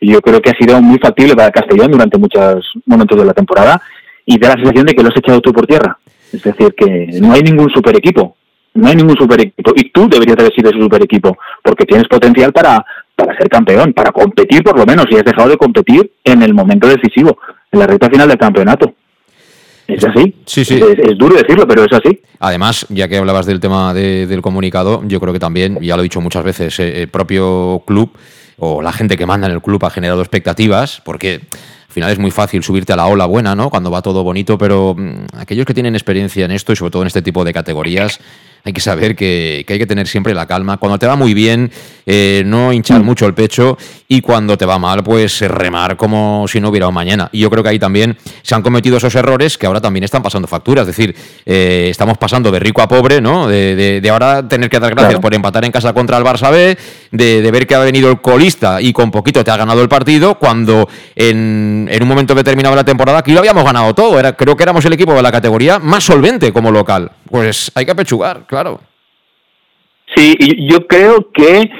yo 0.00 0.20
creo 0.20 0.40
que 0.40 0.50
ha 0.50 0.56
sido 0.56 0.80
muy 0.80 0.98
factible 0.98 1.34
para 1.34 1.50
Castellón 1.50 1.90
durante 1.90 2.18
muchos 2.18 2.72
momentos 2.86 3.18
de 3.18 3.24
la 3.24 3.34
temporada 3.34 3.82
y 4.24 4.38
da 4.38 4.50
la 4.50 4.54
sensación 4.54 4.86
de 4.86 4.94
que 4.94 5.02
lo 5.02 5.08
has 5.08 5.16
echado 5.16 5.40
tú 5.40 5.52
por 5.52 5.66
tierra. 5.66 5.98
Es 6.32 6.42
decir, 6.42 6.74
que 6.76 7.18
no 7.20 7.32
hay 7.32 7.42
ningún 7.42 7.70
super 7.70 7.96
equipo 7.96 8.36
no 8.78 8.88
hay 8.88 8.96
ningún 8.96 9.16
super 9.16 9.40
equipo. 9.40 9.72
Y 9.74 9.90
tú 9.90 10.08
deberías 10.08 10.38
haber 10.38 10.54
sido 10.54 10.70
ese 10.70 10.80
super 10.80 11.02
equipo, 11.02 11.36
porque 11.62 11.84
tienes 11.84 12.08
potencial 12.08 12.52
para, 12.52 12.84
para 13.14 13.36
ser 13.36 13.48
campeón, 13.48 13.92
para 13.92 14.12
competir 14.12 14.62
por 14.62 14.78
lo 14.78 14.86
menos, 14.86 15.06
y 15.10 15.16
has 15.16 15.24
dejado 15.24 15.48
de 15.48 15.56
competir 15.56 16.12
en 16.24 16.42
el 16.42 16.54
momento 16.54 16.86
decisivo, 16.88 17.38
en 17.72 17.78
la 17.80 17.86
recta 17.86 18.08
final 18.08 18.28
del 18.28 18.38
campeonato. 18.38 18.94
Es 19.88 20.04
así. 20.04 20.34
Sí, 20.44 20.64
sí. 20.66 20.74
Es, 20.74 21.16
duro 21.16 21.34
decirlo, 21.34 21.66
pero 21.66 21.82
es 21.84 21.92
así. 21.92 22.20
Además, 22.40 22.86
ya 22.90 23.08
que 23.08 23.16
hablabas 23.16 23.46
del 23.46 23.58
tema 23.58 23.94
del 23.94 24.42
comunicado, 24.42 25.02
yo 25.06 25.18
creo 25.18 25.32
que 25.32 25.38
también, 25.38 25.78
ya 25.80 25.96
lo 25.96 26.02
he 26.02 26.04
dicho 26.04 26.20
muchas 26.20 26.44
veces, 26.44 26.78
eh, 26.78 27.02
el 27.02 27.08
propio 27.08 27.82
club 27.86 28.10
o 28.58 28.82
la 28.82 28.92
gente 28.92 29.16
que 29.16 29.24
manda 29.24 29.46
en 29.46 29.54
el 29.54 29.62
club 29.62 29.82
ha 29.86 29.90
generado 29.90 30.20
expectativas, 30.20 31.00
porque 31.04 31.40
al 31.88 31.92
final 31.92 32.10
es 32.10 32.18
muy 32.18 32.30
fácil 32.30 32.62
subirte 32.62 32.92
a 32.92 32.96
la 32.96 33.06
ola 33.06 33.24
buena, 33.24 33.54
¿no? 33.54 33.70
Cuando 33.70 33.90
va 33.90 34.02
todo 34.02 34.22
bonito, 34.22 34.58
pero 34.58 34.94
mm, 34.94 35.38
aquellos 35.38 35.64
que 35.64 35.72
tienen 35.72 35.94
experiencia 35.94 36.44
en 36.44 36.50
esto 36.50 36.72
y 36.72 36.76
sobre 36.76 36.90
todo 36.90 37.02
en 37.02 37.06
este 37.06 37.22
tipo 37.22 37.44
de 37.44 37.54
categorías, 37.54 38.20
hay 38.64 38.72
que 38.72 38.80
saber 38.80 39.16
que, 39.16 39.64
hay 39.66 39.78
que 39.78 39.86
tener 39.86 40.06
siempre 40.06 40.34
la 40.34 40.46
calma. 40.46 40.76
Cuando 40.76 40.98
te 40.98 41.06
va 41.06 41.16
muy 41.16 41.34
bien, 41.34 41.70
eh, 42.06 42.42
no 42.46 42.72
hinchar 42.72 43.02
mucho 43.02 43.26
el 43.26 43.34
pecho 43.34 43.78
y 44.08 44.20
cuando 44.20 44.56
te 44.56 44.66
va 44.66 44.78
mal, 44.78 45.02
pues 45.02 45.40
remar 45.42 45.96
como 45.96 46.46
si 46.48 46.60
no 46.60 46.68
hubiera 46.70 46.88
un 46.88 46.94
mañana. 46.94 47.28
Y 47.32 47.40
yo 47.40 47.50
creo 47.50 47.62
que 47.62 47.70
ahí 47.70 47.78
también 47.78 48.16
se 48.42 48.54
han 48.54 48.62
cometido 48.62 48.96
esos 48.96 49.14
errores 49.14 49.58
que 49.58 49.66
ahora 49.66 49.80
también 49.80 50.04
están 50.04 50.22
pasando 50.22 50.48
facturas. 50.48 50.82
Es 50.82 50.96
decir, 50.96 51.14
eh, 51.46 51.88
estamos 51.90 52.18
pasando 52.18 52.50
de 52.50 52.58
rico 52.58 52.82
a 52.82 52.88
pobre, 52.88 53.20
¿no? 53.20 53.48
De, 53.48 54.06
ahora 54.10 54.46
tener 54.48 54.70
que 54.70 54.78
dar 54.78 54.94
gracias 54.94 55.20
por 55.20 55.34
empatar 55.34 55.64
en 55.64 55.72
casa 55.72 55.92
contra 55.92 56.16
el 56.18 56.24
Barça 56.24 56.50
B, 56.50 56.76
de, 57.10 57.50
ver 57.50 57.66
que 57.66 57.74
ha 57.74 57.80
venido 57.80 58.10
el 58.10 58.20
colista 58.20 58.80
y 58.80 58.92
con 58.92 59.10
poquito 59.10 59.44
te 59.44 59.50
ha 59.50 59.56
ganado 59.56 59.82
el 59.82 59.88
partido, 59.88 60.36
cuando 60.36 60.88
en, 61.14 61.88
un 62.00 62.08
momento 62.08 62.34
determinado 62.34 62.74
de 62.74 62.80
la 62.80 62.84
temporada 62.84 63.18
aquí 63.18 63.32
lo 63.32 63.40
habíamos 63.40 63.64
ganado 63.64 63.94
todo. 63.94 64.18
Era, 64.18 64.34
creo 64.34 64.56
que 64.56 64.62
éramos 64.62 64.84
el 64.84 64.92
equipo 64.92 65.14
de 65.14 65.22
la 65.22 65.32
categoría 65.32 65.78
más 65.78 66.04
solvente 66.04 66.52
como 66.52 66.70
local. 66.70 67.10
Pues 67.30 67.70
hay 67.74 67.84
que 67.84 67.92
apechugar 67.92 68.46
claro. 68.46 68.80
Sí, 70.14 70.36
yo 70.68 70.86
creo 70.86 71.30
que, 71.32 71.70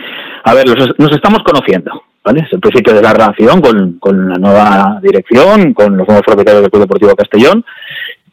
a 0.45 0.55
ver, 0.55 0.67
nos 0.99 1.13
estamos 1.13 1.43
conociendo, 1.43 2.03
¿vale? 2.23 2.41
Es 2.41 2.53
el 2.53 2.61
principio 2.61 2.95
de 2.95 3.03
la 3.03 3.13
relación 3.13 3.61
con, 3.61 4.29
la 4.29 4.37
nueva 4.37 5.01
dirección, 5.03 5.73
con 5.73 5.97
los 5.97 6.07
nuevos 6.07 6.25
propietarios 6.27 6.63
del 6.63 6.71
Club 6.71 6.83
Deportivo 6.83 7.17
Castellón, 7.17 7.65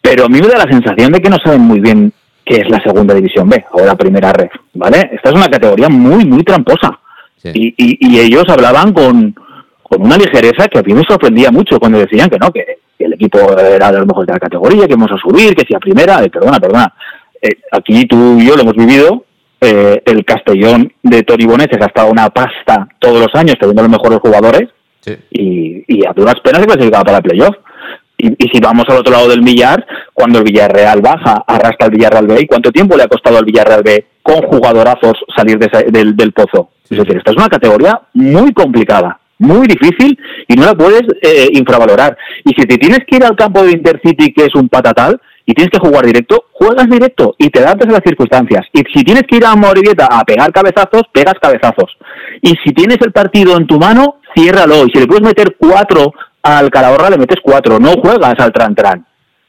pero 0.01 0.25
a 0.25 0.29
mí 0.29 0.39
me 0.39 0.47
da 0.47 0.57
la 0.57 0.71
sensación 0.71 1.11
de 1.11 1.21
que 1.21 1.29
no 1.29 1.37
saben 1.43 1.61
muy 1.61 1.79
bien 1.79 2.11
qué 2.43 2.57
es 2.57 2.69
la 2.69 2.81
segunda 2.83 3.13
división 3.13 3.49
B 3.49 3.65
o 3.71 3.85
la 3.85 3.95
primera 3.95 4.31
red, 4.33 4.49
¿vale? 4.73 5.09
Esta 5.13 5.29
es 5.29 5.35
una 5.35 5.47
categoría 5.47 5.89
muy, 5.89 6.25
muy 6.25 6.43
tramposa. 6.43 6.99
Y, 7.53 7.75
y, 7.77 8.19
ellos 8.19 8.43
hablaban 8.47 8.91
con, 8.91 9.35
con 9.87 10.01
una 10.01 10.17
ligereza 10.17 10.67
que 10.67 10.79
a 10.79 10.81
mí 10.81 10.93
me 10.93 11.03
sorprendía 11.07 11.51
mucho 11.51 11.79
cuando 11.79 11.99
decían 11.99 12.29
que 12.29 12.39
no, 12.39 12.51
que, 12.51 12.79
el 12.97 13.13
equipo 13.13 13.39
era 13.57 13.91
de 13.91 13.99
los 13.99 14.07
mejores 14.07 14.27
de 14.27 14.33
la 14.33 14.39
categoría, 14.39 14.87
que 14.87 14.93
íbamos 14.93 15.11
a 15.11 15.17
subir, 15.17 15.55
que 15.55 15.65
si 15.67 15.75
a 15.75 15.79
primera, 15.79 16.23
eh, 16.23 16.29
perdona, 16.29 16.59
perdona. 16.59 16.93
Eh, 17.41 17.61
aquí 17.71 18.05
tú 18.05 18.39
y 18.39 18.47
yo 18.47 18.55
lo 18.55 18.61
hemos 18.61 18.75
vivido, 18.75 19.25
eh, 19.61 20.01
el 20.05 20.25
Castellón 20.25 20.91
de 21.03 21.23
Tori 21.23 21.45
Bonetes 21.45 21.81
ha 21.81 21.85
estado 21.85 22.09
una 22.09 22.29
pasta 22.29 22.87
todos 22.99 23.19
los 23.19 23.35
años 23.35 23.55
teniendo 23.59 23.83
los 23.83 23.91
mejores 23.91 24.19
jugadores 24.19 24.69
y, 25.29 25.83
y, 25.87 26.05
a 26.05 26.13
duras 26.13 26.35
penas 26.43 26.61
se 26.61 26.67
clasificaba 26.67 27.03
para 27.03 27.17
el 27.17 27.23
playoff. 27.23 27.55
Y, 28.17 28.29
y, 28.29 28.49
si 28.51 28.59
vamos 28.59 28.85
al 28.87 28.97
otro 28.97 29.11
lado 29.11 29.27
del 29.27 29.41
Villar, 29.41 29.85
cuando 30.13 30.39
el 30.39 30.45
Villarreal 30.45 31.01
baja, 31.01 31.43
arrastra 31.45 31.87
al 31.87 31.91
Villarreal 31.91 32.27
B, 32.27 32.41
¿y 32.41 32.47
cuánto 32.47 32.71
tiempo 32.71 32.95
le 32.95 33.03
ha 33.03 33.07
costado 33.07 33.37
al 33.37 33.45
Villarreal 33.45 33.83
B 33.83 34.05
con 34.23 34.41
jugadorazos 34.41 35.13
salir 35.35 35.59
de 35.59 35.91
del, 35.91 36.15
del, 36.15 36.31
pozo? 36.31 36.69
Es 36.89 36.97
decir, 36.97 37.17
esta 37.17 37.31
es 37.31 37.37
una 37.37 37.49
categoría 37.49 38.01
muy 38.13 38.53
complicada, 38.53 39.19
muy 39.37 39.67
difícil 39.67 40.17
y 40.47 40.55
no 40.55 40.65
la 40.65 40.73
puedes 40.73 41.03
eh, 41.21 41.49
infravalorar. 41.53 42.17
Y 42.43 42.49
si 42.49 42.65
te 42.67 42.77
tienes 42.77 42.99
que 43.07 43.17
ir 43.17 43.23
al 43.23 43.35
campo 43.35 43.63
de 43.63 43.71
Intercity, 43.71 44.33
que 44.33 44.45
es 44.45 44.55
un 44.55 44.69
patatal, 44.69 45.19
y 45.45 45.53
tienes 45.53 45.71
que 45.71 45.79
jugar 45.79 46.05
directo, 46.05 46.45
juegas 46.53 46.89
directo 46.89 47.35
y 47.37 47.49
te 47.49 47.59
adaptas 47.59 47.89
a 47.89 47.93
las 47.93 48.01
circunstancias. 48.03 48.65
Y 48.73 48.81
si 48.93 49.03
tienes 49.03 49.23
que 49.29 49.37
ir 49.37 49.45
a 49.45 49.55
Morivieta 49.55 50.07
a 50.07 50.23
pegar 50.23 50.51
cabezazos, 50.51 51.03
pegas 51.13 51.35
cabezazos. 51.39 51.97
Y 52.41 52.55
si 52.63 52.73
tienes 52.73 52.97
el 53.01 53.11
partido 53.11 53.55
en 53.57 53.67
tu 53.67 53.77
mano, 53.77 54.17
ciérralo. 54.35 54.85
Y 54.87 54.91
si 54.91 54.99
le 54.99 55.07
puedes 55.07 55.23
meter 55.23 55.55
cuatro 55.59 56.13
al 56.41 56.69
Calahorra, 56.71 57.11
le 57.11 57.17
metes 57.17 57.39
cuatro. 57.43 57.79
No 57.79 57.91
juegas 58.01 58.33
al 58.39 58.51
Tran-Tran. 58.51 59.05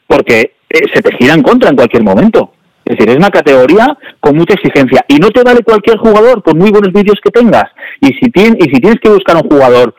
Porque 0.06 0.56
eh, 0.68 0.82
se 0.92 1.00
te 1.00 1.16
gira 1.16 1.34
en 1.34 1.42
contra 1.42 1.70
en 1.70 1.76
cualquier 1.76 2.02
momento. 2.02 2.52
Es 2.86 2.96
decir, 2.96 3.10
es 3.10 3.16
una 3.16 3.30
categoría 3.30 3.98
con 4.20 4.36
mucha 4.36 4.54
exigencia. 4.54 5.04
Y 5.08 5.16
no 5.16 5.30
te 5.30 5.42
vale 5.42 5.64
cualquier 5.64 5.98
jugador, 5.98 6.40
por 6.42 6.56
muy 6.56 6.70
buenos 6.70 6.92
vídeos 6.92 7.18
que 7.22 7.30
tengas. 7.30 7.64
Y 8.00 8.14
si, 8.14 8.30
tienes, 8.30 8.64
y 8.64 8.70
si 8.72 8.80
tienes 8.80 9.00
que 9.02 9.10
buscar 9.10 9.34
un 9.34 9.50
jugador 9.50 9.92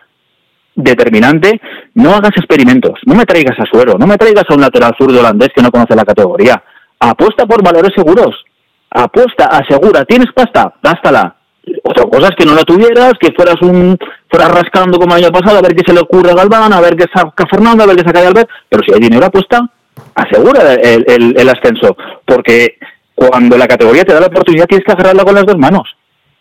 determinante, 0.73 1.60
no 1.95 2.12
hagas 2.12 2.32
experimentos, 2.38 2.93
no 3.06 3.15
me 3.15 3.26
traigas 3.26 3.60
a 3.60 3.65
Suero, 3.65 3.95
no 4.00 4.08
me 4.08 4.15
traigas 4.15 4.45
a 4.47 4.54
un 4.54 4.62
lateral 4.62 4.95
zurdo 4.97 5.19
holandés 5.19 5.50
que 5.54 5.62
no 5.62 5.69
conoce 5.69 5.95
la 5.95 6.06
categoría. 6.06 6.63
Apuesta 7.00 7.45
por 7.45 7.62
valores 7.62 7.91
seguros, 7.93 8.45
apuesta, 8.89 9.45
asegura, 9.45 10.06
tienes 10.06 10.32
pasta, 10.34 10.76
gástala. 10.82 11.36
Otra 11.84 12.06
cosa 12.06 12.30
es 12.30 12.36
que 12.38 12.45
no 12.45 12.56
la 12.56 12.63
tuvieras, 12.63 13.13
que 13.19 13.34
fueras 13.36 13.62
un 13.62 13.97
fueras 14.30 14.52
rascando 14.52 14.97
como 14.97 15.15
el 15.15 15.26
año 15.26 15.34
pasado, 15.34 15.58
a 15.58 15.62
ver 15.62 15.76
qué 15.76 15.84
se 15.86 15.93
le 15.93 16.00
ocurre 16.00 16.32
a 16.32 16.36
Galván, 16.36 16.71
a 16.71 16.80
ver 16.80 16.95
qué 16.95 17.06
saca 17.13 17.45
Fernando, 17.50 17.84
a 17.84 17.88
ver 17.88 17.97
qué 17.97 18.04
saca 18.04 18.26
Albert, 18.26 18.50
pero 18.69 18.84
si 18.86 18.93
hay 18.93 19.00
dinero 19.02 19.26
apuesta, 19.26 19.69
asegura 20.15 20.73
el, 20.73 21.05
el, 21.07 21.36
el 21.38 21.49
ascenso, 21.49 21.95
porque 22.25 22.77
cuando 23.15 23.57
la 23.57 23.67
categoría 23.67 24.03
te 24.03 24.13
da 24.13 24.19
la 24.19 24.27
oportunidad 24.27 24.67
tienes 24.67 24.86
que 24.86 24.91
agarrarla 24.91 25.23
con 25.23 25.36
las 25.36 25.45
dos 25.45 25.57
manos. 25.57 25.83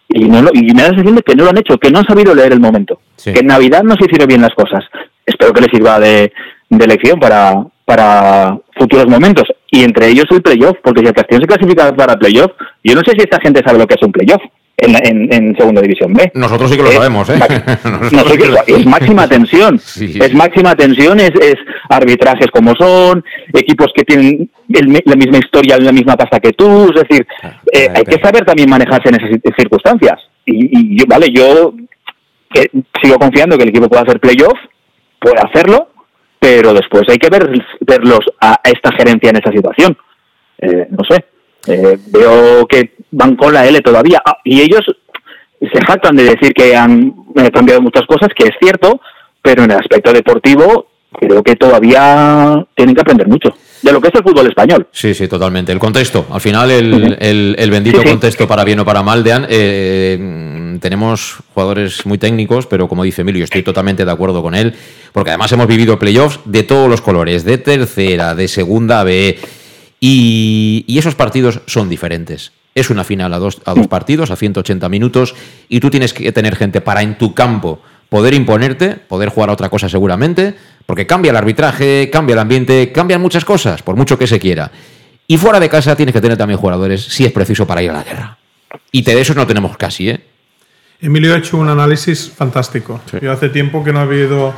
Y, 0.09 0.27
no 0.27 0.40
lo, 0.40 0.51
y 0.53 0.73
me 0.73 0.83
da 0.83 0.88
la 0.90 0.95
sensación 0.95 1.16
de 1.16 1.23
que 1.23 1.35
no 1.35 1.45
lo 1.45 1.51
han 1.51 1.59
hecho, 1.59 1.79
que 1.79 1.90
no 1.90 1.99
han 1.99 2.07
sabido 2.07 2.35
leer 2.35 2.53
el 2.53 2.61
momento, 2.61 3.01
que 3.23 3.40
en 3.40 3.47
Navidad 3.47 3.83
no 3.83 3.97
se 3.97 4.05
hicieron 4.05 4.29
bien 4.29 4.40
las 4.40 4.55
cosas. 4.55 4.85
Espero 5.25 5.53
que 5.53 5.62
les 5.62 5.71
sirva 5.71 5.99
de, 5.99 6.33
de 6.69 6.87
lección 6.87 7.19
para, 7.19 7.64
para 7.85 8.57
futuros 8.77 9.09
momentos, 9.09 9.45
y 9.71 9.83
entre 9.83 10.09
ellos 10.09 10.27
el 10.31 10.42
playoff, 10.42 10.77
porque 10.83 11.01
si 11.01 11.07
el 11.09 11.12
Castillo 11.12 11.40
se 11.40 11.47
clasifica 11.49 11.95
para 11.97 12.16
playoff, 12.16 12.53
yo 12.85 12.95
no 12.95 13.01
sé 13.05 13.12
si 13.12 13.25
esta 13.25 13.40
gente 13.40 13.62
sabe 13.64 13.79
lo 13.79 13.87
que 13.87 13.95
es 13.95 14.03
un 14.03 14.12
playoff 14.12 14.42
en, 14.79 15.33
en, 15.33 15.57
Segunda 15.57 15.81
División 15.81 16.12
B. 16.12 16.31
Nosotros 16.35 16.71
sí 16.71 16.77
que 16.77 16.83
lo 16.83 16.93
sabemos, 16.93 17.29
¿eh? 17.31 17.39
es 18.67 18.87
máxima 18.87 19.27
tensión, 19.27 19.77
es 20.01 20.35
máxima 20.35 20.75
tensión, 20.75 21.19
es, 21.19 21.31
es, 21.41 21.57
arbitrajes 21.89 22.49
como 22.53 22.75
son, 22.75 23.25
equipos 23.55 23.91
que 23.95 24.05
tienen 24.05 24.51
la 24.69 25.17
misma 25.17 25.39
historia, 25.39 25.79
la 25.79 25.93
misma 25.93 26.17
pasta 26.17 26.41
que 26.41 26.53
tú, 26.53 26.91
es 26.95 27.09
decir, 27.09 27.27
ah, 27.43 27.61
eh, 27.73 27.89
hay 27.95 28.05
que 28.05 28.21
saber 28.23 28.45
también 28.45 28.69
manejarse 28.69 29.09
en 29.09 29.15
esas 29.15 29.31
circunstancias. 29.57 30.21
Y, 30.45 30.99
yo, 30.99 31.05
vale, 31.09 31.29
yo 31.33 31.75
sigo 33.03 33.19
confiando 33.19 33.57
que 33.57 33.65
el 33.65 33.71
equipo 33.71 33.89
pueda 33.89 34.03
hacer 34.03 34.21
playoff, 34.21 34.59
puede 35.19 35.37
hacerlo, 35.39 35.89
pero 36.39 36.75
después 36.75 37.05
hay 37.09 37.17
que 37.17 37.31
ver, 37.31 37.51
verlos 37.81 38.21
a 38.41 38.61
esta 38.62 38.93
gerencia 38.93 39.31
en 39.31 39.37
esa 39.37 39.51
situación. 39.51 39.97
Eh, 40.59 40.87
no 40.91 41.05
sé, 41.09 41.25
eh, 41.67 41.99
veo 42.07 42.67
que 42.67 42.96
van 43.17 43.35
con 43.35 43.53
la 43.53 43.67
L 43.67 43.81
todavía. 43.81 44.23
Ah, 44.25 44.39
y 44.45 44.61
ellos 44.61 44.85
se 45.61 45.81
jactan 45.87 46.17
de 46.17 46.25
decir 46.25 46.53
que 46.53 46.77
han 46.77 47.15
cambiado 47.53 47.81
muchas 47.81 48.07
cosas, 48.07 48.29
que 48.37 48.45
es 48.45 48.55
cierto, 48.61 49.01
pero 49.43 49.65
en 49.65 49.71
el 49.71 49.79
aspecto 49.79 50.13
deportivo 50.13 50.89
creo 51.19 51.43
que 51.43 51.57
todavía 51.57 52.67
tienen 52.75 52.95
que 52.95 53.01
aprender 53.01 53.27
mucho 53.27 53.57
de 53.81 53.93
lo 53.93 54.01
que 54.01 54.09
es 54.09 54.15
el 54.15 54.23
fútbol 54.23 54.47
español. 54.49 54.87
Sí, 54.91 55.15
sí, 55.15 55.29
totalmente. 55.29 55.73
El 55.73 55.79
contexto, 55.79 56.27
al 56.31 56.41
final 56.41 56.71
el, 56.71 57.17
el, 57.59 57.71
bendito 57.71 58.03
contexto 58.03 58.47
para 58.47 58.65
bien 58.65 58.81
o 58.81 58.85
para 58.85 59.03
mal, 59.03 59.23
Dean, 59.23 59.47
eh, 59.49 60.79
tenemos 60.81 61.37
jugadores 61.55 62.05
muy 62.05 62.19
técnicos, 62.19 62.67
pero 62.67 62.89
como 62.89 63.05
dice 63.05 63.23
Emilio, 63.23 63.45
estoy 63.45 63.63
totalmente 63.63 64.05
de 64.05 64.11
acuerdo 64.11 64.43
con 64.43 64.55
él, 64.55 64.75
porque 65.13 65.31
además 65.31 65.53
hemos 65.53 65.69
vivido 65.69 65.99
playoffs 65.99 66.41
de 66.45 66.65
todos 66.65 66.91
los 66.91 67.01
colores, 67.01 67.45
de 67.45 67.59
tercera, 67.59 68.35
de 68.35 68.49
segunda 68.49 69.05
B, 69.05 69.39
y, 70.01 70.99
esos 70.99 71.15
partidos 71.15 71.61
son 71.67 71.89
diferentes. 71.89 72.53
Es 72.77 72.91
una 72.91 73.03
final 73.03 73.35
a 73.35 73.39
dos, 73.39 73.61
a 73.65 73.75
dos 73.75 73.89
partidos, 73.89 74.31
a 74.31 74.37
180 74.37 74.89
minutos, 74.89 75.35
y 75.69 75.81
tú 75.81 75.91
tienes 75.91 76.12
que 76.12 76.31
tener 76.31 76.55
gente 76.55 76.81
para 76.81 77.03
en 77.03 77.19
tu 77.19 77.35
campo 77.35 77.81
poder 78.09 78.35
imponerte, 78.35 78.95
poder 78.95 79.31
jugar 79.31 79.51
a 79.51 79.55
otra 79.55 79.69
cosa 79.69 79.89
seguramente, 79.89 80.55
porque 80.85 81.07
cambia 81.07 81.31
el 81.31 81.37
arbitraje, 81.37 82.11
cambia 82.12 82.35
el 82.35 82.39
ambiente, 82.39 82.93
cambian 82.93 83.21
muchas 83.21 83.45
cosas, 83.45 83.83
por 83.83 83.97
mucho 83.97 84.19
que 84.19 84.27
se 84.27 84.39
quiera. 84.39 84.71
Y 85.27 85.39
fuera 85.39 85.59
de 85.59 85.69
casa 85.69 85.97
tienes 85.97 86.12
que 86.12 86.21
tener 86.21 86.37
también 86.37 86.61
jugadores, 86.61 87.03
si 87.03 87.25
es 87.25 87.33
preciso, 87.33 87.67
para 87.67 87.83
ir 87.83 87.91
a 87.91 87.95
la 87.95 88.05
guerra. 88.05 88.39
Y 88.93 89.03
de 89.03 89.21
esos 89.21 89.35
no 89.35 89.47
tenemos 89.47 89.77
casi, 89.77 90.11
¿eh? 90.11 90.21
Emilio 91.01 91.35
ha 91.35 91.39
hecho 91.39 91.57
un 91.59 91.69
análisis 91.69 92.31
fantástico. 92.31 93.01
Yo 93.21 93.33
hace 93.33 93.49
tiempo 93.49 93.83
que 93.83 93.93
no 93.93 93.99
ha 93.99 94.03
habido 94.03 94.55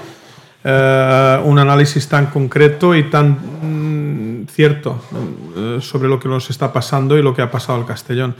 eh, 0.64 1.40
un 1.44 1.59
análisis 1.59 2.07
tan 2.09 2.26
concreto 2.26 2.94
y 2.94 3.04
tan 3.04 4.38
cierto 4.50 5.00
eh, 5.56 5.78
sobre 5.80 6.08
lo 6.08 6.18
que 6.18 6.28
nos 6.28 6.50
está 6.50 6.72
pasando 6.72 7.18
y 7.18 7.22
lo 7.22 7.34
que 7.34 7.42
ha 7.42 7.50
pasado 7.50 7.78
al 7.78 7.87
Castellón. 7.87 8.34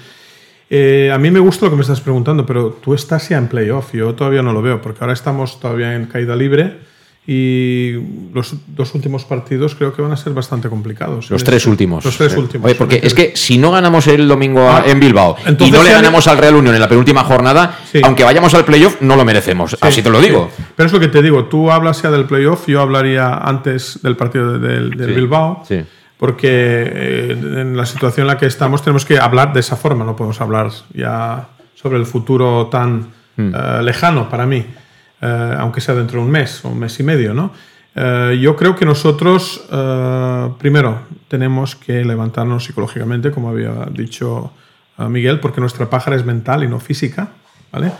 Eh, 0.71 1.11
a 1.13 1.19
mí 1.19 1.31
me 1.31 1.41
gusta 1.41 1.67
lo 1.67 1.71
que 1.71 1.77
me 1.77 1.83
estás 1.83 2.01
preguntando, 2.01 2.45
pero 2.45 2.71
tú 2.83 2.93
estás 2.95 3.29
ya 3.29 3.39
en 3.39 3.49
playoff, 3.49 3.95
yo 3.95 4.15
todavía 4.15 4.43
no 4.43 4.53
lo 4.53 4.61
veo, 4.61 4.83
porque 4.83 4.99
ahora 5.01 5.15
estamos 5.15 5.61
todavía 5.61 5.95
en 5.95 6.07
caída 6.07 6.37
libre 6.37 6.89
y 7.31 7.93
los 8.33 8.55
dos 8.69 8.95
últimos 8.95 9.27
partidos 9.27 9.75
creo 9.75 9.93
que 9.93 10.01
van 10.01 10.13
a 10.13 10.17
ser 10.17 10.33
bastante 10.33 10.71
complicados. 10.71 11.29
Los 11.31 11.45
tres 11.45 11.67
últimos. 11.67 12.03
Los 12.03 12.17
tres 12.17 12.35
últimos. 12.35 12.73
porque 12.73 13.01
es 13.03 13.13
que 13.13 13.33
si 13.37 13.59
no 13.59 13.71
ganamos 13.71 14.07
el 14.07 14.27
domingo 14.27 14.67
ah, 14.67 14.83
en 14.87 14.99
Bilbao 14.99 15.37
y 15.59 15.71
no 15.71 15.83
le 15.83 15.93
ganamos 15.93 16.27
al 16.27 16.39
Real 16.39 16.55
Unión 16.55 16.75
en 16.75 16.81
la 16.81 16.89
penúltima 16.89 17.25
jornada, 17.25 17.81
aunque 18.03 18.25
vayamos 18.25 18.55
al 18.55 18.65
playoff, 18.65 19.03
no 19.03 19.15
lo 19.15 19.27
merecemos. 19.27 19.77
Así 19.79 20.01
te 20.01 20.09
lo 20.09 20.23
digo. 20.23 20.51
Pero 20.75 20.87
es 20.87 20.93
lo 20.93 21.01
que 21.01 21.09
te 21.09 21.21
digo, 21.21 21.45
tú 21.45 21.71
hablas 21.71 22.01
ya 22.01 22.11
del 22.11 22.25
playoff, 22.25 22.67
yo 22.67 22.81
hablaría 22.81 23.35
antes 23.35 24.01
del 24.03 24.17
partido 24.17 24.59
del, 24.59 24.93
del 24.93 25.13
Bilbao. 25.13 25.65
Porque 26.19 26.49
eh, 26.51 27.31
en 27.31 27.77
la 27.77 27.87
situación 27.87 28.25
en 28.25 28.29
la 28.29 28.39
que 28.39 28.47
estamos 28.47 28.83
tenemos 28.83 29.05
que 29.05 29.19
hablar 29.19 29.53
de 29.53 29.61
esa 29.61 29.77
forma, 29.77 30.05
no 30.05 30.17
podemos 30.17 30.41
hablar 30.41 30.71
ya 30.93 31.49
sobre 31.81 31.99
el 31.99 32.07
futuro 32.07 32.67
tan 32.67 33.09
hmm. 33.37 33.55
eh, 33.55 33.83
lejano 33.83 34.29
para 34.29 34.47
mí. 34.47 34.65
Eh, 35.21 35.55
aunque 35.59 35.81
sea 35.81 35.95
dentro 35.95 36.21
de 36.21 36.27
un 36.27 36.31
mes 36.31 36.65
o 36.65 36.69
un 36.69 36.79
mes 36.79 36.99
y 37.01 37.03
medio, 37.03 37.35
¿no? 37.35 37.53
Eh, 37.95 38.39
yo 38.41 38.55
creo 38.55 38.77
que 38.77 38.85
nosotros, 38.85 39.67
primero, 40.59 41.01
tenemos 41.27 41.75
que 41.75 42.05
levantarnos 42.05 42.65
psicológicamente, 42.65 43.31
como 43.33 43.49
había 43.49 43.87
dicho 43.93 44.53
Miguel, 45.09 45.41
porque 45.41 45.61
nuestra 45.61 45.91
pájara 45.91 46.17
es 46.17 46.25
mental 46.25 46.63
y 46.63 46.69
no 46.69 46.79
física, 46.79 47.31
¿vale? 47.73 47.93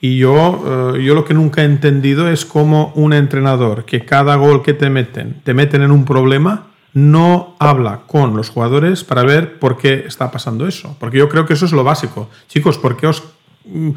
Y 0.00 0.18
yo, 0.18 0.94
yo 0.96 1.14
lo 1.14 1.24
que 1.24 1.32
nunca 1.32 1.62
he 1.62 1.64
entendido 1.64 2.28
es 2.28 2.44
cómo 2.44 2.92
un 2.94 3.14
entrenador 3.14 3.86
que 3.86 4.04
cada 4.04 4.36
gol 4.36 4.62
que 4.62 4.74
te 4.74 4.90
meten, 4.90 5.40
te 5.42 5.54
meten 5.54 5.80
en 5.80 5.90
un 5.90 6.04
problema, 6.04 6.66
no 6.96 7.56
habla 7.58 8.00
con 8.06 8.34
los 8.38 8.48
jugadores 8.48 9.04
para 9.04 9.22
ver 9.22 9.58
por 9.58 9.76
qué 9.76 10.04
está 10.06 10.30
pasando 10.30 10.66
eso. 10.66 10.96
Porque 10.98 11.18
yo 11.18 11.28
creo 11.28 11.44
que 11.44 11.52
eso 11.52 11.66
es 11.66 11.72
lo 11.72 11.84
básico. 11.84 12.30
Chicos, 12.48 12.78
¿por 12.78 12.96
qué 12.96 13.06
os 13.06 13.22
mm, 13.66 13.90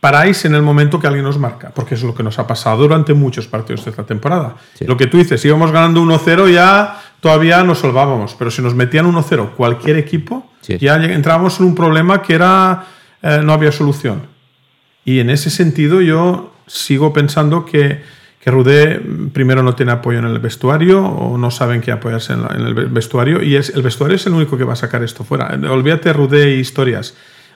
paráis 0.00 0.44
en 0.44 0.54
el 0.54 0.60
momento 0.60 1.00
que 1.00 1.06
alguien 1.06 1.24
os 1.24 1.38
marca, 1.38 1.70
porque 1.74 1.94
es 1.94 2.02
lo 2.02 2.14
que 2.14 2.22
nos 2.22 2.38
ha 2.38 2.46
pasado 2.46 2.82
durante 2.82 3.14
muchos 3.14 3.46
partidos 3.46 3.84
de 3.86 3.92
esta 3.92 4.04
temporada. 4.04 4.56
Lo 4.80 4.98
que 4.98 5.06
tú 5.06 5.16
dices, 5.16 5.42
íbamos 5.46 5.70
ganando 5.70 6.02
1-0 6.02 6.52
ya 6.52 7.00
todavía 7.20 7.62
nos 7.62 7.78
salvábamos, 7.78 8.34
pero 8.34 8.50
si 8.50 8.60
nos 8.60 8.74
metían 8.74 9.06
1-0 9.06 9.54
cualquier 9.54 9.96
equipo, 9.96 10.50
ya 10.80 10.96
entrábamos 10.96 11.58
en 11.58 11.66
un 11.66 11.74
problema 11.74 12.20
que 12.20 12.34
era 12.34 12.84
eh, 13.22 13.40
no 13.42 13.54
había 13.54 13.72
solución. 13.72 14.26
Y 15.06 15.20
en 15.20 15.30
ese 15.30 15.48
sentido 15.48 16.02
yo 16.02 16.52
sigo 16.66 17.14
pensando 17.14 17.64
que, 17.64 18.02
que 18.42 18.50
Rudé 18.50 19.00
primero 19.32 19.62
no 19.62 19.76
tiene 19.76 19.92
apoyo 19.92 20.18
en 20.18 20.24
el 20.24 20.40
vestuario 20.40 21.04
o 21.04 21.38
no 21.38 21.50
saben 21.52 21.80
qué 21.80 21.92
apoyarse 21.92 22.32
en, 22.32 22.40
en, 22.40 22.66
el 22.66 22.74
vestuario 22.74 23.40
y 23.40 23.54
es, 23.54 23.70
el 23.70 23.82
vestuario 23.82 24.16
es 24.16 24.26
el 24.26 24.32
único 24.32 24.58
que 24.58 24.64
va 24.64 24.72
a 24.72 24.76
sacar 24.76 25.04
esto 25.04 25.22
fuera. 25.22 25.56
Olvídate 25.70 26.12
Rudé 26.12 26.56
historias 26.56 27.14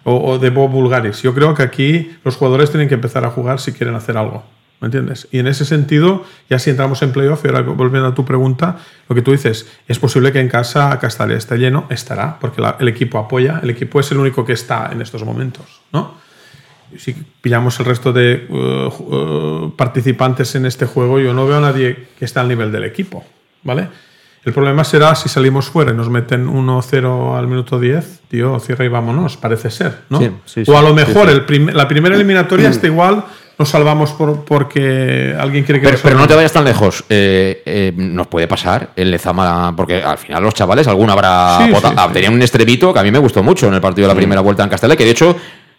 o, 0.08 0.38
de 0.38 0.50
Bob 0.50 0.70
Bulgaris. 0.70 1.22
Yo 1.22 1.34
creo 1.34 1.54
que 1.54 1.64
aquí 1.64 2.12
los 2.24 2.36
jugadores 2.36 2.70
tienen 2.70 2.88
que 2.88 2.94
empezar 2.94 3.24
a 3.24 3.30
jugar 3.30 3.58
si 3.58 3.72
quieren 3.72 3.96
hacer 3.96 4.16
algo. 4.16 4.44
¿Me 4.80 4.86
entiendes? 4.86 5.26
Y 5.32 5.38
en 5.38 5.48
ese 5.48 5.64
sentido, 5.64 6.24
ya 6.48 6.58
si 6.58 6.70
entramos 6.70 7.02
en 7.02 7.10
playoff, 7.10 7.44
y 7.44 7.48
ahora 7.48 7.62
volviendo 7.62 8.08
a 8.08 8.14
tu 8.14 8.24
pregunta, 8.24 8.76
lo 9.08 9.16
que 9.16 9.22
tú 9.22 9.32
dices, 9.32 9.66
es 9.88 9.98
posible 9.98 10.32
que 10.32 10.38
en 10.38 10.48
casa 10.48 10.96
Castalia 11.00 11.36
esté 11.36 11.56
lleno, 11.56 11.86
estará, 11.88 12.38
porque 12.38 12.62
el 12.78 12.86
equipo 12.86 13.18
apoya, 13.18 13.58
el 13.62 13.70
equipo 13.70 13.98
es 13.98 14.12
el 14.12 14.18
único 14.18 14.44
que 14.44 14.52
está 14.52 14.90
en 14.92 15.00
estos 15.00 15.24
momentos, 15.24 15.80
¿no? 15.92 16.15
Si 16.98 17.14
pillamos 17.40 17.78
el 17.80 17.86
resto 17.86 18.12
de 18.12 18.46
uh, 18.48 18.54
uh, 19.66 19.76
participantes 19.76 20.54
en 20.54 20.66
este 20.66 20.86
juego, 20.86 21.18
yo 21.18 21.32
no 21.34 21.46
veo 21.46 21.58
a 21.58 21.60
nadie 21.60 22.08
que 22.18 22.24
está 22.24 22.40
al 22.40 22.48
nivel 22.48 22.70
del 22.72 22.84
equipo, 22.84 23.24
¿vale? 23.62 23.88
El 24.44 24.52
problema 24.52 24.84
será 24.84 25.14
si 25.16 25.28
salimos 25.28 25.66
fuera 25.66 25.90
y 25.90 25.94
nos 25.94 26.08
meten 26.08 26.46
1-0 26.46 27.36
al 27.36 27.48
minuto 27.48 27.80
10, 27.80 28.20
tío, 28.28 28.60
cierra 28.60 28.84
y 28.84 28.88
vámonos, 28.88 29.36
parece 29.36 29.70
ser, 29.70 30.02
¿no? 30.08 30.20
Sí, 30.20 30.30
sí, 30.44 30.62
o 30.68 30.78
a 30.78 30.82
lo 30.82 30.94
mejor 30.94 31.26
sí, 31.28 31.32
el 31.34 31.44
prim- 31.44 31.70
la 31.72 31.88
primera 31.88 32.14
eliminatoria 32.14 32.68
está 32.70 32.86
igual, 32.86 33.24
nos 33.58 33.68
salvamos 33.70 34.12
por, 34.12 34.44
porque 34.44 35.34
alguien 35.36 35.64
quiere 35.64 35.80
que 35.80 35.86
Pero, 35.86 35.94
nos 35.96 36.02
pero 36.02 36.18
no 36.18 36.28
te 36.28 36.34
vayas 36.36 36.52
tan 36.52 36.62
lejos. 36.64 37.02
Eh, 37.08 37.62
eh, 37.64 37.92
nos 37.96 38.26
puede 38.26 38.46
pasar 38.46 38.90
el 38.94 39.10
Lezama, 39.10 39.74
porque 39.74 40.02
al 40.02 40.18
final 40.18 40.42
los 40.42 40.52
chavales, 40.54 40.86
alguna 40.86 41.14
habrá. 41.14 41.56
Ah, 41.64 41.66
sí. 41.66 42.12
Tenían 42.12 42.34
un 42.34 42.42
estrebito 42.42 42.92
que 42.92 42.98
a 43.00 43.02
mí 43.02 43.10
me 43.10 43.18
gustó 43.18 43.42
mucho 43.42 43.66
en 43.68 43.74
el 43.74 43.80
partido 43.80 44.06
de 44.06 44.12
la 44.14 44.16
primera 44.18 44.42
vuelta 44.42 44.62
en 44.62 44.68
Castella, 44.68 44.94
que 44.94 45.04
de 45.04 45.10
hecho. 45.10 45.36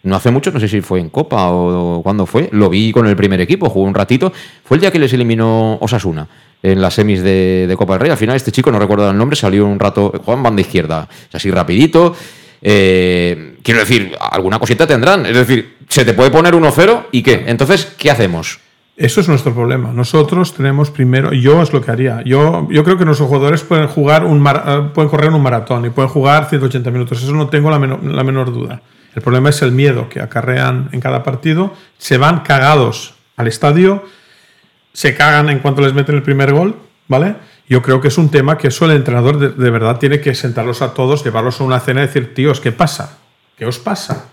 No 0.08 0.16
hace 0.16 0.30
mucho, 0.30 0.50
no 0.50 0.58
sé 0.58 0.66
si 0.68 0.80
fue 0.80 0.98
en 1.00 1.10
Copa 1.10 1.48
o 1.50 2.02
cuándo 2.02 2.26
fue, 2.26 2.48
lo 2.52 2.68
vi 2.68 2.90
con 2.92 3.06
el 3.06 3.14
primer 3.16 3.40
equipo, 3.40 3.68
jugó 3.70 3.86
un 3.86 3.94
ratito. 3.94 4.32
Fue 4.64 4.76
el 4.76 4.80
día 4.80 4.90
que 4.90 4.98
les 4.98 5.12
eliminó 5.12 5.76
Osasuna 5.80 6.26
en 6.62 6.80
las 6.80 6.94
semis 6.94 7.22
de, 7.22 7.66
de 7.68 7.76
Copa 7.76 7.92
del 7.94 8.00
Rey. 8.00 8.10
Al 8.10 8.16
final, 8.16 8.34
este 8.34 8.50
chico, 8.50 8.72
no 8.72 8.78
recuerdo 8.78 9.08
el 9.10 9.16
nombre, 9.16 9.36
salió 9.36 9.66
un 9.66 9.78
rato, 9.78 10.10
jugaba 10.16 10.34
en 10.38 10.42
banda 10.42 10.60
izquierda, 10.62 11.08
así 11.32 11.50
rapidito. 11.50 12.14
Eh, 12.60 13.56
quiero 13.62 13.80
decir, 13.80 14.12
alguna 14.18 14.58
cosita 14.58 14.86
tendrán. 14.86 15.26
Es 15.26 15.34
decir, 15.36 15.76
se 15.88 16.04
te 16.04 16.12
puede 16.14 16.30
poner 16.30 16.54
1-0 16.54 17.04
y 17.12 17.22
qué. 17.22 17.44
Entonces, 17.46 17.94
¿qué 17.96 18.10
hacemos? 18.10 18.58
Eso 18.96 19.20
es 19.20 19.28
nuestro 19.28 19.54
problema. 19.54 19.92
Nosotros 19.92 20.54
tenemos 20.54 20.90
primero, 20.90 21.32
yo 21.32 21.62
es 21.62 21.72
lo 21.72 21.80
que 21.80 21.90
haría. 21.92 22.22
Yo, 22.24 22.66
yo 22.70 22.82
creo 22.82 22.98
que 22.98 23.04
nuestros 23.04 23.28
jugadores 23.28 23.62
pueden 23.62 23.86
jugar 23.86 24.24
un 24.24 24.40
mar- 24.40 24.64
eh, 24.66 24.88
pueden 24.92 25.08
correr 25.08 25.30
un 25.30 25.40
maratón 25.42 25.84
y 25.86 25.90
pueden 25.90 26.10
jugar 26.10 26.48
180 26.48 26.90
minutos. 26.90 27.22
Eso 27.22 27.32
no 27.32 27.46
tengo 27.48 27.70
la 27.70 27.78
menor, 27.78 28.02
la 28.02 28.24
menor 28.24 28.52
duda. 28.52 28.82
El 29.14 29.22
problema 29.22 29.50
es 29.50 29.62
el 29.62 29.72
miedo 29.72 30.08
que 30.08 30.20
acarrean 30.20 30.88
en 30.92 31.00
cada 31.00 31.22
partido. 31.22 31.74
Se 31.98 32.18
van 32.18 32.40
cagados 32.40 33.14
al 33.36 33.48
estadio, 33.48 34.04
se 34.92 35.14
cagan 35.14 35.48
en 35.48 35.60
cuanto 35.60 35.82
les 35.82 35.94
meten 35.94 36.16
el 36.16 36.22
primer 36.22 36.52
gol, 36.52 36.76
¿vale? 37.08 37.36
Yo 37.68 37.82
creo 37.82 38.00
que 38.00 38.08
es 38.08 38.18
un 38.18 38.30
tema 38.30 38.56
que 38.56 38.68
eso 38.68 38.86
el 38.86 38.92
entrenador 38.92 39.54
de, 39.56 39.70
verdad 39.70 39.98
tiene 39.98 40.20
que 40.20 40.34
sentarlos 40.34 40.82
a 40.82 40.94
todos, 40.94 41.24
llevarlos 41.24 41.60
a 41.60 41.64
una 41.64 41.80
cena 41.80 42.02
y 42.02 42.06
decir, 42.06 42.34
tíos, 42.34 42.60
¿qué 42.60 42.72
pasa? 42.72 43.18
¿Qué 43.56 43.66
os 43.66 43.78
pasa? 43.78 44.30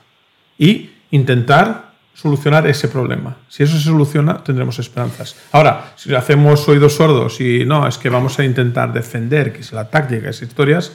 y 0.57 0.91
intentar 1.11 1.93
solucionar 2.13 2.65
ese 2.67 2.87
problema. 2.87 3.37
Si 3.49 3.63
eso 3.63 3.77
se 3.77 3.83
soluciona, 3.83 4.43
tendremos 4.43 4.79
esperanzas. 4.79 5.35
Ahora, 5.51 5.93
si 5.97 6.13
hacemos 6.15 6.67
oídos 6.67 6.93
sordos 6.93 7.41
y 7.41 7.65
no, 7.65 7.87
es 7.87 7.97
que 7.97 8.09
vamos 8.09 8.39
a 8.39 8.45
intentar 8.45 8.93
defender, 8.93 9.51
que 9.51 9.59
es 9.59 9.73
la 9.73 9.89
táctica, 9.89 10.29
es 10.29 10.41
historias, 10.41 10.93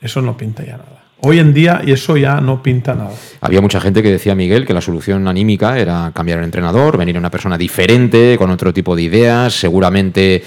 eso 0.00 0.22
no 0.22 0.36
pinta 0.36 0.64
ya 0.64 0.76
nada. 0.76 1.05
Hoy 1.22 1.38
en 1.38 1.54
día, 1.54 1.80
y 1.84 1.92
eso 1.92 2.16
ya 2.16 2.40
no 2.40 2.62
pinta 2.62 2.94
nada. 2.94 3.10
Había 3.40 3.60
mucha 3.60 3.80
gente 3.80 4.02
que 4.02 4.10
decía, 4.12 4.34
Miguel, 4.34 4.66
que 4.66 4.74
la 4.74 4.80
solución 4.82 5.26
anímica 5.26 5.78
era 5.78 6.12
cambiar 6.14 6.38
el 6.38 6.44
entrenador, 6.44 6.98
venir 6.98 7.16
una 7.16 7.30
persona 7.30 7.56
diferente, 7.56 8.36
con 8.38 8.50
otro 8.50 8.72
tipo 8.72 8.94
de 8.94 9.02
ideas, 9.02 9.54
seguramente 9.54 10.42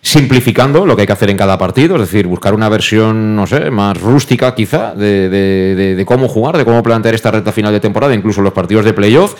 simplificando 0.00 0.86
lo 0.86 0.94
que 0.96 1.02
hay 1.02 1.06
que 1.06 1.12
hacer 1.12 1.28
en 1.28 1.36
cada 1.36 1.58
partido, 1.58 1.96
es 1.96 2.02
decir, 2.02 2.26
buscar 2.26 2.54
una 2.54 2.68
versión, 2.68 3.34
no 3.36 3.46
sé, 3.46 3.70
más 3.70 4.00
rústica 4.00 4.54
quizá 4.54 4.94
de, 4.94 5.28
de- 5.28 6.04
cómo 6.06 6.28
jugar, 6.28 6.56
de 6.56 6.64
cómo 6.64 6.82
plantear 6.82 7.14
esta 7.14 7.30
recta 7.30 7.52
final 7.52 7.72
de 7.72 7.80
temporada, 7.80 8.14
incluso 8.14 8.40
los 8.40 8.52
partidos 8.52 8.84
de 8.84 8.94
playoff. 8.94 9.34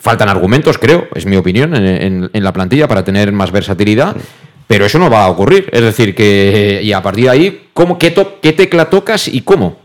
Faltan 0.00 0.28
argumentos, 0.28 0.78
creo, 0.78 1.06
es 1.14 1.24
mi 1.26 1.36
opinión, 1.36 1.74
en, 1.74 1.86
en- 1.86 2.30
en 2.32 2.44
la 2.44 2.52
plantilla 2.52 2.86
para 2.88 3.04
tener 3.04 3.32
más 3.32 3.50
versatilidad. 3.50 4.14
Pero 4.66 4.84
eso 4.84 4.98
no 4.98 5.08
va 5.08 5.24
a 5.24 5.28
ocurrir. 5.30 5.70
Es 5.72 5.80
decir, 5.80 6.14
que 6.14 6.80
y 6.82 6.92
a 6.92 7.00
partir 7.02 7.24
de 7.24 7.30
ahí, 7.30 7.68
¿cómo, 7.72 7.96
qué 7.98 8.10
tecla 8.52 8.90
tocas 8.90 9.26
y 9.26 9.40
cómo? 9.40 9.77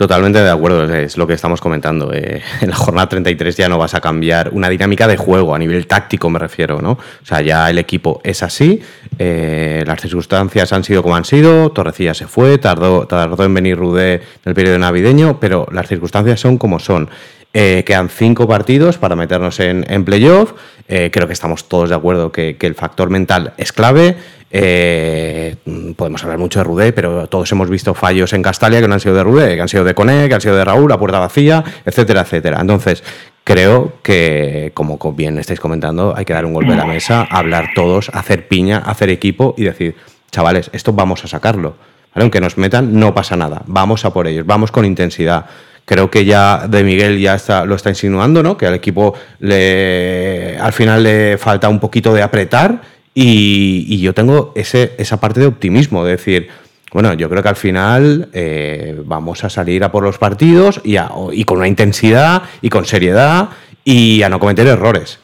Totalmente 0.00 0.42
de 0.42 0.48
acuerdo, 0.48 0.90
es 0.94 1.18
lo 1.18 1.26
que 1.26 1.34
estamos 1.34 1.60
comentando. 1.60 2.10
eh, 2.14 2.40
en 2.62 2.70
la 2.70 2.74
jornada 2.74 3.10
33 3.10 3.54
ya 3.54 3.68
no 3.68 3.76
vas 3.76 3.92
a 3.92 4.00
cambiar 4.00 4.48
una 4.54 4.70
dinámica 4.70 5.06
de 5.06 5.18
juego, 5.18 5.54
a 5.54 5.58
nivel 5.58 5.86
táctico 5.86 6.30
me 6.30 6.38
refiero, 6.38 6.80
¿no? 6.80 6.92
O 6.92 6.98
sea, 7.22 7.42
ya 7.42 7.68
el 7.68 7.76
equipo 7.76 8.18
es 8.24 8.42
así, 8.42 8.80
eh, 9.18 9.84
las 9.86 10.00
circunstancias 10.00 10.72
han 10.72 10.84
sido 10.84 11.02
como 11.02 11.16
han 11.16 11.26
sido, 11.26 11.70
Torrecilla 11.72 12.14
se 12.14 12.26
fue, 12.26 12.56
tardó, 12.56 13.06
tardó 13.06 13.44
en 13.44 13.52
venir 13.52 13.76
Rudé 13.76 14.14
en 14.14 14.22
el 14.46 14.54
periodo 14.54 14.78
navideño, 14.78 15.38
pero 15.38 15.66
las 15.70 15.86
circunstancias 15.86 16.40
son 16.40 16.56
como 16.56 16.78
son. 16.78 17.10
Eh, 17.52 17.82
quedan 17.84 18.08
cinco 18.08 18.48
partidos 18.48 18.96
para 18.96 19.16
meternos 19.16 19.60
en, 19.60 20.04
playoff. 20.06 20.54
Creo 20.86 21.26
que 21.26 21.32
estamos 21.32 21.68
todos 21.68 21.90
de 21.90 21.94
acuerdo 21.94 22.32
que 22.32 22.56
el 22.58 22.74
factor 22.74 23.10
mental 23.10 23.52
es 23.58 23.72
clave. 23.72 24.16
Eh, 24.52 25.54
mm, 25.64 25.92
podemos 25.92 26.22
hablar 26.24 26.38
mucho 26.38 26.58
de 26.58 26.64
Rudé, 26.64 26.92
pero 26.92 27.26
todos 27.28 27.50
hemos 27.52 27.70
visto 27.70 27.94
fallos 27.94 28.32
en 28.32 28.42
Castalia 28.42 28.80
que 28.80 28.88
no 28.88 28.94
han 28.94 29.00
sido 29.00 29.14
de 29.14 29.22
Rudé, 29.22 29.54
que 29.54 29.62
han 29.62 29.68
sido 29.68 29.84
de 29.84 29.94
Coné, 29.94 30.28
que 30.28 30.34
han 30.34 30.40
sido 30.40 30.56
de 30.56 30.64
Raúl, 30.64 30.90
a 30.92 30.98
puerta 30.98 31.18
vacía, 31.20 31.62
etcétera, 31.84 32.22
etcétera. 32.22 32.58
Entonces, 32.60 33.04
creo 33.44 33.94
que, 34.02 34.72
como 34.74 34.98
co- 34.98 35.12
bien 35.12 35.38
estáis 35.38 35.60
comentando, 35.60 36.14
hay 36.16 36.24
que 36.24 36.32
dar 36.32 36.44
un 36.44 36.52
golpe 36.54 36.72
a 36.72 36.76
la 36.76 36.84
mesa, 36.84 37.22
hablar 37.30 37.70
todos, 37.74 38.10
hacer 38.12 38.48
piña, 38.48 38.78
hacer 38.78 39.08
equipo 39.10 39.54
y 39.56 39.64
decir, 39.64 39.94
chavales, 40.32 40.68
esto 40.72 40.92
vamos 40.92 41.24
a 41.24 41.28
sacarlo. 41.28 41.76
Aunque 42.14 42.40
nos 42.40 42.58
metan, 42.58 42.98
no 42.98 43.14
pasa 43.14 43.36
nada. 43.36 43.62
Vamos 43.66 44.04
a 44.04 44.12
por 44.12 44.26
ellos, 44.26 44.44
vamos 44.44 44.72
con 44.72 44.84
intensidad. 44.84 45.46
Creo 45.84 46.10
que 46.10 46.24
ya 46.24 46.66
de 46.68 46.82
Miguel 46.82 47.20
ya 47.20 47.34
está, 47.36 47.64
lo 47.64 47.76
está 47.76 47.88
insinuando, 47.90 48.42
¿no? 48.42 48.56
Que 48.56 48.66
al 48.66 48.74
equipo 48.74 49.14
le, 49.38 50.58
al 50.60 50.72
final 50.72 51.04
le 51.04 51.38
falta 51.38 51.68
un 51.68 51.78
poquito 51.78 52.12
de 52.12 52.22
apretar 52.22 52.80
y, 53.14 54.00
yo 54.00 54.14
tengo 54.14 54.52
ese, 54.54 54.92
esa 54.98 55.20
parte 55.20 55.40
de 55.40 55.46
optimismo, 55.46 56.04
de 56.04 56.12
decir, 56.12 56.48
bueno, 56.92 57.12
yo 57.14 57.28
creo 57.28 57.42
que 57.42 57.48
al 57.48 57.56
final 57.56 58.28
eh, 58.32 59.00
vamos 59.04 59.44
a 59.44 59.50
salir 59.50 59.84
a 59.84 59.92
por 59.92 60.02
los 60.02 60.18
partidos 60.18 60.80
y, 60.84 60.96
con 61.44 61.58
una 61.58 61.68
intensidad 61.68 62.42
y 62.62 62.68
con 62.68 62.84
seriedad 62.84 63.50
y 63.84 64.22
a 64.22 64.28
no 64.28 64.40
cometer 64.40 64.66
errores. 64.66 65.18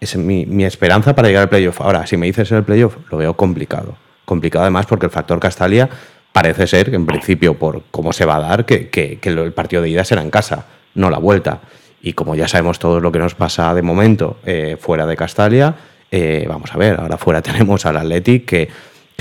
Es 0.00 0.16
mi, 0.16 0.46
mi 0.46 0.64
esperanza 0.64 1.14
para 1.14 1.28
llegar 1.28 1.42
al 1.42 1.48
playoff. 1.48 1.80
Ahora, 1.80 2.06
si 2.06 2.16
me 2.16 2.26
dices 2.26 2.50
el 2.52 2.64
playoff, 2.64 2.96
lo 3.10 3.18
veo 3.18 3.34
complicado. 3.34 3.96
Complicado 4.24 4.62
además 4.62 4.86
porque 4.86 5.06
el 5.06 5.12
factor 5.12 5.38
Castalia 5.40 5.88
parece 6.32 6.66
ser, 6.66 6.94
en 6.94 7.06
principio, 7.06 7.54
por 7.54 7.82
cómo 7.90 8.12
se 8.12 8.24
va 8.24 8.36
a 8.36 8.40
dar, 8.40 8.64
que, 8.64 9.18
el 9.22 9.52
partido 9.52 9.82
de 9.82 9.90
ida 9.90 10.04
será 10.04 10.22
en 10.22 10.30
casa, 10.30 10.66
no 10.94 11.10
la 11.10 11.18
vuelta. 11.18 11.60
Y 12.02 12.14
como 12.14 12.34
ya 12.34 12.48
sabemos 12.48 12.78
todo 12.78 13.00
lo 13.00 13.12
que 13.12 13.18
nos 13.18 13.34
pasa 13.34 13.74
de 13.74 13.82
momento 13.82 14.38
eh, 14.46 14.76
fuera 14.80 15.06
de 15.06 15.16
Castalia, 15.16 15.74
eh, 16.10 16.44
vamos 16.48 16.72
a 16.74 16.78
ver, 16.78 16.98
ahora 16.98 17.16
fuera 17.16 17.42
tenemos 17.42 17.86
al 17.86 17.96
Athletic 17.96 18.44
que, 18.46 18.68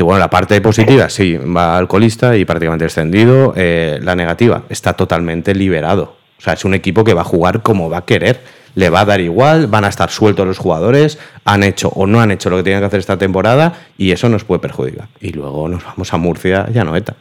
bueno, 0.04 0.20
la 0.20 0.30
parte 0.30 0.62
positiva, 0.62 1.10
sí, 1.10 1.36
va 1.36 1.78
alcoholista 1.78 2.38
y 2.38 2.46
prácticamente 2.46 2.86
extendido. 2.86 3.54
eh, 3.58 4.00
la 4.02 4.16
negativa, 4.16 4.64
está 4.70 4.94
totalmente 4.94 5.54
liberado. 5.54 6.16
O 6.38 6.42
sea, 6.42 6.54
es 6.54 6.64
un 6.64 6.74
equipo 6.74 7.04
que 7.04 7.14
va 7.14 7.22
a 7.22 7.26
jugar 7.26 7.62
como 7.62 7.90
va 7.90 7.98
a 7.98 8.06
querer. 8.06 8.40
Le 8.76 8.90
va 8.90 9.02
a 9.02 9.06
dar 9.06 9.20
igual, 9.20 9.68
van 9.68 9.84
a 9.84 9.90
estar 9.90 10.10
sueltos 10.10 10.48
los 10.48 10.58
jugadores, 10.58 11.18
han 11.44 11.64
hecho 11.64 11.90
o 11.90 12.08
no 12.08 12.22
han 12.22 12.32
hecho 12.32 12.50
lo 12.50 12.58
que 12.58 12.64
tenían 12.64 12.82
que 12.82 12.86
hacer 12.86 13.00
esta 13.00 13.18
temporada 13.18 13.74
y 13.98 14.12
eso 14.12 14.30
nos 14.30 14.46
puede 14.46 14.60
perjudicar. 14.60 15.10
Y 15.20 15.32
luego 15.32 15.68
nos 15.68 15.84
vamos 15.84 16.14
a 16.14 16.18
Murcia 16.18 16.66
y 16.74 16.78
a 16.78 16.86
Noeta. 16.86 17.16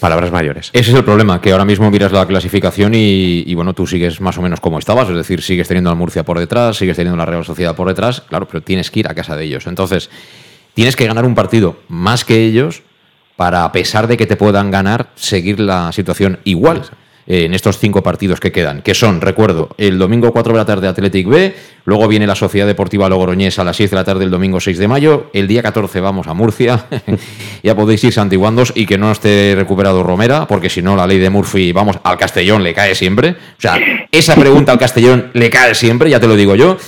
Palabras 0.00 0.32
mayores. 0.32 0.70
Ese 0.72 0.90
es 0.90 0.96
el 0.96 1.04
problema, 1.04 1.42
que 1.42 1.52
ahora 1.52 1.66
mismo 1.66 1.90
miras 1.90 2.10
la 2.10 2.26
clasificación 2.26 2.92
y, 2.94 3.54
bueno, 3.54 3.74
tú 3.74 3.86
sigues 3.86 4.20
más 4.22 4.38
o 4.38 4.42
menos 4.42 4.58
como 4.58 4.78
estabas, 4.78 5.08
es 5.10 5.14
decir, 5.14 5.42
sigues 5.42 5.68
teniendo 5.68 5.90
al 5.90 5.96
Murcia 5.96 6.24
por 6.24 6.38
detrás, 6.38 6.78
sigues 6.78 6.96
teniendo 6.96 7.18
la 7.18 7.26
Real 7.26 7.44
Sociedad 7.44 7.76
por 7.76 7.86
detrás, 7.86 8.22
claro, 8.22 8.48
pero 8.48 8.62
tienes 8.62 8.90
que 8.90 9.00
ir 9.00 9.08
a 9.08 9.14
casa 9.14 9.36
de 9.36 9.44
ellos. 9.44 9.66
Entonces, 9.66 10.08
tienes 10.72 10.96
que 10.96 11.06
ganar 11.06 11.26
un 11.26 11.34
partido 11.34 11.80
más 11.88 12.24
que 12.24 12.42
ellos 12.42 12.82
para, 13.36 13.64
a 13.64 13.72
pesar 13.72 14.06
de 14.06 14.16
que 14.16 14.26
te 14.26 14.36
puedan 14.36 14.70
ganar, 14.70 15.10
seguir 15.16 15.60
la 15.60 15.92
situación 15.92 16.38
igual. 16.44 16.82
En 17.32 17.54
estos 17.54 17.78
cinco 17.78 18.02
partidos 18.02 18.40
que 18.40 18.50
quedan, 18.50 18.82
que 18.82 18.92
son, 18.92 19.20
recuerdo, 19.20 19.68
el 19.78 20.00
domingo 20.00 20.32
4 20.32 20.52
de 20.52 20.58
la 20.58 20.64
tarde 20.64 20.88
Athletic 20.88 21.28
B, 21.28 21.54
luego 21.84 22.08
viene 22.08 22.26
la 22.26 22.34
Sociedad 22.34 22.66
Deportiva 22.66 23.08
Logroñés 23.08 23.56
a 23.60 23.62
las 23.62 23.76
6 23.76 23.88
de 23.88 23.94
la 23.94 24.02
tarde 24.02 24.24
el 24.24 24.32
domingo 24.32 24.58
6 24.58 24.76
de 24.78 24.88
mayo, 24.88 25.30
el 25.32 25.46
día 25.46 25.62
14 25.62 26.00
vamos 26.00 26.26
a 26.26 26.34
Murcia, 26.34 26.86
ya 27.62 27.76
podéis 27.76 28.02
ir 28.02 28.12
santiguandos 28.12 28.72
y 28.74 28.84
que 28.84 28.98
no 28.98 29.12
esté 29.12 29.54
recuperado 29.56 30.02
Romera, 30.02 30.48
porque 30.48 30.68
si 30.68 30.82
no 30.82 30.96
la 30.96 31.06
ley 31.06 31.20
de 31.20 31.30
Murphy, 31.30 31.70
vamos, 31.70 32.00
al 32.02 32.18
Castellón 32.18 32.64
le 32.64 32.74
cae 32.74 32.96
siempre. 32.96 33.30
O 33.30 33.60
sea, 33.60 33.78
esa 34.10 34.34
pregunta 34.34 34.72
al 34.72 34.78
Castellón 34.80 35.30
le 35.32 35.50
cae 35.50 35.76
siempre, 35.76 36.10
ya 36.10 36.18
te 36.18 36.26
lo 36.26 36.34
digo 36.34 36.56
yo. 36.56 36.78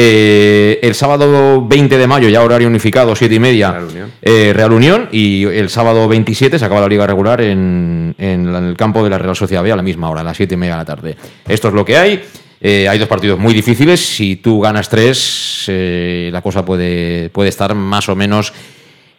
Eh, 0.00 0.78
el 0.84 0.94
sábado 0.94 1.66
20 1.66 1.98
de 1.98 2.06
mayo, 2.06 2.28
ya 2.28 2.40
horario 2.44 2.68
unificado, 2.68 3.16
7 3.16 3.34
y 3.34 3.40
media, 3.40 3.80
eh, 4.22 4.52
Real 4.54 4.72
Unión. 4.72 5.08
Y 5.10 5.42
el 5.42 5.68
sábado 5.70 6.06
27 6.06 6.56
se 6.56 6.64
acaba 6.64 6.82
la 6.82 6.86
liga 6.86 7.04
regular 7.04 7.40
en, 7.40 8.14
en 8.16 8.46
el 8.46 8.76
campo 8.76 9.02
de 9.02 9.10
la 9.10 9.18
Real 9.18 9.34
Sociedad 9.34 9.60
B 9.60 9.72
a 9.72 9.76
la 9.76 9.82
misma 9.82 10.08
hora, 10.08 10.20
a 10.20 10.24
las 10.24 10.36
7 10.36 10.54
y 10.54 10.56
media 10.56 10.74
de 10.74 10.78
la 10.78 10.84
tarde. 10.84 11.16
Esto 11.48 11.66
es 11.66 11.74
lo 11.74 11.84
que 11.84 11.96
hay. 11.96 12.22
Eh, 12.60 12.88
hay 12.88 12.96
dos 12.96 13.08
partidos 13.08 13.40
muy 13.40 13.52
difíciles. 13.52 13.98
Si 13.98 14.36
tú 14.36 14.60
ganas 14.60 14.88
tres, 14.88 15.64
la 15.66 16.42
cosa 16.42 16.64
puede, 16.64 17.28
puede 17.30 17.48
estar 17.48 17.74
más 17.74 18.08
o 18.08 18.14
menos 18.14 18.52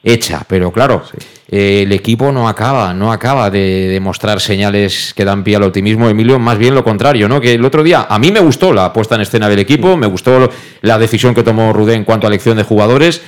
hecha. 0.03 0.43
Pero 0.47 0.71
claro, 0.71 1.03
eh, 1.49 1.83
el 1.83 1.91
equipo 1.91 2.31
no 2.31 2.47
acaba, 2.47 2.93
no 2.93 3.11
acaba 3.11 3.49
de, 3.49 3.87
de 3.87 3.99
mostrar 3.99 4.39
señales 4.39 5.13
que 5.15 5.25
dan 5.25 5.43
pie 5.43 5.55
al 5.55 5.63
optimismo. 5.63 6.09
Emilio, 6.09 6.39
más 6.39 6.57
bien 6.57 6.75
lo 6.75 6.83
contrario, 6.83 7.27
¿no? 7.27 7.41
Que 7.41 7.53
el 7.53 7.65
otro 7.65 7.83
día 7.83 8.07
a 8.09 8.19
mí 8.19 8.31
me 8.31 8.39
gustó 8.39 8.73
la 8.73 8.93
puesta 8.93 9.15
en 9.15 9.21
escena 9.21 9.49
del 9.49 9.59
equipo, 9.59 9.97
me 9.97 10.07
gustó 10.07 10.49
la 10.81 10.97
decisión 10.97 11.33
que 11.33 11.43
tomó 11.43 11.73
Rudé 11.73 11.95
en 11.95 12.05
cuanto 12.05 12.27
a 12.27 12.29
elección 12.29 12.57
de 12.57 12.63
jugadores. 12.63 13.21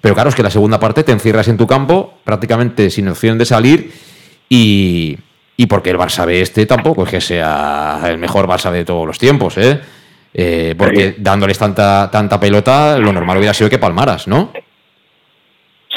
Pero 0.00 0.14
claro, 0.14 0.30
es 0.30 0.36
que 0.36 0.44
la 0.44 0.50
segunda 0.50 0.78
parte 0.78 1.02
te 1.02 1.10
encierras 1.10 1.48
en 1.48 1.56
tu 1.56 1.66
campo, 1.66 2.14
prácticamente 2.22 2.88
sin 2.88 3.08
opción 3.08 3.36
de 3.36 3.44
salir, 3.44 3.92
y, 4.48 5.18
y 5.56 5.66
porque 5.66 5.90
el 5.90 5.98
Barça 5.98 6.24
B 6.24 6.40
este 6.40 6.66
tampoco 6.66 7.02
es 7.02 7.10
que 7.10 7.20
sea 7.20 8.00
el 8.06 8.16
mejor 8.16 8.46
Barça 8.46 8.70
de 8.70 8.84
todos 8.84 9.04
los 9.04 9.18
tiempos, 9.18 9.58
¿eh? 9.58 9.80
Eh, 10.32 10.76
porque 10.78 11.16
dándoles 11.18 11.58
tanta, 11.58 12.08
tanta 12.12 12.38
pelota, 12.38 12.96
lo 12.96 13.12
normal 13.12 13.38
hubiera 13.38 13.52
sido 13.52 13.68
que 13.68 13.78
palmaras, 13.78 14.28
¿no? 14.28 14.52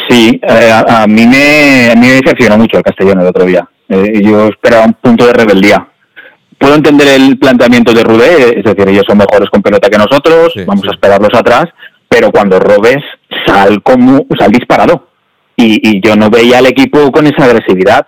Sí, 0.10 0.40
eh, 0.42 0.72
a, 0.72 1.06
mí 1.08 1.26
me, 1.26 1.92
a 1.92 1.96
mí 1.96 2.08
me 2.08 2.14
decepcionó 2.14 2.58
mucho 2.58 2.78
el 2.78 2.84
Castellón 2.84 3.22
el 3.22 3.28
otro 3.28 3.46
día. 3.46 3.68
Eh, 3.90 4.22
yo 4.24 4.48
esperaba 4.48 4.86
un 4.86 4.94
punto 4.94 5.26
de 5.26 5.34
rebeldía. 5.34 5.88
Puedo 6.58 6.76
entender 6.76 7.08
el 7.08 7.38
planteamiento 7.38 7.92
de 7.94 8.04
Rudé, 8.04 8.60
es 8.60 8.64
decir, 8.64 8.88
ellos 8.88 9.04
son 9.08 9.18
mejores 9.18 9.50
con 9.50 9.62
pelota 9.62 9.90
que 9.90 9.98
nosotros, 9.98 10.54
vamos 10.66 10.88
a 10.88 10.92
esperarlos 10.92 11.34
atrás, 11.34 11.66
pero 12.08 12.32
cuando 12.32 12.60
robes, 12.60 13.00
sal 13.48 13.82
como 13.82 14.26
sal 14.38 14.52
disparado. 14.52 15.08
Y, 15.56 15.98
y 15.98 16.02
yo 16.02 16.16
no 16.16 16.30
veía 16.30 16.60
al 16.60 16.68
equipo 16.68 17.12
con 17.12 17.26
esa 17.26 17.46
agresividad. 17.46 18.08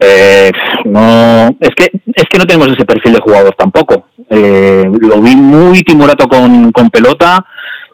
Eh, 0.00 0.50
no, 0.84 1.56
es 1.60 1.70
que 1.76 1.90
es 2.14 2.24
que 2.30 2.38
no 2.38 2.46
tenemos 2.46 2.68
ese 2.68 2.84
perfil 2.84 3.12
de 3.12 3.20
jugador 3.20 3.54
tampoco. 3.56 4.08
Eh, 4.28 4.84
lo 5.00 5.20
vi 5.20 5.36
muy 5.36 5.82
timorato 5.82 6.26
con, 6.26 6.72
con 6.72 6.90
pelota, 6.90 7.44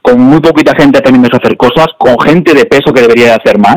con 0.02 0.20
muy 0.20 0.40
poquita 0.40 0.74
gente 0.76 1.00
teniendo 1.00 1.28
que 1.28 1.36
hacer 1.36 1.56
cosas, 1.56 1.86
con 1.98 2.18
gente 2.20 2.54
de 2.54 2.64
peso 2.64 2.92
que 2.92 3.02
debería 3.02 3.26
de 3.26 3.34
hacer 3.34 3.58
más. 3.58 3.76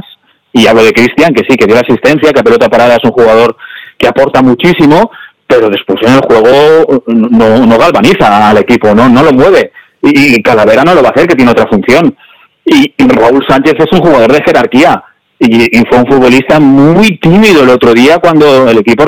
Y 0.51 0.67
hablo 0.67 0.83
de 0.83 0.93
Cristian, 0.93 1.33
que 1.33 1.43
sí, 1.47 1.55
que 1.57 1.65
dio 1.65 1.75
asistencia, 1.75 2.31
que 2.31 2.39
a 2.39 2.43
pelota 2.43 2.69
parada 2.69 2.95
es 2.95 3.03
un 3.03 3.11
jugador 3.11 3.55
que 3.97 4.07
aporta 4.07 4.41
muchísimo, 4.41 5.11
pero 5.47 5.69
después 5.69 5.99
en 6.03 6.13
el 6.13 6.21
juego 6.21 7.03
no, 7.07 7.65
no 7.65 7.77
galvaniza 7.77 8.49
al 8.49 8.57
equipo, 8.57 8.93
no, 8.93 9.09
no 9.09 9.23
lo 9.23 9.33
mueve. 9.33 9.71
Y, 10.01 10.41
Calavera 10.43 10.83
no 10.83 10.93
lo 10.93 11.01
va 11.01 11.09
a 11.09 11.11
hacer, 11.11 11.27
que 11.27 11.35
tiene 11.35 11.51
otra 11.51 11.67
función. 11.67 12.15
Y, 12.65 12.93
Raúl 12.97 13.45
Sánchez 13.47 13.73
es 13.79 13.91
un 13.91 14.05
jugador 14.05 14.31
de 14.31 14.43
jerarquía. 14.43 15.03
Y, 15.39 15.77
fue 15.89 15.99
un 15.99 16.11
futbolista 16.11 16.59
muy 16.59 17.17
tímido 17.17 17.63
el 17.63 17.69
otro 17.69 17.93
día 17.93 18.19
cuando 18.19 18.69
el 18.69 18.77
equipo 18.77 19.05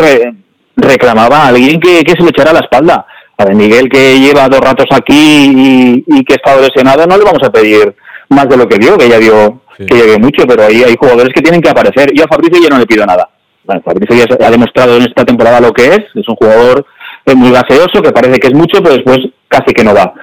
reclamaba 0.76 1.43
a 1.43 1.47
alguien 1.49 1.80
que, 1.80 2.03
que 2.03 2.13
se 2.13 2.24
le 2.24 2.30
echara 2.30 2.51
a 2.51 2.53
la 2.53 2.59
espalda 2.59 3.05
a 3.38 3.45
de 3.45 3.55
Miguel 3.55 3.89
que 3.89 4.19
lleva 4.19 4.47
dos 4.47 4.59
ratos 4.59 4.88
aquí 4.91 6.03
y, 6.05 6.23
que 6.23 6.33
ha 6.33 6.38
estado 6.38 6.61
lesionado, 6.61 7.05
no 7.05 7.17
le 7.17 7.23
vamos 7.23 7.43
a 7.43 7.51
pedir 7.51 7.95
más 8.29 8.47
de 8.47 8.57
lo 8.57 8.67
que 8.67 8.77
dio, 8.77 8.97
que 8.97 9.09
ya 9.09 9.19
dio, 9.19 9.61
que 9.77 9.97
ya 9.97 10.05
dio 10.05 10.19
mucho, 10.19 10.45
pero 10.47 10.63
ahí 10.63 10.83
hay 10.83 10.95
jugadores 10.97 11.33
que 11.33 11.41
tienen 11.41 11.61
que 11.61 11.69
aparecer. 11.69 12.11
Yo 12.13 12.23
a 12.23 12.27
Fabricio 12.27 12.61
ya 12.61 12.69
no 12.69 12.79
le 12.79 12.88
pido 12.88 13.05
nada. 13.05 13.29
Fabricio 13.83 14.15
ya 14.15 14.45
ha 14.45 14.51
demostrado 14.51 14.97
en 14.97 15.03
esta 15.03 15.25
temporada 15.25 15.59
lo 15.59 15.73
que 15.73 15.88
es, 15.88 15.99
es 16.15 16.27
un 16.27 16.36
jugador 16.36 16.86
muy 17.36 17.51
gaseoso, 17.51 18.01
que 18.01 18.11
parece 18.11 18.39
que 18.39 18.47
es 18.47 18.53
mucho, 18.53 18.81
pero 18.81 18.95
después 18.95 19.19
casi 19.47 19.73
que 19.73 19.83
no 19.83 19.93
va. 19.93 20.13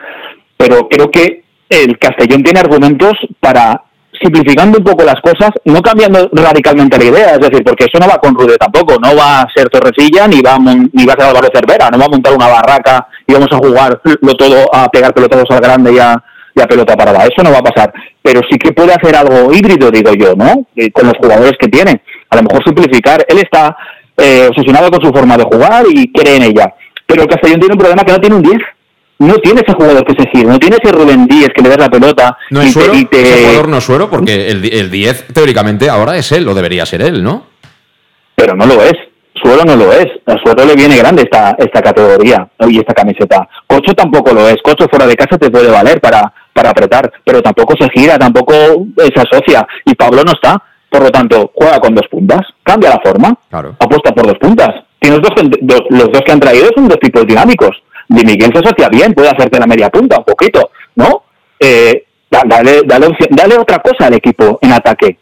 Pero 0.57 0.89
creo 0.89 1.11
que 1.11 1.43
el 1.69 1.99
Castellón 1.99 2.43
tiene 2.43 2.61
argumentos 2.61 3.15
para 3.41 3.83
simplificando 4.23 4.79
un 4.79 4.85
poco 4.85 5.05
las 5.05 5.21
cosas, 5.21 5.51
no 5.65 5.81
cambiando 5.83 6.29
radicalmente 6.33 6.99
la 6.99 7.05
idea, 7.05 7.31
es 7.33 7.41
decir, 7.41 7.63
porque 7.65 7.85
eso 7.85 7.99
no 8.01 8.09
va 8.09 8.19
con 8.19 8.35
Rude 8.35 8.57
tampoco, 8.57 8.97
no 9.01 9.17
va 9.17 9.43
a 9.43 9.49
ser 9.55 9.69
Torrecilla 9.69 10.29
ni 10.29 10.41
va 10.41 10.55
a, 10.55 10.59
ni 10.59 11.05
va 11.05 11.15
a 11.15 11.17
ser 11.17 11.29
Álvaro 11.29 11.49
Cervera, 11.53 11.91
no 11.91 11.99
va 11.99 12.07
a 12.07 12.11
montar 12.11 12.35
una 12.35 12.49
barraca 12.49 13.07
y 13.27 13.33
vamos 13.33 13.49
a 13.53 13.59
jugar 13.59 14.01
lo 14.21 14.35
todo 14.35 14.67
a 14.73 14.89
pegar 14.89 15.13
pelotados 15.13 15.51
al 15.51 15.61
grande 15.61 15.93
y 15.95 15.99
a, 15.99 16.23
pelota 16.69 16.97
parada, 16.97 17.25
eso 17.25 17.43
no 17.43 17.51
va 17.51 17.59
a 17.59 17.63
pasar, 17.63 17.93
pero 18.23 18.41
sí 18.49 18.57
que 18.57 18.73
puede 18.73 18.93
hacer 18.93 19.17
algo 19.17 19.53
híbrido, 19.53 19.91
digo 19.91 20.13
yo, 20.15 20.35
¿no? 20.37 20.67
Eh, 20.77 20.93
con 20.93 21.07
los 21.07 21.17
jugadores 21.19 21.55
que 21.59 21.67
tiene, 21.67 22.03
a 22.31 22.37
lo 22.37 22.43
mejor 22.43 22.63
simplificar, 22.65 23.25
él 23.27 23.39
está 23.39 23.77
eh, 24.17 24.47
obsesionado 24.49 24.91
con 24.91 25.01
su 25.03 25.13
forma 25.13 25.37
de 25.37 25.45
jugar 25.45 25.85
y 25.89 26.13
cree 26.13 26.37
en 26.37 26.43
ella, 26.45 26.73
pero 27.07 27.23
el 27.23 27.29
Castellón 27.29 27.59
tiene 27.59 27.75
un 27.75 27.79
problema 27.79 28.05
que 28.05 28.13
no 28.13 28.19
tiene 28.19 28.37
un 28.37 28.43
10 28.43 28.59
no 29.23 29.35
tiene 29.39 29.61
ese 29.61 29.73
jugador 29.73 30.05
que 30.05 30.15
se 30.21 30.29
sirve, 30.31 30.53
no 30.53 30.59
tiene 30.59 30.77
ese 30.83 30.93
Rubén 30.93 31.27
Díez 31.27 31.51
que 31.55 31.63
le 31.63 31.69
da 31.71 31.77
la 31.77 31.89
pelota. 31.89 32.37
No 32.51 32.61
es 32.61 32.73
suero, 32.73 32.93
ese 32.93 33.43
jugador 33.43 33.69
no 33.69 33.79
es 33.79 33.85
suero 33.85 34.11
porque 34.11 34.49
el, 34.49 34.91
10 34.91 35.29
teóricamente 35.33 35.89
ahora 35.89 36.17
es 36.17 36.33
él, 36.33 36.49
o 36.49 36.55
debería 36.55 36.85
ser 36.85 37.03
él, 37.03 37.23
¿no? 37.23 37.47
Pero 38.35 38.55
no 38.57 38.67
lo 38.67 38.83
es. 38.83 38.95
Suero 39.35 39.65
no 39.65 39.77
lo 39.77 39.93
es. 39.93 40.07
A 40.27 40.37
Suero 40.43 40.65
le 40.65 40.75
viene 40.75 40.97
grande 40.97 41.23
esta, 41.23 41.57
esta 41.59 41.81
categoría 41.81 42.49
y 42.69 42.79
esta 42.79 42.95
camiseta. 42.95 43.49
Cocho 43.67 43.95
tampoco 43.95 44.33
lo 44.33 44.49
es. 44.49 44.57
Cocho 44.63 44.87
fuera 44.89 45.07
de 45.07 45.17
casa 45.17 45.39
te 45.39 45.51
puede 45.51 45.71
valer 45.71 46.01
para, 46.01 46.33
para 46.53 46.71
apretar, 46.71 47.11
pero 47.25 47.41
tampoco 47.43 47.75
se 47.79 47.89
gira, 47.91 48.19
tampoco 48.19 48.55
se 48.97 49.21
asocia. 49.21 49.67
Y 49.85 49.95
Pablo 49.95 50.23
no 50.25 50.33
está. 50.33 50.63
Por 50.91 51.03
lo 51.03 51.11
tanto, 51.11 51.51
juega 51.55 51.81
con 51.81 51.95
dos 51.95 52.07
puntas, 52.09 52.41
cambia 52.63 52.91
la 52.91 53.01
forma, 53.03 53.35
apuesta 53.51 54.13
por 54.13 54.27
dos 54.27 54.39
puntas. 54.39 54.69
Y 55.01 55.09
los 55.09 55.23
dos, 55.23 55.33
los 55.89 56.13
dos 56.13 56.21
que 56.25 56.33
han 56.33 56.41
traído 56.41 56.69
son 56.75 56.87
dos 56.87 57.01
tipos 57.01 57.27
dinámicos 57.27 57.83
Di 57.92 57.92
Miguel 58.13 58.53
se 58.53 58.59
asocia 58.59 58.89
bien, 58.89 59.15
puede 59.15 59.31
hacerte 59.31 59.59
la 59.59 59.67
media 59.67 59.89
punta 59.89 60.19
un 60.19 60.25
poquito, 60.25 60.71
¿no? 60.97 61.25
Eh, 61.59 62.05
dale, 62.31 62.83
dale, 62.85 63.59
otra 63.59 63.79
cosa 63.79 64.07
al 64.07 64.15
equipo 64.15 64.59
en 64.61 64.73
ataque, 64.73 65.19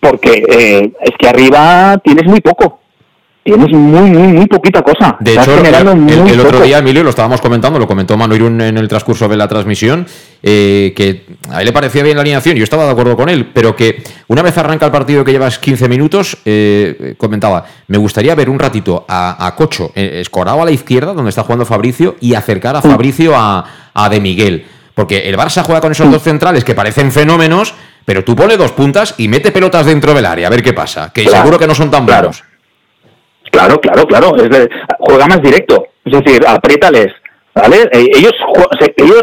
porque 0.00 0.44
eh, 0.48 0.92
es 1.00 1.12
que 1.18 1.28
arriba 1.28 1.98
tienes 2.02 2.26
muy 2.26 2.40
poco 2.40 2.81
tienes 3.42 3.70
muy, 3.72 4.10
muy, 4.10 4.28
muy 4.28 4.46
poquita 4.46 4.82
cosa. 4.82 5.16
De 5.20 5.34
hecho, 5.34 5.52
el, 5.58 6.40
otro 6.40 6.60
día, 6.60 6.78
Emilio, 6.78 7.02
lo 7.02 7.10
estábamos 7.10 7.40
comentando, 7.40 7.78
lo 7.78 7.86
comentó 7.86 8.16
Manu 8.16 8.34
Irún 8.34 8.60
en 8.60 8.78
el 8.78 8.88
transcurso 8.88 9.28
de 9.28 9.36
la 9.36 9.48
transmisión, 9.48 10.06
eh, 10.42 10.92
que 10.96 11.24
a 11.50 11.60
él 11.60 11.66
le 11.66 11.72
parecía 11.72 12.02
bien 12.02 12.16
la 12.16 12.22
alineación, 12.22 12.56
yo 12.56 12.64
estaba 12.64 12.84
de 12.84 12.90
acuerdo 12.92 13.16
con 13.16 13.28
él, 13.28 13.50
pero 13.52 13.74
que 13.74 14.02
una 14.28 14.42
vez 14.42 14.56
arranca 14.58 14.86
el 14.86 14.92
partido 14.92 15.24
que 15.24 15.32
llevas 15.32 15.58
15 15.58 15.88
minutos, 15.88 16.38
eh, 16.44 17.14
comentaba, 17.18 17.64
me 17.88 17.98
gustaría 17.98 18.34
ver 18.34 18.48
un 18.48 18.58
ratito 18.58 19.04
a, 19.08 19.52
Cocho 19.56 19.92
eh, 19.94 20.20
escorado 20.20 20.62
a 20.62 20.64
la 20.64 20.70
izquierda, 20.70 21.12
donde 21.12 21.30
está 21.30 21.42
jugando 21.42 21.66
Fabricio, 21.66 22.16
y 22.20 22.34
acercar 22.34 22.76
a. 22.76 22.82
Fabricio 22.82 23.36
a, 23.36 23.64
a 23.92 24.08
De 24.08 24.20
Miguel. 24.20 24.66
Porque 24.94 25.28
el 25.28 25.36
Barça 25.36 25.62
juega 25.62 25.80
con 25.80 25.92
esos 25.92 26.10
dos 26.10 26.22
centrales 26.22 26.64
que 26.64 26.74
parecen 26.74 27.10
fenómenos, 27.12 27.74
pero 28.04 28.24
tú 28.24 28.36
pones 28.36 28.58
dos 28.58 28.72
puntas 28.72 29.14
y 29.16 29.26
mete 29.28 29.50
pelotas 29.50 29.86
dentro 29.86 30.12
del 30.12 30.26
área, 30.26 30.48
a 30.48 30.50
ver 30.50 30.62
qué 30.62 30.72
pasa. 30.72 31.12
Que 31.12 31.26
seguro 31.28 31.58
que 31.58 31.66
no 31.66 31.74
son 31.74 31.90
tan 31.90 32.04
buenos. 32.04 32.44
Claro, 33.52 33.78
claro, 33.78 34.06
claro. 34.06 34.34
Es 34.36 34.68
juega 34.98 35.26
más 35.26 35.42
directo. 35.42 35.86
Es 36.04 36.12
decir, 36.12 36.42
apriétales. 36.46 37.08
¿Vale? 37.54 37.82
Eh, 37.92 38.08
ellos, 38.16 38.32
ellos 38.96 39.22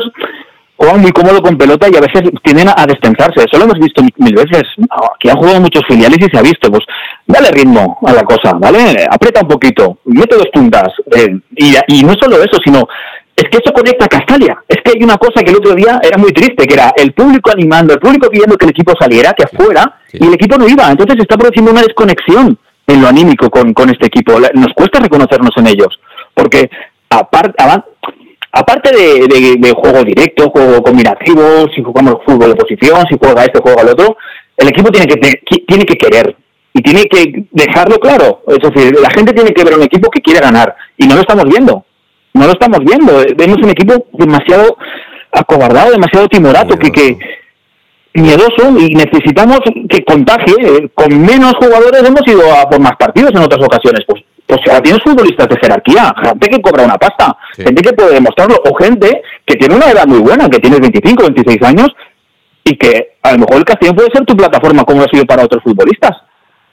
juegan 0.78 1.02
muy 1.02 1.12
cómodo 1.12 1.42
con 1.42 1.58
pelota 1.58 1.88
y 1.92 1.98
a 1.98 2.02
veces 2.02 2.22
tienden 2.44 2.70
a 2.70 2.86
destensarse. 2.86 3.40
Eso 3.40 3.58
lo 3.58 3.64
hemos 3.64 3.80
visto 3.80 4.04
mil 4.18 4.36
veces. 4.36 4.64
Aquí 5.16 5.30
han 5.30 5.38
jugado 5.38 5.60
muchos 5.60 5.82
filiales 5.88 6.20
y 6.20 6.30
se 6.30 6.38
ha 6.38 6.44
visto. 6.44 6.70
Pues 6.70 6.84
dale 7.26 7.50
ritmo 7.50 7.98
a 8.06 8.14
la 8.14 8.24
cosa, 8.24 8.54
¿vale? 8.54 9.08
Aprieta 9.10 9.42
un 9.42 9.48
poquito, 9.48 9.98
mete 10.06 10.36
dos 10.36 10.48
puntas. 10.54 10.90
Eh, 11.16 11.40
y, 11.58 11.74
y 11.88 12.04
no 12.04 12.14
solo 12.22 12.38
eso, 12.38 12.60
sino 12.64 12.88
es 13.36 13.46
que 13.50 13.58
eso 13.58 13.74
conecta 13.74 14.06
a 14.06 14.10
Castalia. 14.10 14.64
Es 14.68 14.78
que 14.84 14.92
hay 14.96 15.04
una 15.04 15.18
cosa 15.18 15.42
que 15.42 15.50
el 15.50 15.58
otro 15.58 15.74
día 15.74 16.00
era 16.04 16.18
muy 16.20 16.32
triste, 16.34 16.68
que 16.68 16.76
era 16.76 16.94
el 16.96 17.14
público 17.14 17.50
animando, 17.52 17.96
el 17.96 18.00
público 18.00 18.30
pidiendo 18.30 18.58
que 18.58 18.66
el 18.66 18.72
equipo 18.72 18.94
saliera, 19.00 19.34
que 19.34 19.48
fuera, 19.48 19.96
y 20.14 20.28
el 20.28 20.34
equipo 20.36 20.58
no 20.58 20.68
iba. 20.68 20.92
Entonces 20.92 21.16
se 21.16 21.24
está 21.24 21.36
produciendo 21.36 21.72
una 21.72 21.82
desconexión 21.82 22.60
en 22.90 23.02
lo 23.02 23.08
anímico 23.08 23.50
con, 23.50 23.74
con 23.74 23.90
este 23.90 24.08
equipo. 24.08 24.34
Nos 24.54 24.74
cuesta 24.76 25.00
reconocernos 25.00 25.52
en 25.58 25.68
ellos, 25.68 26.00
porque 26.34 26.70
aparte 27.10 27.54
aparte 28.52 28.90
de, 28.96 29.58
de, 29.58 29.72
juego 29.72 30.04
directo, 30.04 30.50
juego 30.50 30.82
combinativo, 30.82 31.68
si 31.74 31.84
jugamos 31.84 32.16
fútbol 32.26 32.50
de 32.50 32.56
posición, 32.56 33.06
si 33.10 33.18
juega 33.20 33.46
este, 33.46 33.60
juega 33.62 33.84
el 33.84 33.90
otro, 33.90 34.18
el 34.58 34.68
equipo 34.68 34.92
tiene 34.92 35.08
que, 35.08 35.16
tiene 35.68 35.86
que 35.86 35.96
querer 35.96 36.36
y 36.74 36.82
tiene 36.82 37.04
que 37.04 37.46
dejarlo 37.52 37.98
claro. 38.00 38.42
Es 38.48 38.58
decir, 38.60 39.00
la 39.00 39.10
gente 39.12 39.34
tiene 39.34 39.52
que 39.52 39.64
ver 39.64 39.76
un 39.76 39.84
equipo 39.84 40.10
que 40.10 40.22
quiere 40.22 40.42
ganar 40.42 40.76
y 40.98 41.08
no 41.08 41.16
lo 41.16 41.22
estamos 41.22 41.46
viendo. 41.46 41.86
No 42.34 42.46
lo 42.46 42.52
estamos 42.52 42.80
viendo. 42.80 43.24
Vemos 43.36 43.58
un 43.62 43.70
equipo 43.70 44.06
demasiado 44.14 44.78
acobardado, 45.32 45.92
demasiado 45.92 46.28
timorato, 46.28 46.78
que, 46.78 46.92
que, 46.92 47.18
miedoso 48.22 48.78
y 48.78 48.94
necesitamos 48.94 49.60
que 49.90 50.04
contagie. 50.04 50.56
Eh, 50.60 50.90
con 50.94 51.10
menos 51.22 51.54
jugadores 51.60 52.04
hemos 52.04 52.22
ido 52.28 52.42
a 52.54 52.70
por 52.70 52.80
más 52.80 52.94
partidos 52.98 53.32
en 53.34 53.42
otras 53.42 53.64
ocasiones. 53.64 54.02
Pues, 54.08 54.24
pues 54.46 54.60
ahora 54.68 54.82
tienes 54.82 55.04
futbolistas 55.04 55.48
de 55.48 55.58
jerarquía, 55.62 56.14
gente 56.24 56.50
que 56.50 56.62
cobra 56.62 56.84
una 56.84 56.96
pasta, 56.96 57.38
gente 57.56 57.82
que 57.84 57.94
puede 57.94 58.16
demostrarlo, 58.16 58.56
o 58.66 58.76
gente 58.76 59.22
que 59.46 59.56
tiene 59.56 59.76
una 59.76 59.92
edad 59.92 60.08
muy 60.08 60.20
buena, 60.20 60.50
que 60.50 60.58
tiene 60.58 60.80
25, 60.80 61.24
26 61.24 61.64
años, 61.64 61.90
y 62.64 62.76
que 62.76 63.18
a 63.22 63.34
lo 63.34 63.40
mejor 63.40 63.58
el 63.58 63.66
Castellón 63.66 63.96
puede 63.96 64.10
ser 64.12 64.26
tu 64.26 64.36
plataforma 64.36 64.84
como 64.84 65.04
ha 65.04 65.08
sido 65.08 65.24
para 65.26 65.44
otros 65.44 65.62
futbolistas. 65.64 66.18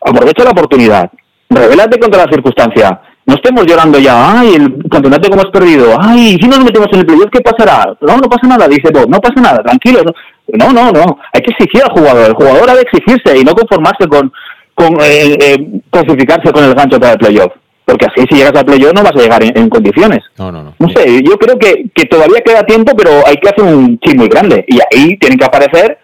Aprovecha 0.01 0.45
la 0.45 0.53
oportunidad, 0.53 1.11
revélate 1.51 1.99
contra 1.99 2.25
la 2.25 2.33
circunstancia, 2.33 2.99
no 3.27 3.35
estemos 3.35 3.67
llorando 3.67 3.99
ya, 3.99 4.39
ay, 4.39 4.55
el 4.55 4.89
campeonato 4.89 5.29
como 5.29 5.43
has 5.43 5.51
perdido, 5.51 5.99
ay, 6.01 6.39
si 6.41 6.49
nos 6.49 6.65
metemos 6.65 6.89
en 6.93 7.01
el 7.01 7.07
playoff, 7.07 7.31
¿qué 7.33 7.41
pasará? 7.41 7.97
No, 8.01 8.17
no 8.17 8.29
pasa 8.29 8.47
nada, 8.47 8.69
dice 8.69 8.89
Bob, 8.95 9.09
no 9.11 9.19
pasa 9.19 9.41
nada, 9.41 9.63
tranquilo. 9.65 10.03
No, 10.05 10.13
no, 10.49 10.93
no, 10.93 11.19
hay 11.33 11.41
que 11.43 11.53
exigir 11.53 11.83
al 11.83 11.91
jugador, 11.91 12.27
el 12.27 12.35
jugador 12.35 12.71
ha 12.71 12.75
de 12.75 12.83
exigirse 12.83 13.39
y 13.39 13.45
no 13.45 13.55
conformarse 13.55 14.07
con, 14.09 14.33
con 14.75 14.95
eh, 15.01 15.37
eh, 15.41 15.81
clasificarse 15.91 16.53
con 16.53 16.65
el 16.65 16.75
gancho 16.75 17.01
para 17.01 17.13
el 17.13 17.19
playoff. 17.19 17.53
Porque 17.85 18.07
así 18.07 18.27
si 18.29 18.37
llegas 18.37 18.55
al 18.57 18.65
playoff 18.65 18.93
no 18.95 19.03
vas 19.03 19.13
a 19.15 19.21
llegar 19.21 19.43
en, 19.45 19.69
condiciones. 19.69 20.21
No, 20.39 20.51
no, 20.51 20.63
no. 20.63 20.75
No 20.79 20.89
sé, 20.89 21.23
yo 21.23 21.37
creo 21.39 21.57
que, 21.57 21.85
que 21.95 22.05
todavía 22.07 22.41
queda 22.45 22.65
tiempo, 22.65 22.93
pero 22.97 23.25
hay 23.25 23.37
que 23.37 23.49
hacer 23.49 23.63
un 23.63 23.99
chip 24.01 24.17
muy 24.17 24.29
grande. 24.29 24.65
Y 24.67 24.79
ahí 24.81 25.17
tienen 25.19 25.39
que 25.39 25.45
aparecer, 25.45 25.99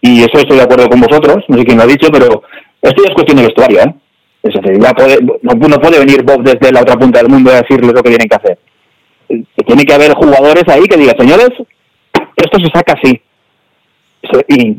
y 0.00 0.20
eso 0.20 0.38
estoy 0.38 0.58
de 0.58 0.62
acuerdo 0.62 0.88
con 0.88 1.00
vosotros, 1.00 1.44
no 1.48 1.58
sé 1.58 1.64
quién 1.64 1.76
lo 1.76 1.82
ha 1.82 1.86
dicho, 1.86 2.08
pero 2.12 2.42
esto 2.82 3.02
ya 3.02 3.08
es 3.08 3.14
cuestión 3.14 3.38
de 3.38 3.44
vestuario, 3.44 3.80
¿eh? 3.80 3.94
Es 4.42 4.54
decir, 4.54 4.78
no, 4.78 5.80
puede 5.80 5.98
venir 5.98 6.22
Bob 6.22 6.42
desde 6.42 6.72
la 6.72 6.82
otra 6.82 6.96
punta 6.96 7.18
del 7.18 7.28
mundo 7.28 7.50
a 7.50 7.60
decirles 7.60 7.92
lo 7.92 8.02
que 8.02 8.10
tienen 8.10 8.28
que 8.28 8.36
hacer. 8.36 8.58
Tiene 9.66 9.84
que 9.84 9.92
haber 9.92 10.12
jugadores 10.14 10.62
ahí 10.68 10.84
que 10.84 10.96
digan, 10.96 11.18
señores, 11.18 11.50
esto 12.36 12.58
se 12.58 12.70
saca 12.72 12.94
así. 12.94 13.20
Y 14.48 14.76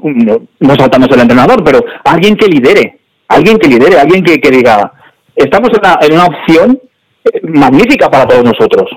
no, 0.60 0.76
saltamos 0.76 1.10
el 1.12 1.22
entrenador, 1.22 1.64
pero 1.64 1.84
alguien 2.04 2.36
que 2.36 2.48
lidere, 2.48 3.00
alguien 3.28 3.58
que 3.58 3.68
lidere, 3.68 4.00
alguien 4.00 4.24
que, 4.24 4.40
que 4.40 4.52
diga, 4.52 4.92
estamos 5.36 5.70
en 5.70 5.80
una, 5.80 6.00
en 6.02 6.14
una 6.14 6.26
opción 6.26 6.80
eh, 7.24 7.42
magnífica 7.44 8.10
para 8.10 8.28
todos 8.28 8.44
nosotros. 8.44 8.90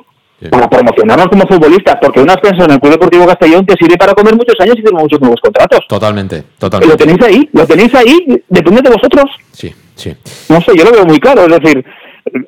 Para 0.50 0.68
promocionarnos 0.68 1.28
como 1.28 1.46
futbolistas, 1.46 1.98
porque 2.02 2.20
una 2.20 2.32
ascenso 2.32 2.64
en 2.64 2.72
el 2.72 2.80
Club 2.80 2.94
Deportivo 2.94 3.26
Castellón 3.26 3.64
te 3.64 3.76
sirve 3.78 3.96
para 3.96 4.12
comer 4.12 4.34
muchos 4.34 4.56
años 4.58 4.74
y 4.76 4.82
tener 4.82 5.00
muchos 5.00 5.20
nuevos 5.20 5.40
contratos. 5.40 5.86
Totalmente, 5.88 6.42
totalmente. 6.58 6.92
Lo 6.92 6.96
tenéis 6.96 7.22
ahí, 7.22 7.48
lo 7.52 7.64
tenéis 7.64 7.94
ahí, 7.94 8.42
depende 8.48 8.82
de 8.82 8.90
vosotros. 8.90 9.30
Sí, 9.52 9.72
sí. 9.94 10.12
No 10.48 10.60
sé, 10.60 10.72
yo 10.76 10.84
lo 10.84 10.90
veo 10.90 11.04
muy 11.04 11.20
claro, 11.20 11.42
es 11.42 11.60
decir, 11.60 11.84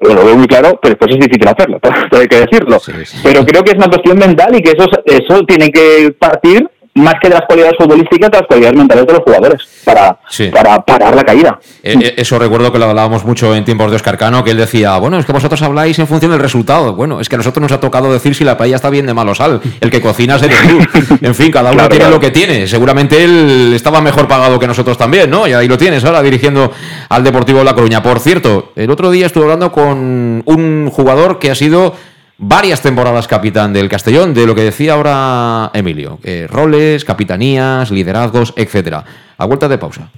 lo 0.01 0.25
veo 0.25 0.37
muy 0.37 0.49
claro, 0.49 0.77
pero 0.83 0.97
después 0.97 1.13
es 1.13 1.21
difícil 1.21 1.47
hacerlo, 1.47 1.79
todo 2.11 2.21
hay 2.21 2.27
que 2.27 2.41
decirlo. 2.41 2.79
Pero 3.23 3.47
creo 3.47 3.63
que 3.63 3.71
es 3.71 3.77
una 3.77 3.89
cuestión 3.89 4.19
mental 4.19 4.57
y 4.57 4.61
que 4.61 4.71
eso, 4.71 4.87
eso 5.05 5.45
tiene 5.45 5.71
que 5.71 6.13
partir 6.19 6.69
más 6.95 7.15
que 7.21 7.29
de 7.29 7.35
las 7.35 7.45
cualidades 7.47 7.75
futbolísticas, 7.77 8.31
de 8.31 8.39
las 8.39 8.47
cualidades 8.47 8.79
mentales 8.79 9.07
de 9.07 9.13
los 9.13 9.23
jugadores 9.23 9.63
para, 9.85 10.17
para 10.53 10.81
parar 10.83 11.15
la 11.15 11.25
caída. 11.25 11.59
Eh, 11.83 11.97
eh, 12.01 12.15
eso 12.19 12.39
recuerdo 12.39 12.73
que 12.73 12.79
lo 12.79 12.85
hablábamos 12.85 13.25
mucho 13.25 13.55
en 13.55 13.65
tiempos 13.65 13.91
de 13.91 13.97
Oscar 13.97 14.17
Cano, 14.17 14.45
que 14.45 14.53
él 14.53 14.57
decía, 14.57 14.97
bueno, 14.99 15.19
es 15.19 15.27
que 15.27 15.33
vosotros 15.33 15.61
habláis 15.63 15.99
en 15.99 16.07
función 16.07 16.31
del 16.31 16.41
resultado. 16.41 16.95
Bueno, 16.95 17.21
es 17.21 17.29
que 17.29 17.35
a 17.35 17.39
nosotros 17.39 17.63
nos 17.63 17.73
ha 17.73 17.81
tocado 17.81 18.13
decir 18.13 18.35
si 18.35 18.45
la 18.45 18.57
paella 18.57 18.77
está 18.77 18.91
bien 18.91 19.07
de 19.07 19.15
malo 19.15 19.35
sal. 19.35 19.61
El 19.81 19.91
que 19.91 20.01
cocina 20.01 20.37
es 20.37 20.43
el 20.43 20.51
tú. 20.51 20.79
En 21.25 21.35
fin, 21.35 21.51
cada 21.51 21.73
uno 21.73 21.89
tiene 21.89 22.09
lo 22.09 22.21
que 22.21 22.31
tiene. 22.31 22.69
Seguramente 22.69 23.25
él 23.25 23.73
estaba 23.75 24.01
mejor 24.01 24.29
pagado 24.29 24.59
que 24.59 24.67
nosotros 24.67 24.97
también, 24.97 25.31
¿no? 25.31 25.49
Y 25.49 25.53
ahí 25.53 25.67
lo 25.67 25.77
tienes 25.77 26.05
ahora 26.05 26.23
dirigiendo 26.23 26.71
al 27.09 27.25
Deportivo 27.25 27.59
de 27.59 27.65
La 27.65 27.75
Coruña. 27.75 28.03
Por 28.03 28.21
cierto, 28.21 28.73
el 28.77 28.91
otro 28.91 29.11
día 29.11 29.27
estuve 29.27 29.45
hablando 29.45 29.73
con 29.73 30.43
un 30.45 30.91
jugador 30.91 31.39
que 31.39 31.51
ha 31.51 31.55
sido 31.55 31.95
varias 32.39 32.83
temporadas 32.83 33.29
capitán 33.29 33.73
del 33.73 33.89
Castellón, 33.89 34.35
de 34.35 34.47
lo 34.47 34.55
que 34.55 34.63
decía 34.63 34.95
ahora 34.95 35.71
Emilio, 35.75 36.19
roles, 36.49 37.05
capitanías, 37.05 37.91
liderazgos, 37.91 38.53
etcétera. 38.57 39.05
A 39.37 39.45
vuelta 39.47 39.69
de 39.69 39.79
pausa. 39.79 40.11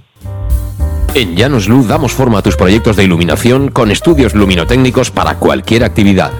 En 1.14 1.34
Llanos 1.34 1.68
Luz 1.68 1.88
damos 1.88 2.12
forma 2.12 2.38
a 2.38 2.42
tus 2.42 2.56
proyectos 2.56 2.96
de 2.96 3.04
iluminación 3.04 3.70
con 3.70 3.90
estudios 3.90 4.34
luminotécnicos 4.34 5.10
para 5.10 5.36
cualquier 5.36 5.84
actividad. 5.84 6.32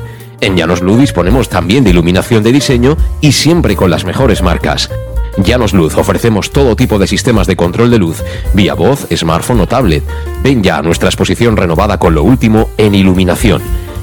En 0.42 0.54
Llanos 0.54 0.82
Luz 0.82 0.98
disponemos 0.98 1.48
también 1.48 1.82
de 1.82 1.90
iluminación 1.90 2.42
de 2.42 2.52
diseño 2.52 2.96
y 3.22 3.32
siempre 3.32 3.74
con 3.74 3.90
las 3.90 4.04
mejores 4.04 4.42
marcas. 4.42 4.90
Llanos 5.38 5.72
Luz 5.72 5.96
ofrecemos 5.96 6.50
todo 6.50 6.76
tipo 6.76 6.98
de 6.98 7.06
sistemas 7.06 7.46
de 7.46 7.56
control 7.56 7.90
de 7.90 7.98
luz, 7.98 8.22
vía 8.52 8.74
voz, 8.74 9.06
smartphone 9.14 9.60
o 9.60 9.66
tablet. 9.66 10.04
Ven 10.42 10.62
ya 10.62 10.78
a 10.78 10.82
nuestra 10.82 11.08
exposición 11.08 11.56
renovada 11.56 11.98
con 11.98 12.14
lo 12.14 12.22
último 12.22 12.68
en 12.76 12.94
iluminación. 12.94 13.62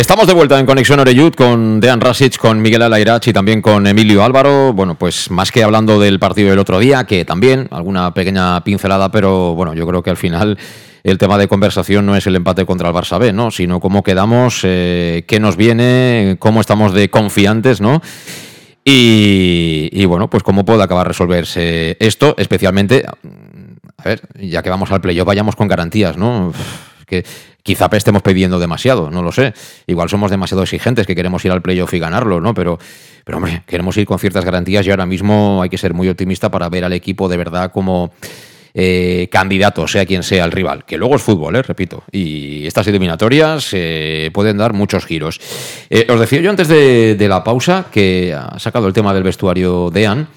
Estamos 0.00 0.26
de 0.26 0.32
vuelta 0.32 0.58
en 0.58 0.64
Conexión 0.64 0.98
Oreyud 0.98 1.34
con 1.34 1.78
Dean 1.78 2.00
Rasic, 2.00 2.38
con 2.38 2.62
Miguel 2.62 2.80
Alairach 2.80 3.28
y 3.28 3.34
también 3.34 3.60
con 3.60 3.86
Emilio 3.86 4.24
Álvaro. 4.24 4.72
Bueno, 4.72 4.94
pues 4.94 5.30
más 5.30 5.52
que 5.52 5.62
hablando 5.62 6.00
del 6.00 6.18
partido 6.18 6.48
del 6.48 6.58
otro 6.58 6.78
día, 6.78 7.04
que 7.04 7.26
también, 7.26 7.68
alguna 7.70 8.14
pequeña 8.14 8.64
pincelada, 8.64 9.10
pero 9.10 9.54
bueno, 9.54 9.74
yo 9.74 9.86
creo 9.86 10.02
que 10.02 10.08
al 10.08 10.16
final 10.16 10.58
el 11.04 11.18
tema 11.18 11.36
de 11.36 11.48
conversación 11.48 12.06
no 12.06 12.16
es 12.16 12.26
el 12.26 12.34
empate 12.34 12.64
contra 12.64 12.88
el 12.88 12.94
Barça 12.94 13.18
B, 13.18 13.34
¿no? 13.34 13.50
Sino 13.50 13.78
cómo 13.78 14.02
quedamos, 14.02 14.62
eh, 14.64 15.24
qué 15.28 15.38
nos 15.38 15.58
viene, 15.58 16.36
cómo 16.38 16.62
estamos 16.62 16.94
de 16.94 17.10
confiantes, 17.10 17.82
¿no? 17.82 18.00
Y, 18.82 20.02
bueno, 20.06 20.30
pues 20.30 20.42
cómo 20.42 20.64
puede 20.64 20.82
acabar 20.82 21.08
resolverse 21.08 21.98
esto, 22.00 22.34
especialmente, 22.38 23.04
a 23.98 24.02
ver, 24.02 24.22
ya 24.40 24.62
que 24.62 24.70
vamos 24.70 24.90
al 24.92 25.02
playoff, 25.02 25.26
vayamos 25.26 25.56
con 25.56 25.68
garantías, 25.68 26.16
¿no? 26.16 26.54
Que 27.06 27.22
quizá 27.62 27.88
estemos 27.92 28.22
pidiendo 28.22 28.58
demasiado, 28.58 29.10
no 29.10 29.22
lo 29.22 29.32
sé. 29.32 29.54
Igual 29.86 30.08
somos 30.08 30.30
demasiado 30.30 30.62
exigentes 30.62 31.06
que 31.06 31.14
queremos 31.14 31.44
ir 31.44 31.52
al 31.52 31.62
playoff 31.62 31.92
y 31.94 31.98
ganarlo, 31.98 32.40
¿no? 32.40 32.54
Pero, 32.54 32.78
pero 33.24 33.38
hombre, 33.38 33.62
queremos 33.66 33.96
ir 33.96 34.06
con 34.06 34.18
ciertas 34.18 34.44
garantías 34.44 34.86
y 34.86 34.90
ahora 34.90 35.06
mismo 35.06 35.62
hay 35.62 35.68
que 35.68 35.78
ser 35.78 35.94
muy 35.94 36.08
optimista 36.08 36.50
para 36.50 36.68
ver 36.68 36.84
al 36.84 36.92
equipo 36.92 37.28
de 37.28 37.36
verdad 37.36 37.70
como 37.72 38.12
eh, 38.74 39.28
candidato, 39.30 39.86
sea 39.88 40.06
quien 40.06 40.22
sea 40.22 40.44
el 40.44 40.52
rival, 40.52 40.84
que 40.84 40.96
luego 40.96 41.16
es 41.16 41.22
fútbol, 41.22 41.56
eh, 41.56 41.62
repito, 41.62 42.04
y 42.12 42.66
estas 42.66 42.86
eliminatorias 42.86 43.70
eh, 43.72 44.30
pueden 44.32 44.58
dar 44.58 44.72
muchos 44.72 45.06
giros. 45.06 45.40
Eh, 45.88 46.06
os 46.08 46.20
decía 46.20 46.40
yo 46.40 46.50
antes 46.50 46.68
de, 46.68 47.16
de, 47.16 47.28
la 47.28 47.42
pausa 47.42 47.86
que 47.90 48.34
ha 48.34 48.58
sacado 48.58 48.86
el 48.86 48.92
tema 48.92 49.12
del 49.12 49.22
vestuario 49.22 49.90
Dean. 49.90 50.28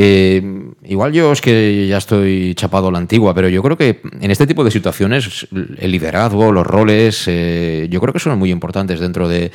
Eh, 0.00 0.40
igual 0.84 1.12
yo 1.12 1.32
es 1.32 1.40
que 1.40 1.88
ya 1.88 1.96
estoy 1.96 2.54
chapado 2.54 2.86
a 2.86 2.92
la 2.92 2.98
antigua, 2.98 3.34
pero 3.34 3.48
yo 3.48 3.60
creo 3.64 3.76
que 3.76 4.00
en 4.20 4.30
este 4.30 4.46
tipo 4.46 4.62
de 4.62 4.70
situaciones 4.70 5.48
el 5.50 5.90
liderazgo, 5.90 6.52
los 6.52 6.64
roles, 6.64 7.24
eh, 7.26 7.88
yo 7.90 8.00
creo 8.00 8.12
que 8.12 8.20
son 8.20 8.38
muy 8.38 8.52
importantes 8.52 9.00
dentro 9.00 9.26
de, 9.26 9.50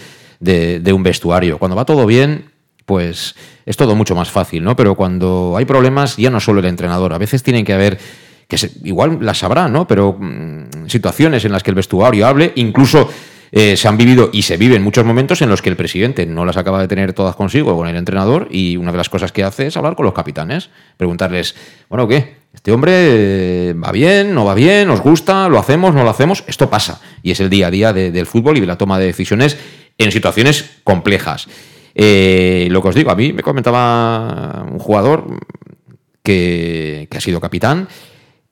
un 0.93 1.01
vestuario. 1.01 1.57
Cuando 1.59 1.77
va 1.77 1.85
todo 1.85 2.05
bien, 2.05 2.51
pues 2.85 3.35
es 3.65 3.77
todo 3.77 3.95
mucho 3.95 4.15
más 4.15 4.29
fácil, 4.29 4.65
¿no? 4.65 4.75
Pero 4.75 4.95
cuando 4.95 5.55
hay 5.55 5.63
problemas, 5.63 6.17
ya 6.17 6.29
no 6.29 6.41
solo 6.41 6.59
el 6.59 6.65
entrenador, 6.65 7.13
a 7.13 7.17
veces 7.17 7.41
tienen 7.41 7.63
que 7.63 7.71
haber 7.71 7.97
que 8.49 8.57
se, 8.57 8.69
igual 8.83 9.19
las 9.21 9.37
sabrá, 9.37 9.69
¿no? 9.69 9.87
Pero 9.87 10.17
mmm, 10.19 10.87
situaciones 10.87 11.45
en 11.45 11.53
las 11.53 11.63
que 11.63 11.71
el 11.71 11.75
vestuario 11.75 12.27
hable, 12.27 12.51
incluso 12.55 13.09
eh, 13.55 13.77
se 13.77 13.87
han 13.87 13.97
vivido 13.97 14.31
y 14.33 14.41
se 14.41 14.57
viven 14.57 14.81
muchos 14.81 15.05
momentos 15.05 15.43
en 15.43 15.49
los 15.49 15.61
que 15.61 15.69
el 15.69 15.75
presidente 15.75 16.25
no 16.25 16.43
las 16.43 16.57
acaba 16.57 16.81
de 16.81 16.87
tener 16.87 17.13
todas 17.13 17.35
consigo 17.35 17.77
con 17.77 17.87
el 17.87 17.95
entrenador 17.95 18.47
y 18.49 18.77
una 18.77 18.91
de 18.91 18.97
las 18.97 19.09
cosas 19.09 19.31
que 19.31 19.43
hace 19.43 19.67
es 19.67 19.77
hablar 19.77 19.95
con 19.95 20.05
los 20.05 20.15
capitanes, 20.15 20.71
preguntarles, 20.97 21.53
bueno, 21.87 22.07
¿qué? 22.07 22.37
¿Este 22.51 22.71
hombre 22.71 22.91
eh, 22.95 23.73
va 23.73 23.91
bien, 23.91 24.33
no 24.33 24.43
va 24.43 24.55
bien, 24.55 24.87
nos 24.87 25.01
gusta, 25.01 25.49
lo 25.49 25.59
hacemos, 25.59 25.93
no 25.93 26.03
lo 26.03 26.09
hacemos? 26.09 26.43
Esto 26.47 26.67
pasa 26.67 26.99
y 27.21 27.29
es 27.29 27.39
el 27.41 27.51
día 27.51 27.67
a 27.67 27.71
día 27.71 27.93
de, 27.93 28.09
del 28.09 28.25
fútbol 28.25 28.57
y 28.57 28.61
de 28.61 28.65
la 28.65 28.79
toma 28.79 28.97
de 28.97 29.05
decisiones 29.05 29.55
en 29.99 30.11
situaciones 30.11 30.71
complejas. 30.83 31.47
Eh, 31.93 32.67
lo 32.71 32.81
que 32.81 32.87
os 32.87 32.95
digo, 32.95 33.11
a 33.11 33.15
mí 33.15 33.33
me 33.33 33.43
comentaba 33.43 34.65
un 34.67 34.79
jugador 34.79 35.27
que 36.23 37.07
ha 37.15 37.21
sido 37.21 37.39
capitán, 37.39 37.87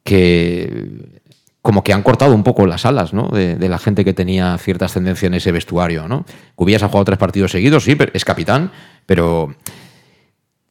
que 0.04 1.21
como 1.62 1.84
que 1.84 1.94
han 1.94 2.02
cortado 2.02 2.34
un 2.34 2.44
poco 2.44 2.66
las 2.66 2.86
alas 2.86 3.14
¿no? 3.14 3.28
de, 3.28 3.58
la 3.70 3.78
gente 3.78 4.04
que 4.04 4.14
tenía 4.14 4.58
cierta 4.58 4.86
ascendencia 4.86 5.28
en 5.28 5.36
ese 5.36 5.52
vestuario. 5.52 6.08
¿no? 6.08 6.26
Cubillas 6.56 6.84
ha 6.84 6.88
jugado 6.88 7.06
tres 7.06 7.20
partidos 7.20 7.52
seguidos, 7.52 7.84
sí, 7.84 7.96
pero 7.96 8.12
es 8.16 8.26
capitán, 8.26 8.72
pero 9.06 9.54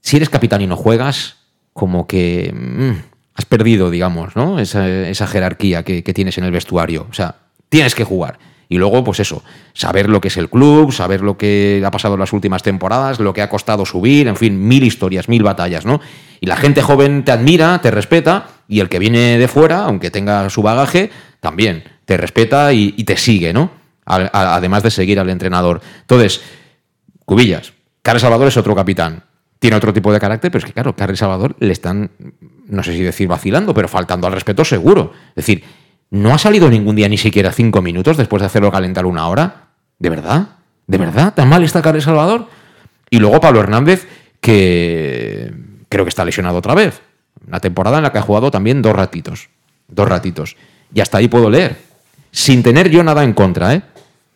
si 0.01 0.16
eres 0.16 0.28
capitán 0.28 0.62
y 0.62 0.66
no 0.66 0.76
juegas, 0.76 1.36
como 1.72 2.07
que 2.09 2.53
mm, 2.53 2.91
has 3.34 3.45
perdido, 3.45 3.91
digamos, 3.91 4.34
¿no? 4.34 4.59
Esa, 4.59 4.88
esa 4.88 5.26
jerarquía 5.26 5.84
que, 5.84 6.03
que 6.03 6.12
tienes 6.12 6.36
en 6.38 6.45
el 6.45 6.51
vestuario. 6.51 7.07
O 7.09 7.14
sea, 7.14 7.36
tienes 7.68 7.95
que 7.95 8.05
jugar. 8.05 8.38
Y 8.68 8.78
luego, 8.78 9.03
pues 9.03 9.18
eso, 9.18 9.43
saber 9.72 10.09
lo 10.09 10.20
que 10.20 10.28
es 10.28 10.36
el 10.36 10.49
club, 10.49 10.93
saber 10.93 11.22
lo 11.22 11.36
que 11.36 11.82
ha 11.84 11.91
pasado 11.91 12.14
en 12.14 12.20
las 12.20 12.32
últimas 12.32 12.62
temporadas, 12.62 13.18
lo 13.18 13.32
que 13.32 13.43
ha 13.43 13.51
costado 13.51 13.84
subir, 13.84 14.28
en 14.28 14.36
fin, 14.36 14.68
mil 14.68 14.84
historias, 14.84 15.28
mil 15.28 15.43
batallas, 15.43 15.84
¿no? 15.84 16.01
Y 16.41 16.47
la 16.47 16.57
gente 16.57 16.80
joven 16.80 17.24
te 17.24 17.32
admira, 17.32 17.80
te 17.82 17.91
respeta, 17.91 18.47
y 18.70 18.80
el 18.80 18.88
que 18.88 18.98
viene 18.98 19.36
de 19.38 19.48
fuera, 19.48 19.84
aunque 19.84 20.10
tenga 20.10 20.48
su 20.48 20.62
bagaje, 20.62 21.10
también 21.40 21.84
te 22.06 22.16
respeta 22.16 22.72
y, 22.72 22.94
y 22.96 23.04
te 23.04 23.16
sigue, 23.16 23.52
¿no? 23.52 23.70
A- 24.06 24.30
a- 24.32 24.54
además 24.56 24.82
de 24.82 24.90
seguir 24.90 25.20
al 25.20 25.28
entrenador. 25.28 25.80
Entonces, 26.02 26.40
Cubillas, 27.26 27.72
Carles 28.02 28.22
Salvador 28.22 28.48
es 28.48 28.56
otro 28.56 28.74
capitán. 28.74 29.24
Tiene 29.58 29.76
otro 29.76 29.92
tipo 29.92 30.12
de 30.12 30.18
carácter, 30.20 30.50
pero 30.50 30.60
es 30.60 30.64
que, 30.64 30.72
claro, 30.72 30.96
Carles 30.96 31.18
Salvador 31.18 31.54
le 31.60 31.72
están, 31.72 32.10
no 32.66 32.82
sé 32.82 32.92
si 32.94 33.02
decir 33.02 33.28
vacilando, 33.28 33.74
pero 33.74 33.88
faltando 33.88 34.26
al 34.26 34.32
respeto 34.32 34.64
seguro. 34.64 35.12
Es 35.30 35.34
decir, 35.46 35.62
no 36.10 36.32
ha 36.32 36.38
salido 36.38 36.70
ningún 36.70 36.96
día 36.96 37.08
ni 37.08 37.18
siquiera 37.18 37.52
cinco 37.52 37.82
minutos 37.82 38.16
después 38.16 38.40
de 38.40 38.46
hacerlo 38.46 38.72
calentar 38.72 39.04
una 39.04 39.28
hora. 39.28 39.66
¿De 39.98 40.08
verdad? 40.08 40.48
¿De 40.86 40.96
verdad? 40.98 41.34
¿Tan 41.34 41.48
mal 41.48 41.62
está 41.62 41.82
Carles 41.82 42.04
Salvador? 42.04 42.46
Y 43.10 43.18
luego 43.18 43.38
Pablo 43.40 43.60
Hernández, 43.60 44.08
que 44.40 45.52
creo 45.88 46.04
que 46.04 46.08
está 46.08 46.24
lesionado 46.24 46.56
otra 46.58 46.74
vez. 46.74 47.02
Una 47.51 47.59
temporada 47.59 47.96
en 47.96 48.05
la 48.05 48.12
que 48.12 48.18
ha 48.18 48.22
jugado 48.22 48.53
también 48.53 48.80
dos 48.80 48.94
ratitos. 48.94 49.48
Dos 49.88 50.09
ratitos. 50.09 50.57
Y 50.94 51.01
hasta 51.01 51.18
ahí 51.18 51.26
puedo 51.26 51.51
leer. 51.51 51.76
Sin 52.30 52.62
tener 52.62 52.88
yo 52.90 53.03
nada 53.03 53.24
en 53.24 53.32
contra, 53.32 53.74
¿eh? 53.74 53.82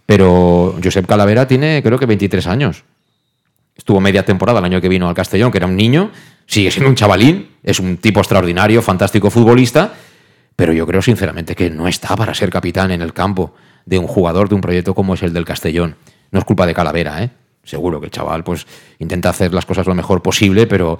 Pero 0.05 0.77
Josep 0.83 1.07
Calavera 1.07 1.47
tiene, 1.47 1.81
creo 1.81 1.97
que 1.97 2.07
23 2.07 2.45
años. 2.49 2.83
Estuvo 3.77 4.01
media 4.01 4.25
temporada 4.25 4.59
el 4.59 4.65
año 4.65 4.81
que 4.81 4.89
vino 4.89 5.09
al 5.09 5.15
Castellón, 5.15 5.53
que 5.53 5.59
era 5.59 5.69
un 5.69 5.77
niño. 5.77 6.11
Sigue 6.47 6.73
siendo 6.73 6.91
un 6.91 6.97
chavalín. 6.97 7.51
Es 7.63 7.79
un 7.79 7.99
tipo 7.99 8.19
extraordinario, 8.19 8.83
fantástico 8.83 9.31
futbolista. 9.31 9.95
Pero 10.57 10.73
yo 10.73 10.85
creo 10.85 11.01
sinceramente 11.01 11.55
que 11.55 11.71
no 11.71 11.87
está 11.87 12.17
para 12.17 12.35
ser 12.35 12.51
capitán 12.51 12.91
en 12.91 13.01
el 13.01 13.13
campo 13.13 13.55
de 13.87 13.99
un 13.99 14.09
jugador 14.09 14.49
de 14.49 14.57
un 14.57 14.61
proyecto 14.61 14.93
como 14.93 15.15
es 15.15 15.23
el 15.23 15.33
del 15.33 15.45
Castellón. 15.45 15.95
No 16.33 16.41
es 16.41 16.45
culpa 16.45 16.67
de 16.67 16.75
Calavera, 16.75 17.23
¿eh? 17.23 17.31
Seguro 17.63 18.01
que 18.01 18.07
el 18.07 18.13
chaval 18.13 18.43
pues 18.43 18.67
intenta 18.99 19.31
hacer 19.31 19.55
las 19.55 19.67
cosas 19.67 19.87
lo 19.87 19.95
mejor 19.95 20.21
posible, 20.21 20.67
pero, 20.67 20.99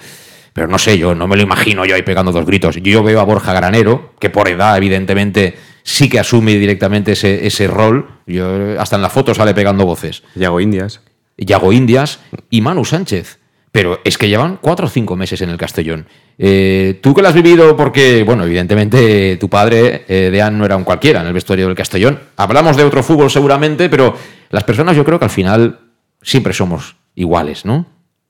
pero 0.55 0.69
no 0.69 0.79
sé, 0.79 0.97
yo 0.97 1.17
no 1.17 1.27
me 1.27 1.37
lo 1.37 1.43
imagino 1.43 1.85
yo 1.85 1.97
ahí 1.97 2.03
pegando 2.03 2.31
dos 2.31 2.47
gritos. 2.47 2.77
Yo 2.77 3.03
veo 3.03 3.21
a 3.21 3.25
Borja 3.25 3.53
Granero, 3.53 4.15
que 4.21 4.31
por 4.31 4.49
edad 4.49 4.77
evidentemente 4.77 5.57
sí 5.83 6.09
que 6.09 6.21
asume 6.21 6.55
directamente 6.55 7.13
ese, 7.13 7.45
ese 7.45 7.67
rol. 7.67 8.09
Yo, 8.27 8.81
hasta 8.81 8.95
en 8.95 9.03
la 9.03 9.11
foto 9.11 9.35
sale 9.35 9.53
pegando 9.53 9.85
voces. 9.85 10.23
Yago 10.37 10.61
Indias. 10.61 11.01
Yago 11.37 11.73
Indias 11.73 12.21
y 12.51 12.61
Manu 12.61 12.85
Sánchez. 12.85 13.41
Pero 13.73 13.99
es 14.05 14.17
que 14.17 14.29
llevan 14.29 14.61
cuatro 14.61 14.87
o 14.87 14.89
cinco 14.89 15.17
meses 15.17 15.41
en 15.43 15.51
el 15.51 15.59
Castellón. 15.59 16.07
Eh, 16.39 17.01
tú 17.03 17.13
que 17.13 17.23
lo 17.23 17.27
has 17.27 17.35
vivido 17.35 17.77
porque, 17.77 18.23
bueno, 18.23 18.45
evidentemente 18.45 19.37
tu 19.41 19.49
padre, 19.49 20.05
eh, 20.07 20.31
Dean, 20.31 20.57
no 20.57 20.65
era 20.65 20.77
un 20.77 20.85
cualquiera 20.85 21.21
en 21.23 21.27
el 21.27 21.33
vestuario 21.33 21.67
del 21.67 21.75
Castellón. 21.75 22.21
Hablamos 22.37 22.77
de 22.77 22.85
otro 22.85 23.03
fútbol 23.03 23.29
seguramente, 23.29 23.89
pero 23.89 24.17
las 24.51 24.63
personas 24.63 24.95
yo 24.95 25.05
creo 25.05 25.19
que 25.19 25.25
al 25.25 25.33
final 25.33 25.81
siempre 26.23 26.53
somos 26.53 26.95
iguales, 27.17 27.65
¿no? 27.65 27.87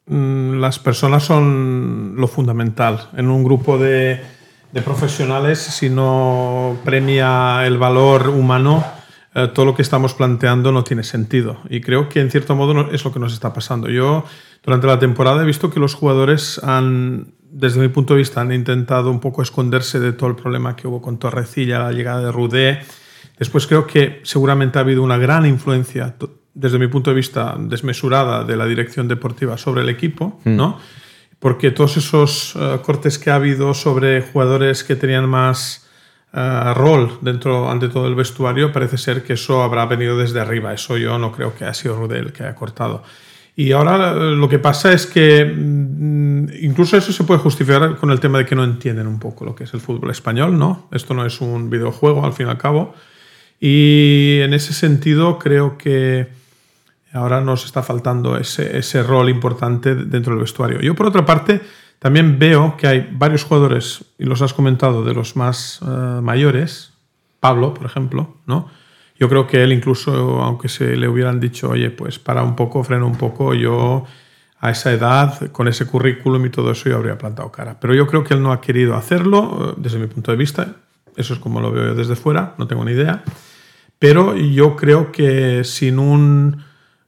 Mm, 0.06 0.60
Las 0.60 0.78
personas 0.78 1.24
son 1.24 2.14
lo 2.16 2.28
fundamental. 2.28 3.08
En 3.16 3.28
un 3.28 3.44
grupo 3.44 3.78
de, 3.78 4.20
profesionales, 4.84 5.58
si 5.58 5.88
no 5.88 6.76
premia 6.84 7.64
el 7.66 7.78
valor 7.78 8.28
humano, 8.28 8.84
eh, 9.34 9.48
todo 9.54 9.66
lo 9.66 9.74
que 9.74 9.82
estamos 9.82 10.14
planteando 10.14 10.72
no 10.72 10.84
tiene 10.84 11.04
sentido. 11.04 11.58
Y 11.70 11.80
creo 11.80 12.08
que 12.08 12.20
en 12.20 12.30
cierto 12.30 12.54
modo 12.56 12.90
es 12.90 13.04
lo 13.04 13.12
que 13.12 13.20
nos 13.20 13.32
está 13.32 13.52
pasando. 13.52 13.88
Yo 13.88 14.24
durante 14.64 14.86
la 14.86 14.98
temporada 14.98 15.42
he 15.42 15.46
visto 15.46 15.70
que 15.70 15.80
los 15.80 15.94
jugadores 15.94 16.60
han, 16.62 17.34
desde 17.50 17.80
mi 17.80 17.88
punto 17.88 18.14
de 18.14 18.18
vista, 18.18 18.40
han 18.40 18.52
intentado 18.52 19.10
un 19.10 19.20
poco 19.20 19.42
esconderse 19.42 20.00
de 20.00 20.12
todo 20.12 20.28
el 20.28 20.36
problema 20.36 20.74
que 20.74 20.88
hubo 20.88 21.00
con 21.00 21.18
Torrecilla, 21.18 21.78
la 21.78 21.92
llegada 21.92 22.20
de 22.20 22.32
Rudé. 22.32 22.80
Después 23.38 23.66
creo 23.66 23.86
que 23.86 24.20
seguramente 24.24 24.78
ha 24.78 24.82
habido 24.82 25.02
una 25.02 25.18
gran 25.18 25.46
influencia, 25.46 26.16
desde 26.54 26.78
mi 26.78 26.86
punto 26.86 27.10
de 27.10 27.16
vista, 27.16 27.56
desmesurada 27.58 28.44
de 28.44 28.56
la 28.56 28.66
dirección 28.66 29.08
deportiva 29.08 29.58
sobre 29.58 29.82
el 29.82 29.88
equipo, 29.88 30.40
Mm. 30.44 30.56
¿no? 30.56 30.78
Porque 31.38 31.72
todos 31.72 31.96
esos 31.98 32.54
eh, 32.56 32.78
cortes 32.82 33.18
que 33.18 33.30
ha 33.30 33.34
habido 33.34 33.74
sobre 33.74 34.22
jugadores 34.22 34.82
que 34.82 34.96
tenían 34.96 35.28
más 35.28 35.86
eh, 36.32 36.74
rol 36.74 37.18
dentro, 37.20 37.70
ante 37.70 37.88
todo 37.88 38.06
el 38.08 38.14
vestuario, 38.14 38.72
parece 38.72 38.96
ser 38.96 39.22
que 39.22 39.34
eso 39.34 39.62
habrá 39.62 39.84
venido 39.86 40.16
desde 40.16 40.40
arriba. 40.40 40.72
Eso 40.72 40.96
yo 40.96 41.18
no 41.18 41.32
creo 41.32 41.54
que 41.54 41.64
haya 41.64 41.74
sido 41.74 41.96
Rudé 41.96 42.18
el 42.18 42.32
que 42.32 42.44
haya 42.44 42.54
cortado. 42.54 43.02
Y 43.56 43.72
ahora 43.72 44.12
eh, 44.12 44.30
lo 44.34 44.48
que 44.48 44.58
pasa 44.58 44.92
es 44.92 45.06
que 45.06 45.44
mm, 45.44 46.46
incluso 46.62 46.96
eso 46.96 47.12
se 47.12 47.24
puede 47.24 47.40
justificar 47.40 47.96
con 47.98 48.10
el 48.10 48.20
tema 48.20 48.38
de 48.38 48.46
que 48.46 48.54
no 48.54 48.64
entienden 48.64 49.06
un 49.06 49.18
poco 49.18 49.44
lo 49.44 49.54
que 49.54 49.64
es 49.64 49.74
el 49.74 49.80
fútbol 49.80 50.10
español, 50.10 50.58
¿no? 50.58 50.88
Esto 50.92 51.14
no 51.14 51.26
es 51.26 51.40
un 51.40 51.68
videojuego, 51.68 52.24
al 52.24 52.32
fin 52.32 52.46
y 52.46 52.50
al 52.50 52.58
cabo. 52.58 52.94
Y 53.60 54.40
en 54.40 54.54
ese 54.54 54.72
sentido 54.72 55.38
creo 55.38 55.78
que 55.78 56.28
ahora 57.14 57.40
nos 57.40 57.64
está 57.64 57.82
faltando 57.82 58.36
ese, 58.36 58.76
ese 58.76 59.02
rol 59.02 59.28
importante 59.28 59.94
dentro 59.94 60.34
del 60.34 60.42
vestuario. 60.42 60.80
Yo, 60.80 60.94
por 60.94 61.06
otra 61.06 61.24
parte, 61.24 61.60
también 61.98 62.38
veo 62.38 62.76
que 62.76 62.86
hay 62.86 63.08
varios 63.12 63.44
jugadores, 63.44 64.04
y 64.18 64.24
los 64.24 64.42
has 64.42 64.52
comentado, 64.52 65.04
de 65.04 65.14
los 65.14 65.36
más 65.36 65.80
eh, 65.80 66.20
mayores, 66.20 66.92
Pablo, 67.40 67.72
por 67.72 67.86
ejemplo, 67.86 68.36
¿no? 68.46 68.68
Yo 69.18 69.28
creo 69.28 69.46
que 69.46 69.62
él 69.62 69.72
incluso, 69.72 70.42
aunque 70.42 70.68
se 70.68 70.96
le 70.96 71.08
hubieran 71.08 71.38
dicho, 71.38 71.70
oye, 71.70 71.90
pues 71.90 72.18
para 72.18 72.42
un 72.42 72.56
poco, 72.56 72.82
frena 72.82 73.04
un 73.04 73.16
poco, 73.16 73.54
yo 73.54 74.04
a 74.58 74.70
esa 74.70 74.92
edad, 74.92 75.52
con 75.52 75.68
ese 75.68 75.86
currículum 75.86 76.44
y 76.46 76.50
todo 76.50 76.72
eso, 76.72 76.88
yo 76.88 76.96
habría 76.96 77.16
plantado 77.16 77.52
cara. 77.52 77.78
Pero 77.78 77.94
yo 77.94 78.06
creo 78.06 78.24
que 78.24 78.34
él 78.34 78.42
no 78.42 78.50
ha 78.50 78.60
querido 78.60 78.96
hacerlo, 78.96 79.70
eh, 79.70 79.74
desde 79.76 79.98
mi 79.98 80.06
punto 80.08 80.32
de 80.32 80.36
vista. 80.36 80.76
Eso 81.16 81.34
es 81.34 81.38
como 81.38 81.60
lo 81.60 81.70
veo 81.70 81.86
yo 81.86 81.94
desde 81.94 82.16
fuera, 82.16 82.54
no 82.58 82.66
tengo 82.66 82.84
ni 82.84 82.92
idea. 82.92 83.22
Pero 83.98 84.36
yo 84.36 84.74
creo 84.74 85.12
que 85.12 85.62
sin 85.64 85.98
un 85.98 86.64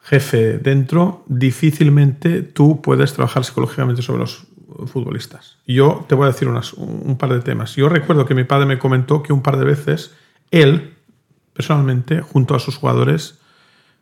jefe 0.09 0.59
dentro, 0.59 1.25
difícilmente 1.27 2.43
tú 2.43 2.81
puedes 2.81 3.13
trabajar 3.13 3.45
psicológicamente 3.45 4.03
sobre 4.03 4.21
los 4.21 4.47
futbolistas. 4.87 5.57
Yo 5.67 6.05
te 6.09 6.15
voy 6.15 6.25
a 6.29 6.33
decir 6.33 6.49
unas- 6.49 6.73
un 6.75 7.17
par 7.19 7.33
de 7.33 7.41
temas. 7.41 7.75
Yo 7.77 7.89
recuerdo 7.89 8.25
que 8.27 8.35
mi 8.35 8.45
padre 8.45 8.67
me 8.67 8.79
comentó 8.79 9.23
que 9.23 9.33
un 9.33 9.43
par 9.43 9.57
de 9.59 9.65
veces 9.65 10.15
él, 10.51 10.95
personalmente, 11.53 12.21
junto 12.21 12.55
a 12.55 12.59
sus 12.61 12.77
jugadores, 12.77 13.39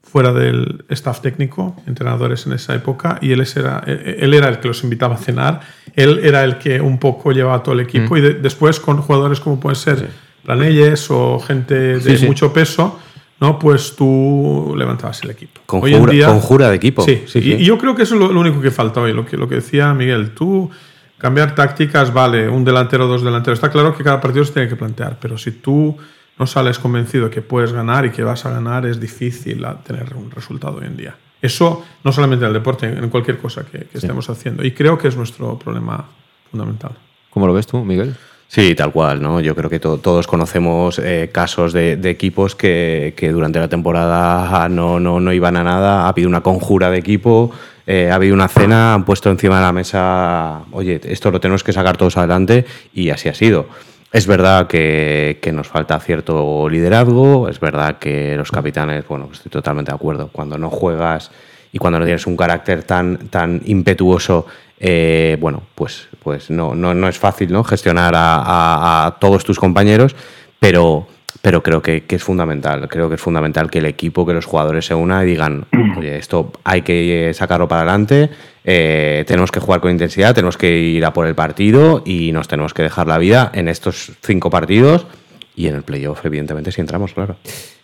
fuera 0.02 0.32
del 0.34 0.84
staff 0.90 1.20
técnico, 1.22 1.76
entrenadores 1.86 2.46
en 2.46 2.52
esa 2.52 2.74
época, 2.74 3.18
y 3.22 3.32
él 3.32 3.42
era, 3.56 3.78
él 3.86 4.34
era 4.34 4.48
el 4.48 4.60
que 4.60 4.68
los 4.68 4.84
invitaba 4.84 5.14
a 5.14 5.18
cenar, 5.18 5.60
él 5.94 6.20
era 6.22 6.44
el 6.44 6.58
que 6.58 6.80
un 6.82 6.98
poco 6.98 7.32
llevaba 7.32 7.62
todo 7.62 7.74
el 7.74 7.80
equipo, 7.80 8.14
Mm. 8.14 8.18
y 8.18 8.20
de- 8.20 8.34
después 8.34 8.80
con 8.80 8.98
jugadores 8.98 9.40
como 9.40 9.58
pueden 9.60 9.76
ser 9.76 10.10
Planelles 10.44 11.10
o 11.10 11.38
gente 11.40 11.74
de 11.74 12.00
Sí, 12.02 12.18
sí. 12.18 12.26
mucho 12.26 12.52
peso, 12.52 12.98
¿no? 13.40 13.58
pues 13.58 13.96
tú 13.96 14.74
levantabas 14.76 15.22
el 15.24 15.30
equipo. 15.30 15.53
Conjura- 15.80 16.26
conjura 16.26 16.68
de 16.70 16.76
equipo. 16.76 17.02
Sí, 17.04 17.22
Sí, 17.26 17.38
y- 17.38 17.42
sí. 17.42 17.52
Y, 17.54 17.64
yo 17.64 17.78
creo 17.78 17.94
que 17.94 18.02
eso 18.02 18.14
es 18.14 18.20
lo, 18.20 18.32
lo 18.32 18.40
único 18.40 18.60
que 18.60 18.70
falta 18.70 19.00
hoy, 19.00 19.12
lo 19.12 19.24
que, 19.26 19.36
lo 19.36 19.48
que 19.48 19.56
decía 19.56 19.92
Miguel. 19.94 20.30
Tú 20.34 20.70
cambiar 21.18 21.54
tácticas, 21.54 22.12
vale, 22.12 22.48
un 22.48 22.64
delantero, 22.64 23.06
dos 23.06 23.22
delanteros. 23.22 23.58
Está 23.58 23.70
claro 23.70 23.96
que 23.96 24.04
cada 24.04 24.20
partido 24.20 24.44
se 24.44 24.52
tiene 24.52 24.68
que 24.68 24.76
plantear, 24.76 25.18
pero 25.20 25.38
si 25.38 25.52
tú 25.52 25.96
no 26.38 26.46
sales 26.46 26.78
convencido 26.78 27.30
que 27.30 27.40
puedes 27.42 27.72
ganar 27.72 28.04
y 28.04 28.10
que 28.10 28.22
vas 28.24 28.44
a 28.44 28.50
ganar, 28.50 28.84
es 28.86 28.98
difícil 29.00 29.64
tener 29.86 30.14
un 30.14 30.30
resultado 30.30 30.78
hoy 30.78 30.86
en 30.86 30.96
día. 30.96 31.14
Eso 31.40 31.84
no 32.02 32.10
solamente 32.12 32.44
en 32.44 32.48
el 32.48 32.54
deporte, 32.54 32.86
en 32.86 33.08
cualquier 33.10 33.38
cosa 33.38 33.64
que, 33.64 33.78
que 33.86 33.98
estemos 33.98 34.28
haciendo. 34.30 34.64
Y 34.64 34.72
creo 34.72 34.98
que 34.98 35.08
es 35.08 35.16
nuestro 35.16 35.58
problema 35.58 36.04
fundamental. 36.50 36.92
¿Cómo 37.30 37.46
lo 37.46 37.52
ves 37.52 37.66
tú, 37.66 37.84
Miguel? 37.84 38.14
Sí, 38.48 38.74
tal 38.76 38.92
cual, 38.92 39.20
¿no? 39.20 39.40
Yo 39.40 39.56
creo 39.56 39.68
que 39.68 39.80
to- 39.80 39.98
todos 39.98 40.26
conocemos 40.28 41.00
eh, 41.00 41.30
casos 41.32 41.72
de, 41.72 41.98
equipos 42.08 42.54
que, 42.54 43.12
que 43.16 43.30
durante 43.32 43.58
la 43.58 43.68
temporada 43.68 44.68
no, 44.68 45.00
no, 45.00 45.18
no 45.18 45.32
iban 45.32 45.56
a 45.56 45.64
nada, 45.64 46.02
ha 46.04 46.08
habido 46.08 46.28
una 46.28 46.42
conjura 46.42 46.90
de 46.90 46.98
equipo, 46.98 47.50
eh, 47.86 48.10
ha 48.12 48.14
habido 48.14 48.34
una 48.34 48.46
cena, 48.48 48.94
han 48.94 49.04
puesto 49.04 49.28
encima 49.30 49.56
de 49.56 49.62
la 49.62 49.72
mesa, 49.72 50.60
oye, 50.70 51.00
esto 51.04 51.30
lo 51.32 51.40
tenemos 51.40 51.64
que 51.64 51.72
sacar 51.72 51.96
todos 51.96 52.16
adelante 52.16 52.64
y 52.94 53.10
así 53.10 53.28
ha 53.28 53.34
sido. 53.34 53.66
Es 54.12 54.28
verdad 54.28 54.68
que, 54.68 55.38
que 55.42 55.50
nos 55.50 55.66
falta 55.66 55.98
cierto 55.98 56.68
liderazgo, 56.68 57.48
es 57.48 57.58
verdad 57.58 57.98
que 57.98 58.36
los 58.36 58.52
capitanes, 58.52 59.08
bueno, 59.08 59.28
estoy 59.32 59.50
totalmente 59.50 59.90
de 59.90 59.96
acuerdo, 59.96 60.28
cuando 60.30 60.56
no 60.58 60.70
juegas 60.70 61.32
y 61.72 61.78
cuando 61.78 61.98
no 61.98 62.04
tienes 62.04 62.24
un 62.28 62.36
carácter 62.36 62.84
tan, 62.84 63.16
tan 63.28 63.60
impetuoso, 63.64 64.46
eh, 64.78 65.36
bueno, 65.40 65.62
pues, 65.74 66.06
pues 66.24 66.50
no, 66.50 66.74
no, 66.74 66.94
no 66.94 67.06
es 67.08 67.18
fácil 67.18 67.52
¿no? 67.52 67.62
gestionar 67.62 68.14
a, 68.16 68.36
a- 68.38 69.06
a 69.06 69.10
todos 69.20 69.44
tus 69.44 69.58
compañeros, 69.60 70.16
pero, 70.58 71.06
pero 71.42 71.62
creo 71.62 71.82
que, 71.82 72.04
que 72.04 72.16
es 72.16 72.24
fundamental. 72.24 72.88
Creo 72.88 73.08
que 73.08 73.16
es 73.16 73.20
fundamental 73.20 73.70
que 73.70 73.78
el 73.80 73.86
equipo, 73.86 74.24
que 74.26 74.32
los 74.32 74.46
jugadores 74.46 74.86
se 74.86 74.94
unan 74.94 75.22
y 75.24 75.26
digan, 75.30 75.66
oye, 75.98 76.16
esto 76.16 76.50
hay 76.64 76.82
que 76.82 77.30
eh, 77.30 77.34
sacarlo 77.34 77.68
para 77.68 77.82
adelante, 77.82 78.30
eh, 78.64 79.24
tenemos 79.26 79.52
que 79.52 79.60
jugar 79.60 79.80
con 79.80 79.90
intensidad, 79.90 80.34
tenemos 80.34 80.56
que 80.56 80.70
ir 80.76 81.04
a 81.04 81.12
por 81.12 81.26
el 81.26 81.34
partido 81.34 82.02
y 82.06 82.32
nos 82.32 82.48
tenemos 82.48 82.72
que 82.72 82.82
dejar 82.82 83.06
la 83.06 83.18
vida 83.18 83.50
en 83.54 83.68
estos 83.68 84.12
cinco 84.22 84.48
partidos 84.48 85.06
y 85.54 85.68
en 85.68 85.74
el 85.76 85.82
playoff, 85.82 86.24
evidentemente, 86.24 86.72
si 86.72 86.80
entramos, 86.80 87.12
claro. 87.12 87.36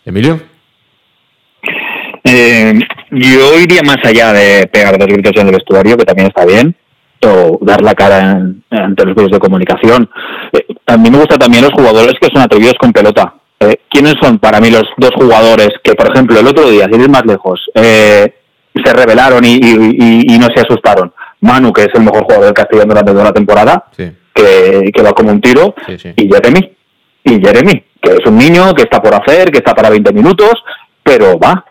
Emilio. 0.03 0.41
Eh, 2.23 2.79
yo 3.11 3.59
iría 3.59 3.81
más 3.83 3.97
allá 4.03 4.31
de 4.33 4.67
pegar 4.67 4.97
dos 4.97 5.07
gritos 5.07 5.33
en 5.35 5.47
el 5.47 5.53
vestuario, 5.53 5.97
que 5.97 6.05
también 6.05 6.27
está 6.27 6.45
bien, 6.45 6.75
o 7.25 7.59
dar 7.61 7.81
la 7.81 7.93
cara 7.93 8.41
ante 8.69 9.05
los 9.05 9.15
medios 9.15 9.31
de 9.31 9.39
comunicación. 9.39 10.09
Eh, 10.51 10.65
a 10.87 10.97
mí 10.97 11.09
me 11.09 11.17
gustan 11.17 11.39
también 11.39 11.63
los 11.63 11.73
jugadores 11.73 12.13
que 12.19 12.29
son 12.33 12.41
atrevidos 12.41 12.75
con 12.79 12.91
pelota. 12.91 13.35
Eh, 13.59 13.77
¿Quiénes 13.89 14.15
son 14.21 14.39
para 14.39 14.59
mí 14.59 14.71
los 14.71 14.83
dos 14.97 15.11
jugadores 15.15 15.69
que, 15.83 15.93
por 15.93 16.11
ejemplo, 16.11 16.39
el 16.39 16.47
otro 16.47 16.69
día, 16.69 16.87
si 16.91 16.99
ir 16.99 17.09
más 17.09 17.25
lejos, 17.25 17.61
eh, 17.75 18.33
se 18.83 18.93
rebelaron 18.93 19.43
y, 19.45 19.59
no 20.39 20.47
se 20.53 20.61
asustaron? 20.61 21.13
Manu, 21.41 21.71
que 21.71 21.83
es 21.83 21.89
el 21.93 22.01
mejor 22.01 22.23
jugador 22.23 22.45
del 22.45 22.53
Castellón 22.53 22.89
durante 22.89 23.11
toda 23.11 23.23
la 23.25 23.33
temporada, 23.33 23.85
que, 23.95 25.03
va 25.03 25.11
como 25.13 25.31
un 25.31 25.41
tiro, 25.41 25.75
y 25.87 26.27
Jeremy. 26.27 26.75
Y 27.23 27.39
Jeremy, 27.39 27.83
que 28.01 28.13
es 28.13 28.25
un 28.25 28.37
niño 28.37 28.73
que 28.73 28.83
está 28.83 28.99
por 28.99 29.13
hacer, 29.13 29.51
que 29.51 29.59
está 29.59 29.75
para 29.75 29.91
20 29.91 30.11
minutos, 30.11 30.53
pero 31.03 31.37
va. 31.37 31.65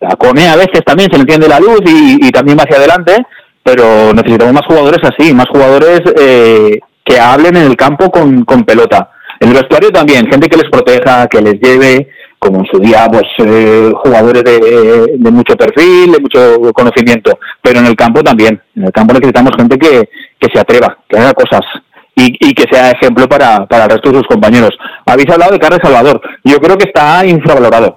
La 0.00 0.16
Cone 0.16 0.48
a 0.48 0.56
veces 0.56 0.82
también 0.84 1.10
se 1.10 1.16
le 1.16 1.22
entiende 1.22 1.48
la 1.48 1.60
luz 1.60 1.80
y, 1.86 2.30
también 2.30 2.58
va 2.58 2.62
hacia 2.62 2.76
adelante, 2.76 3.26
pero 3.64 4.12
necesitamos 4.12 4.52
más 4.52 4.66
jugadores 4.66 5.00
así, 5.02 5.32
más 5.32 5.48
jugadores 5.48 6.02
eh, 6.20 6.78
que 7.02 7.18
hablen 7.18 7.56
en 7.56 7.64
el 7.64 7.76
campo 7.76 8.10
con, 8.10 8.44
pelota. 8.64 9.10
En 9.40 9.48
el 9.48 9.54
vestuario 9.54 9.90
también, 9.90 10.30
gente 10.30 10.48
que 10.48 10.58
les 10.58 10.70
proteja, 10.70 11.26
que 11.26 11.40
les 11.40 11.54
lleve, 11.54 12.08
como 12.38 12.60
en 12.60 12.66
su 12.66 12.78
día, 12.78 13.06
pues 13.10 13.24
eh, 13.38 13.90
jugadores 14.04 14.44
de, 14.44 15.30
mucho 15.30 15.56
perfil, 15.56 16.12
de 16.12 16.20
mucho 16.20 16.72
conocimiento, 16.74 17.38
pero 17.62 17.80
en 17.80 17.86
el 17.86 17.96
campo 17.96 18.22
también. 18.22 18.60
En 18.76 18.84
el 18.84 18.92
campo 18.92 19.14
necesitamos 19.14 19.52
gente 19.56 19.78
que, 19.78 20.10
que 20.38 20.48
se 20.52 20.60
atreva, 20.60 20.98
que 21.08 21.18
haga 21.18 21.32
cosas 21.32 21.62
y, 22.14 22.36
y 22.48 22.54
que 22.54 22.64
sea 22.70 22.90
ejemplo 22.90 23.26
para, 23.26 23.66
para 23.66 23.84
el 23.84 23.90
resto 23.90 24.10
de 24.10 24.18
sus 24.18 24.28
compañeros. 24.28 24.70
Habéis 25.06 25.30
hablado 25.30 25.52
de 25.52 25.58
Carles 25.58 25.80
Salvador. 25.82 26.20
Yo 26.44 26.58
creo 26.58 26.76
que 26.76 26.88
está 26.88 27.24
infravalorado, 27.24 27.96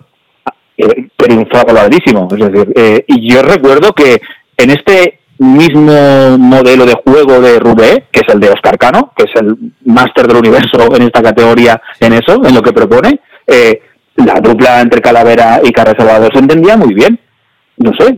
eh, 0.78 1.10
pero 1.16 1.34
infravaloradísimo. 1.34 2.30
Es 2.32 2.52
decir, 2.52 2.74
eh, 2.76 3.04
y 3.08 3.30
yo 3.30 3.42
recuerdo 3.42 3.92
que 3.92 4.22
en 4.58 4.72
este 4.72 5.20
mismo 5.40 6.38
modelo 6.38 6.86
de 6.86 6.96
juego 7.06 7.40
de 7.42 7.60
Rubé, 7.60 8.08
que 8.12 8.22
es 8.26 8.34
el 8.34 8.40
de 8.40 8.50
Oscar 8.50 8.78
Cano, 8.78 9.12
que 9.16 9.24
es 9.24 9.42
el 9.42 9.56
máster 9.86 10.28
del 10.28 10.38
universo 10.38 10.96
en 10.96 11.04
esta 11.04 11.22
categoría, 11.22 11.82
en 12.00 12.14
eso, 12.14 12.42
en 12.44 12.56
lo 12.56 12.62
que 12.62 12.74
propone, 12.74 13.20
eh, 13.46 13.82
la 14.16 14.40
dupla 14.40 14.82
entre 14.82 15.02
Calavera 15.02 15.62
y 15.64 15.72
Carlos 15.72 15.96
Salvador 15.98 16.32
se 16.34 16.40
entendía 16.40 16.76
muy 16.76 16.94
bien. 16.94 17.20
No 17.78 17.92
sé, 18.00 18.16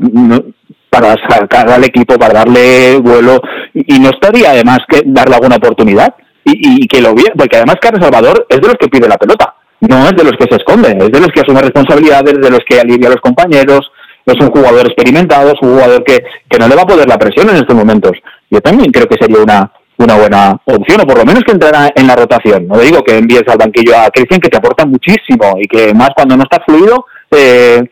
para 0.89 1.15
sacar 1.28 1.70
al 1.70 1.84
equipo, 1.84 2.17
para 2.17 2.34
darle 2.34 2.97
vuelo, 2.97 3.41
y, 3.74 3.99
no 3.99 4.09
estaría 4.09 4.51
además 4.51 4.80
que 4.88 5.01
darle 5.05 5.36
alguna 5.36 5.57
oportunidad 5.57 6.15
y, 6.45 6.88
que 6.88 7.01
lo 7.01 7.13
viera, 7.13 7.34
porque 7.38 7.57
además 7.57 7.76
Carlos 7.82 8.01
Salvador 8.01 8.47
es 8.49 8.59
de 8.59 8.67
los 8.67 8.78
que 8.78 8.88
pide 8.88 9.07
la 9.07 9.17
pelota, 9.17 9.53
no 9.82 10.05
es 10.05 10.15
de 10.15 10.24
los 10.24 10.34
que 10.34 10.45
se 10.49 10.55
esconde, 10.55 10.97
es 10.97 11.11
de 11.11 11.20
los 11.20 11.28
que 11.28 11.41
asume 11.41 11.61
responsabilidades, 11.61 12.34
de 12.41 12.49
los 12.49 12.61
que 12.67 12.80
alivia 12.80 13.09
a 13.09 13.11
los 13.11 13.22
compañeros, 13.22 13.91
es 14.32 14.39
un 14.39 14.51
jugador 14.51 14.86
experimentado, 14.86 15.49
es 15.49 15.61
un 15.61 15.73
jugador 15.73 16.03
que, 16.03 16.23
que 16.49 16.57
no 16.57 16.67
le 16.67 16.75
va 16.75 16.84
a 16.84 16.88
poder 16.88 17.07
la 17.07 17.17
presión 17.17 17.49
en 17.49 17.57
estos 17.57 17.75
momentos. 17.75 18.11
Yo 18.49 18.61
también 18.61 18.91
creo 18.91 19.07
que 19.07 19.17
sería 19.19 19.41
una, 19.41 19.71
una 19.99 20.15
buena 20.15 20.57
opción, 20.65 21.01
o 21.01 21.05
por 21.05 21.17
lo 21.17 21.25
menos 21.25 21.43
que 21.43 21.51
entrara 21.51 21.89
en 21.93 22.07
la 22.07 22.15
rotación. 22.15 22.67
No 22.67 22.80
digo 22.80 23.03
que 23.03 23.17
envíes 23.17 23.43
al 23.47 23.57
banquillo 23.57 23.97
a 23.97 24.09
Cristian, 24.09 24.39
que 24.39 24.49
te 24.49 24.57
aporta 24.57 24.86
muchísimo 24.86 25.55
y 25.59 25.67
que 25.67 25.93
más 25.93 26.09
cuando 26.15 26.38
no 26.38 26.43
está 26.43 26.63
fluido, 26.65 27.05
eh, 27.30 27.84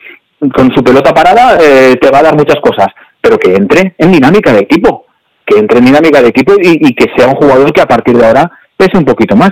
con 0.54 0.74
su 0.74 0.84
pelota 0.84 1.14
parada, 1.14 1.58
eh, 1.62 1.96
te 2.00 2.10
va 2.10 2.20
a 2.20 2.24
dar 2.24 2.36
muchas 2.36 2.58
cosas, 2.62 2.88
pero 3.20 3.38
que 3.38 3.54
entre 3.54 3.94
en 3.98 4.12
dinámica 4.12 4.54
de 4.54 4.60
equipo, 4.60 5.06
que 5.46 5.60
entre 5.60 5.80
en 5.80 5.86
dinámica 5.86 6.22
de 6.22 6.30
equipo 6.30 6.54
y, 6.62 6.94
que 6.94 7.08
sea 7.16 7.28
un 7.28 7.36
jugador 7.36 7.74
que 7.74 7.82
a 7.82 7.88
partir 7.88 8.18
de 8.18 8.26
ahora 8.26 8.52
pese 8.78 8.98
un 8.98 9.06
poquito 9.06 9.36
más, 9.36 9.52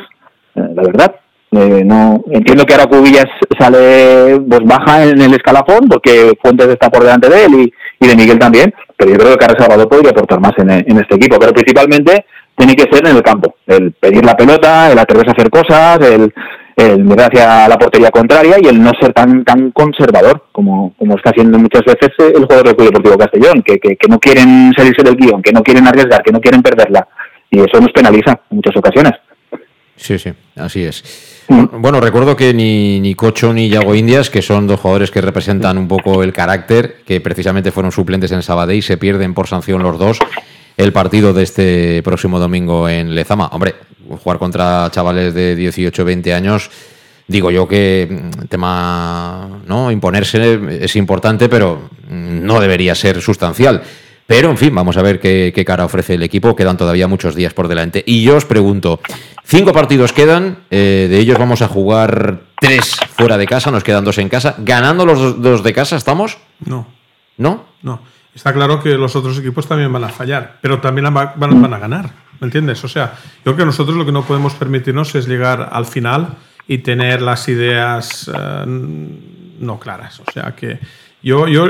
eh, 0.56 0.62
la 0.74 0.84
verdad. 0.84 1.16
Eh, 1.58 1.84
no 1.86 2.22
entiendo 2.32 2.66
que 2.66 2.74
ahora 2.74 2.88
Cubillas 2.88 3.28
sale 3.58 4.42
pues 4.50 4.60
baja 4.66 5.06
en 5.06 5.22
el 5.22 5.34
escalafón 5.36 5.88
porque 5.88 6.34
Fuentes 6.42 6.68
está 6.68 6.90
por 6.90 7.04
delante 7.04 7.30
de 7.30 7.46
él 7.46 7.72
y, 8.00 8.08
de 8.08 8.16
Miguel 8.16 8.38
también 8.38 8.74
pero 8.98 9.12
yo 9.12 9.18
creo 9.18 9.32
que 9.32 9.38
Carlos 9.38 9.58
Salvador 9.60 9.88
podría 9.88 10.12
aportar 10.12 10.42
más 10.42 10.52
en, 10.58 10.70
este 10.70 11.16
equipo 11.16 11.38
pero 11.40 11.54
principalmente 11.54 12.26
tiene 12.58 12.76
que 12.76 12.92
ser 12.92 13.08
en 13.08 13.16
el 13.16 13.24
campo 13.24 13.56
el 13.68 13.94
pedir 13.94 14.26
la 14.26 14.36
pelota 14.36 14.92
el 14.92 15.00
atreverse 15.00 15.30
a 15.30 15.34
hacer 15.34 15.50
cosas 15.50 16.00
el, 16.02 17.04
mirar 17.06 17.30
hacia 17.32 17.70
la 17.70 17.78
portería 17.78 18.10
contraria 18.12 18.58
y 18.62 18.68
el 18.68 18.82
no 18.82 18.92
ser 19.00 19.14
tan 19.14 19.46
tan 19.46 19.72
conservador 19.72 20.48
como, 20.52 20.94
como 20.98 21.16
está 21.16 21.30
haciendo 21.30 21.58
muchas 21.58 21.86
veces 21.86 22.10
el 22.20 22.44
jugador 22.44 22.66
del 22.66 22.76
Club 22.76 22.88
Deportivo 22.88 23.18
Castellón 23.18 23.62
que, 23.66 23.78
que, 23.80 23.96
que 23.96 24.08
no 24.10 24.20
quieren 24.20 24.74
salirse 24.76 25.04
del 25.04 25.16
guion 25.16 25.42
que 25.42 25.54
no 25.54 25.64
quieren 25.64 25.88
arriesgar 25.88 26.22
que 26.22 26.34
no 26.34 26.42
quieren 26.42 26.62
perderla 26.62 27.08
y 27.50 27.60
eso 27.60 27.80
nos 27.80 27.94
penaliza 27.94 28.42
en 28.50 28.58
muchas 28.58 28.76
ocasiones 28.76 29.14
Sí, 29.96 30.20
sí, 30.20 30.34
así 30.56 30.84
es. 30.84 31.35
Bueno, 31.48 32.00
recuerdo 32.00 32.36
que 32.36 32.54
ni, 32.54 33.00
ni 33.00 33.14
Cocho 33.14 33.54
ni 33.54 33.70
Yago 33.70 33.94
Indias, 33.94 34.30
que 34.30 34.42
son 34.42 34.66
dos 34.66 34.80
jugadores 34.80 35.12
que 35.12 35.22
representan 35.22 35.78
un 35.78 35.88
poco 35.88 36.24
el 36.24 36.34
carácter, 36.34 37.04
que 37.06 37.22
precisamente 37.22 37.72
fueron 37.72 37.92
suplentes 37.92 38.32
en 38.32 38.42
Sabadell, 38.42 38.82
se 38.82 38.98
pierden 38.98 39.34
por 39.34 39.48
sanción 39.48 39.84
los 39.84 40.00
dos 40.00 40.20
el 40.78 40.92
partido 40.92 41.34
de 41.34 41.44
este 41.44 42.04
próximo 42.04 42.40
domingo 42.40 42.90
en 42.90 43.16
Lezama. 43.16 43.48
Hombre, 43.48 43.76
jugar 44.24 44.40
contra 44.40 44.90
chavales 44.92 45.34
de 45.34 45.56
18, 45.56 46.04
20 46.04 46.34
años, 46.34 46.70
digo 47.28 47.52
yo 47.52 47.68
que 47.68 48.08
mm, 48.10 48.48
tema, 48.48 49.62
¿no? 49.68 49.92
Imponerse 49.92 50.60
es 50.84 50.96
importante, 50.96 51.50
pero 51.50 51.90
no 52.10 52.60
debería 52.60 52.96
ser 52.96 53.22
sustancial. 53.22 53.84
Pero, 54.28 54.50
en 54.50 54.58
fin, 54.58 54.74
vamos 54.74 54.98
a 54.98 55.04
ver 55.04 55.20
qué, 55.20 55.64
cara 55.66 55.86
ofrece 55.86 56.16
el 56.16 56.24
equipo. 56.24 56.56
Quedan 56.56 56.78
todavía 56.78 57.08
muchos 57.08 57.36
días 57.36 57.54
por 57.54 57.68
delante. 57.68 58.04
Y 58.06 58.24
yo 58.24 58.36
os 58.36 58.46
pregunto, 58.46 59.00
cinco 59.44 59.72
partidos 59.72 60.14
quedan, 60.14 60.60
eh, 60.72 61.08
de 61.10 61.20
ellos 61.20 61.38
vamos 61.38 61.62
a 61.62 61.68
jugar 61.68 62.42
tres 62.60 62.96
fuera 63.18 63.38
de 63.38 63.46
casa, 63.46 63.70
nos 63.70 63.84
quedan 63.84 64.04
dos 64.04 64.18
en 64.18 64.30
casa. 64.30 64.56
¿Ganando 64.58 65.06
los 65.06 65.42
dos 65.42 65.64
de 65.64 65.74
casa 65.74 65.96
estamos? 65.96 66.38
No. 66.66 66.88
¿No? 67.38 67.66
No. 67.84 68.02
Está 68.34 68.52
claro 68.52 68.82
que 68.82 68.90
los 68.98 69.16
otros 69.16 69.38
equipos 69.38 69.68
también 69.68 69.94
van 69.94 70.04
a 70.04 70.10
fallar, 70.10 70.58
pero 70.60 70.82
también 70.82 71.14
van, 71.14 71.74
a 71.74 71.80
ganar. 71.80 72.10
¿Me 72.40 72.48
entiendes? 72.48 72.84
O 72.84 72.90
sea, 72.90 73.14
yo 73.38 73.44
creo 73.44 73.58
que 73.58 73.66
nosotros 73.66 73.96
lo 73.96 74.06
que 74.06 74.12
no 74.12 74.24
podemos 74.24 74.56
permitirnos 74.56 75.16
es 75.16 75.28
llegar 75.28 75.70
al 75.72 75.86
final 75.86 76.36
y 76.68 76.80
tener 76.80 77.22
las 77.22 77.48
ideas 77.48 78.30
eh, 78.34 78.64
no 79.60 79.80
claras. 79.80 80.20
O 80.20 80.30
sea 80.32 80.54
que 80.54 80.80
yo, 81.22 81.48
yo 81.48 81.68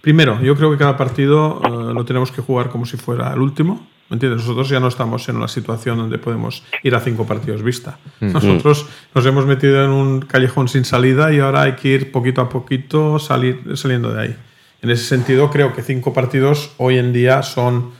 Primero, 0.00 0.40
yo 0.40 0.54
creo 0.56 0.70
que 0.70 0.78
cada 0.78 0.96
partido 0.96 1.60
eh, 1.64 1.68
lo 1.94 2.04
tenemos 2.04 2.30
que 2.30 2.42
jugar 2.42 2.70
como 2.70 2.86
si 2.86 2.96
fuera 2.96 3.32
el 3.32 3.40
último. 3.40 3.86
¿Me 4.08 4.14
entiendes? 4.14 4.40
Nosotros 4.40 4.70
ya 4.70 4.80
no 4.80 4.88
estamos 4.88 5.28
en 5.28 5.36
una 5.36 5.48
situación 5.48 5.98
donde 5.98 6.16
podemos 6.16 6.62
ir 6.82 6.94
a 6.94 7.00
cinco 7.00 7.26
partidos 7.26 7.62
vista. 7.62 7.98
Nosotros 8.20 8.86
nos 9.14 9.26
hemos 9.26 9.44
metido 9.44 9.84
en 9.84 9.90
un 9.90 10.20
callejón 10.20 10.68
sin 10.68 10.86
salida 10.86 11.30
y 11.30 11.40
ahora 11.40 11.62
hay 11.62 11.72
que 11.72 11.88
ir 11.88 12.10
poquito 12.10 12.40
a 12.40 12.48
poquito 12.48 13.18
salir, 13.18 13.76
saliendo 13.76 14.14
de 14.14 14.22
ahí. 14.22 14.36
En 14.80 14.90
ese 14.90 15.04
sentido, 15.04 15.50
creo 15.50 15.74
que 15.74 15.82
cinco 15.82 16.14
partidos 16.14 16.70
hoy 16.78 16.96
en 16.96 17.12
día 17.12 17.42
son 17.42 17.90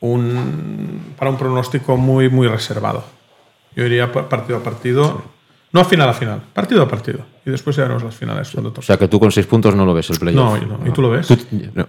un, 0.00 1.14
para 1.16 1.30
un 1.30 1.36
pronóstico 1.36 1.96
muy, 1.96 2.28
muy 2.28 2.48
reservado. 2.48 3.04
Yo 3.76 3.84
iría 3.84 4.10
partido 4.10 4.58
a 4.58 4.64
partido. 4.64 5.22
No 5.72 5.80
a 5.80 5.84
final 5.84 6.08
a 6.08 6.14
final, 6.14 6.40
partido 6.54 6.82
a 6.82 6.88
partido. 6.88 7.20
Y 7.44 7.50
después 7.50 7.76
ya 7.76 7.82
veremos 7.82 8.02
las 8.02 8.14
finales 8.14 8.50
cuando 8.50 8.72
O 8.76 8.82
sea 8.82 8.96
que 8.96 9.08
tú 9.08 9.20
con 9.20 9.30
seis 9.30 9.46
puntos 9.46 9.74
no 9.74 9.84
lo 9.84 9.94
ves 9.94 10.08
el 10.10 10.18
playoff. 10.18 10.60
No, 10.62 10.78
no. 10.78 10.86
¿y 10.86 10.90
tú 10.90 11.02
lo 11.02 11.10
ves? 11.10 11.28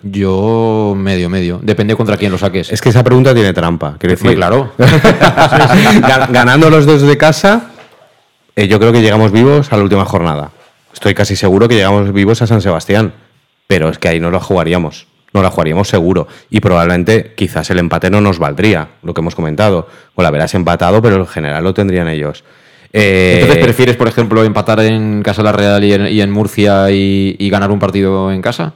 yo 0.03 0.93
medio, 0.95 1.29
medio. 1.29 1.59
Depende 1.61 1.95
contra 1.95 2.17
quién 2.17 2.31
lo 2.31 2.37
saques. 2.37 2.71
Es 2.71 2.81
que 2.81 2.89
esa 2.89 3.03
pregunta 3.03 3.33
tiene 3.33 3.53
trampa. 3.53 3.95
Quiero 3.97 4.15
decir, 4.15 4.35
claro. 4.35 4.73
Ganando 6.29 6.69
los 6.69 6.85
dos 6.85 7.01
de 7.01 7.17
casa, 7.17 7.71
eh, 8.55 8.67
yo 8.67 8.79
creo 8.79 8.91
que 8.91 9.01
llegamos 9.01 9.31
vivos 9.31 9.71
a 9.71 9.77
la 9.77 9.83
última 9.83 10.05
jornada. 10.05 10.51
Estoy 10.93 11.13
casi 11.13 11.35
seguro 11.35 11.67
que 11.67 11.75
llegamos 11.75 12.11
vivos 12.11 12.41
a 12.41 12.47
San 12.47 12.61
Sebastián. 12.61 13.13
Pero 13.67 13.89
es 13.89 13.99
que 13.99 14.07
ahí 14.07 14.19
no 14.19 14.31
la 14.31 14.39
jugaríamos. 14.39 15.07
No 15.33 15.43
la 15.43 15.51
jugaríamos 15.51 15.89
seguro. 15.89 16.27
Y 16.49 16.61
probablemente 16.61 17.33
quizás 17.35 17.69
el 17.69 17.79
empate 17.79 18.09
no 18.09 18.21
nos 18.21 18.39
valdría, 18.39 18.89
lo 19.03 19.13
que 19.13 19.21
hemos 19.21 19.35
comentado. 19.35 19.87
O 20.15 20.23
la 20.23 20.31
verás 20.31 20.55
empatado, 20.55 21.01
pero 21.01 21.17
en 21.17 21.27
general 21.27 21.63
lo 21.63 21.73
tendrían 21.73 22.07
ellos. 22.07 22.43
Eh, 22.93 23.39
Entonces, 23.41 23.63
¿prefieres, 23.63 23.95
por 23.95 24.07
ejemplo, 24.07 24.43
empatar 24.43 24.79
en 24.79 25.21
Casa 25.23 25.43
la 25.43 25.51
Real 25.51 25.83
y 25.83 26.21
en, 26.21 26.31
Murcia 26.31 26.89
y, 26.91 27.49
ganar 27.49 27.71
un 27.71 27.79
partido 27.79 28.31
en 28.31 28.41
casa? 28.41 28.73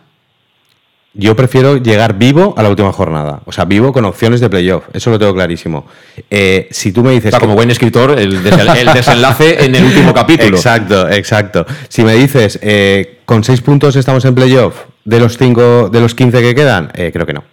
Yo 1.14 1.36
prefiero 1.36 1.76
llegar 1.76 2.18
vivo 2.18 2.54
a 2.58 2.64
la 2.64 2.70
última 2.70 2.94
jornada. 2.94 3.42
O 3.46 3.52
sea, 3.52 3.66
vivo 3.66 3.92
con 3.92 4.06
opciones 4.06 4.40
de 4.40 4.50
playoff. 4.50 4.86
Eso 4.94 5.10
lo 5.10 5.20
tengo 5.20 5.34
clarísimo. 5.34 5.86
Eh, 6.30 6.70
si 6.72 6.94
tú 6.94 7.04
me 7.04 7.12
dices. 7.12 7.36
como 7.36 7.54
buen 7.54 7.70
escritor, 7.70 8.18
el, 8.18 8.42
desenlace 8.44 9.66
en 9.66 9.76
el 9.76 9.84
último 9.84 10.14
capítulo. 10.14 10.56
Exacto, 10.56 11.10
exacto. 11.10 11.66
Si 11.90 12.04
me 12.04 12.14
dices, 12.16 12.60
eh, 12.62 13.20
con 13.26 13.44
seis 13.44 13.60
puntos 13.62 13.98
estamos 13.98 14.24
en 14.24 14.36
playoff 14.36 14.86
de 15.04 15.20
los 15.20 15.38
cinco, 15.38 15.90
de 15.90 16.00
los 16.00 16.16
15 16.16 16.42
que 16.42 16.56
quedan, 16.56 16.92
creo 16.94 17.26
que 17.26 17.34
no. 17.34 17.44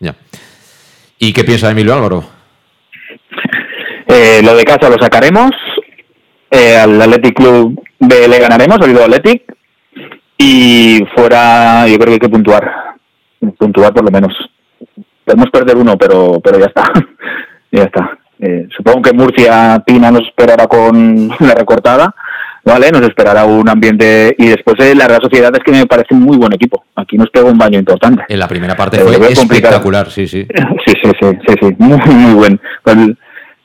Ya. 0.00 0.16
¿Y 1.18 1.32
qué 1.32 1.44
piensa 1.44 1.70
Emilio 1.70 1.94
Álvaro? 1.94 2.39
Eh, 4.12 4.40
lo 4.42 4.54
de 4.56 4.64
casa 4.64 4.88
lo 4.88 4.98
sacaremos. 4.98 5.50
Eh, 6.50 6.76
al 6.76 7.00
Athletic 7.00 7.34
Club 7.36 7.80
B 8.00 8.28
le 8.28 8.38
ganaremos, 8.38 8.78
olvido 8.80 9.04
Athletic. 9.04 9.42
Y 10.38 11.04
fuera, 11.14 11.86
yo 11.86 11.94
creo 11.96 12.06
que 12.06 12.12
hay 12.14 12.18
que 12.18 12.28
puntuar. 12.28 12.70
Puntuar 13.58 13.92
por 13.92 14.04
lo 14.04 14.10
menos. 14.10 14.32
Podemos 15.24 15.50
perder 15.50 15.76
uno, 15.76 15.96
pero, 15.96 16.40
pero 16.42 16.58
ya 16.58 16.66
está. 16.66 16.90
ya 17.72 17.82
está. 17.84 18.18
Eh, 18.40 18.66
supongo 18.74 19.02
que 19.02 19.12
Murcia 19.12 19.82
Pina 19.86 20.10
nos 20.10 20.26
esperará 20.26 20.66
con 20.66 21.28
la 21.40 21.54
recortada, 21.54 22.14
¿vale? 22.64 22.90
Nos 22.90 23.02
esperará 23.02 23.44
un 23.44 23.68
ambiente 23.68 24.34
y 24.38 24.48
después 24.48 24.76
eh, 24.80 24.94
la 24.94 25.06
Real 25.08 25.20
Sociedad 25.22 25.52
es 25.54 25.62
que 25.62 25.72
me 25.72 25.84
parece 25.86 26.14
un 26.14 26.22
muy 26.22 26.38
buen 26.38 26.52
equipo. 26.54 26.84
Aquí 26.96 27.18
nos 27.18 27.28
pegó 27.28 27.50
un 27.50 27.58
baño 27.58 27.78
importante. 27.78 28.24
En 28.28 28.38
la 28.38 28.48
primera 28.48 28.74
parte 28.74 28.96
Eh, 28.96 29.00
fue 29.00 29.12
complicado. 29.12 29.42
espectacular, 29.42 30.10
sí, 30.10 30.26
sí. 30.26 30.46
Sí, 30.86 30.92
sí, 31.02 31.10
sí, 31.20 31.26
sí, 31.46 31.54
sí, 31.60 31.74
muy, 31.78 31.98
muy 31.98 32.32
buen. 32.34 32.60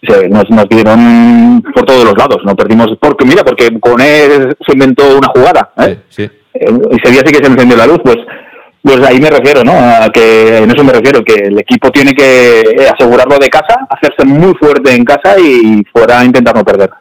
Se- 0.01 0.29
nos, 0.29 0.49
nos 0.49 0.67
dieron 0.69 1.63
por 1.73 1.85
todos 1.85 2.03
los 2.05 2.17
lados, 2.17 2.37
no 2.45 2.55
perdimos, 2.55 2.87
porque 2.99 3.25
mira, 3.25 3.43
porque 3.43 3.79
con 3.79 3.99
él 4.01 4.55
se 4.65 4.73
inventó 4.73 5.17
una 5.17 5.27
jugada, 5.29 5.71
¿eh? 5.87 5.99
Sí. 6.09 6.23
Eh, 6.23 6.31
ese 6.91 7.11
día 7.11 7.21
sí 7.25 7.31
que 7.33 7.43
se 7.43 7.51
encendió 7.51 7.75
la 7.77 7.87
luz, 7.87 7.99
pues 8.03 8.17
pues 8.81 8.99
ahí 9.01 9.19
me 9.19 9.31
refiero, 9.31 9.63
¿no? 9.63 9.71
A 9.73 10.09
que 10.13 10.57
en 10.59 10.69
eso 10.69 10.83
me 10.83 10.93
refiero, 10.93 11.23
que 11.23 11.33
el 11.33 11.57
equipo 11.57 11.89
tiene 11.89 12.13
que 12.13 12.59
eh, 12.61 12.87
asegurarlo 12.95 13.39
de 13.39 13.49
casa, 13.49 13.79
hacerse 13.89 14.23
muy 14.25 14.53
fuerte 14.59 14.93
en 14.93 15.03
casa 15.03 15.39
y 15.39 15.81
fuera 15.91 16.23
intentar 16.23 16.55
no 16.55 16.63
perder. 16.63 16.91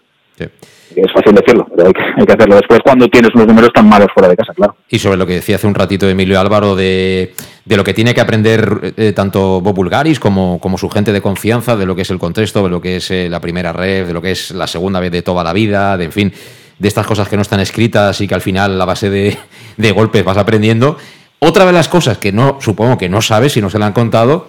Es 0.97 1.13
fácil 1.13 1.35
decirlo, 1.35 1.67
pero 1.75 1.89
hay 1.89 1.93
que, 1.93 2.03
hay 2.21 2.25
que 2.25 2.33
hacerlo 2.33 2.55
después 2.57 2.79
cuando 2.85 3.09
tienes 3.09 3.31
unos 3.35 3.49
números 3.49 3.71
tan 3.75 3.89
malos 3.89 4.07
fuera 4.15 4.29
de 4.29 4.37
casa, 4.37 4.53
claro. 4.55 4.77
Y 4.89 4.99
sobre 5.01 5.17
lo 5.17 5.27
que 5.27 5.33
decía 5.35 5.57
hace 5.57 5.67
un 5.67 5.75
ratito 5.75 6.09
Emilio 6.09 6.39
Álvaro 6.39 6.77
de, 6.77 7.35
de 7.65 7.77
lo 7.77 7.85
que 7.85 7.95
tiene 7.95 8.15
que 8.15 8.21
aprender 8.21 8.95
eh, 8.97 9.13
tanto 9.13 9.61
Bob 9.61 9.75
Bulgaris 9.75 10.21
como, 10.21 10.59
como 10.61 10.77
su 10.77 10.91
gente 10.91 11.13
de 11.13 11.23
confianza, 11.23 11.77
de 11.77 11.87
lo 11.87 11.97
que 11.97 12.03
es 12.03 12.11
el 12.11 12.19
contexto, 12.19 12.63
de 12.63 12.69
lo 12.69 12.81
que 12.81 12.97
es 12.97 13.11
eh, 13.11 13.29
la 13.31 13.41
primera 13.41 13.73
red, 13.73 14.07
de 14.07 14.13
lo 14.13 14.21
que 14.21 14.33
es 14.33 14.51
la 14.51 14.67
segunda 14.67 15.01
vez 15.01 15.11
de 15.11 15.23
toda 15.23 15.43
la 15.43 15.53
vida, 15.53 15.97
de 15.97 16.05
en 16.05 16.13
fin, 16.13 16.33
de 16.79 16.89
estas 16.89 17.07
cosas 17.07 17.29
que 17.29 17.37
no 17.37 17.43
están 17.43 17.61
escritas 17.61 18.21
y 18.21 18.29
que 18.29 18.35
al 18.35 18.43
final 18.43 18.81
a 18.81 18.85
base 18.85 19.09
de, 19.09 19.39
de 19.77 19.93
golpes 19.93 20.25
vas 20.25 20.37
aprendiendo. 20.37 20.99
Otra 21.39 21.65
de 21.65 21.73
las 21.73 21.89
cosas 21.89 22.19
que 22.19 22.33
no, 22.33 22.59
supongo 22.61 22.99
que 22.99 23.09
no 23.09 23.23
sabes 23.23 23.53
si 23.53 23.61
no 23.61 23.71
se 23.71 23.79
le 23.79 23.85
han 23.85 23.93
contado, 23.93 24.49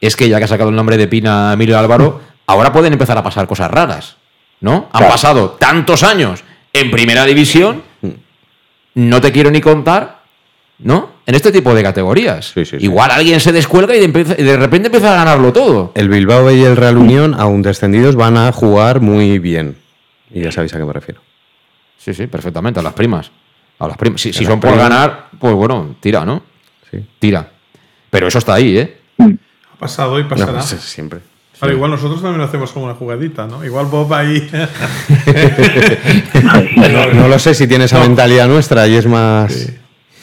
es 0.00 0.16
que 0.16 0.28
ya 0.28 0.38
que 0.38 0.44
ha 0.44 0.48
sacado 0.48 0.70
el 0.70 0.76
nombre 0.76 0.96
de 0.96 1.08
Pina 1.08 1.52
Emilio 1.52 1.78
Álvaro, 1.78 2.20
ahora 2.46 2.72
pueden 2.72 2.92
empezar 2.92 3.16
a 3.16 3.22
pasar 3.22 3.46
cosas 3.46 3.70
raras, 3.70 4.16
¿no? 4.60 4.88
Han 4.92 5.08
pasado 5.08 5.50
tantos 5.50 6.02
años 6.02 6.42
en 6.72 6.90
primera 6.90 7.24
división, 7.24 7.82
no 8.94 9.20
te 9.20 9.30
quiero 9.32 9.50
ni 9.50 9.60
contar, 9.60 10.21
¿no? 10.78 11.10
En 11.26 11.34
este 11.34 11.52
tipo 11.52 11.74
de 11.74 11.82
categorías. 11.82 12.52
Igual 12.78 13.10
alguien 13.12 13.38
se 13.40 13.52
descuelga 13.52 13.94
y 13.96 14.00
de, 14.00 14.06
empieza- 14.06 14.34
y 14.38 14.42
de 14.42 14.56
repente 14.56 14.86
empieza 14.88 15.12
a 15.12 15.16
ganarlo 15.16 15.52
todo. 15.52 15.92
El 15.94 16.08
Bilbao 16.08 16.50
y 16.50 16.62
el 16.62 16.76
Real 16.76 16.96
Unión, 16.98 17.34
aún 17.38 17.62
descendidos, 17.62 18.16
van 18.16 18.36
a 18.36 18.50
jugar 18.52 19.00
muy 19.00 19.38
bien. 19.38 19.76
Y 20.32 20.40
ya 20.42 20.50
sabéis 20.52 20.74
a 20.74 20.78
qué 20.78 20.84
me 20.84 20.92
refiero. 20.92 21.20
Sí, 21.98 22.12
sí, 22.14 22.26
perfectamente, 22.26 22.80
a 22.80 22.82
las 22.82 22.94
primas. 22.94 23.30
A 23.78 23.86
las 23.86 23.96
primas. 23.96 24.20
Si, 24.20 24.32
si 24.32 24.44
son 24.44 24.58
por 24.60 24.76
ganar, 24.76 25.28
pues 25.38 25.54
bueno, 25.54 25.94
tira, 26.00 26.24
¿no? 26.24 26.42
Sí. 26.90 26.98
Tira. 27.18 27.48
Pero 28.10 28.26
eso 28.28 28.38
está 28.38 28.54
ahí, 28.54 28.76
¿eh? 28.78 28.96
Ha 29.18 29.78
pasado 29.78 30.18
y 30.18 30.24
pasará. 30.24 30.52
No, 30.52 30.58
pues, 30.58 30.68
siempre. 30.80 31.20
Ahora, 31.60 31.74
igual 31.74 31.90
nosotros 31.92 32.20
también 32.20 32.38
lo 32.38 32.44
hacemos 32.44 32.72
como 32.72 32.86
una 32.86 32.94
jugadita, 32.94 33.46
¿no? 33.46 33.64
Igual 33.64 33.86
Bob 33.86 34.12
ahí. 34.14 34.50
No, 36.42 37.12
no 37.14 37.28
lo 37.28 37.38
sé 37.38 37.54
si 37.54 37.66
tiene 37.66 37.84
esa 37.84 38.00
mentalidad 38.00 38.48
nuestra 38.48 38.86
y 38.88 38.94
es 38.96 39.06
más, 39.06 39.68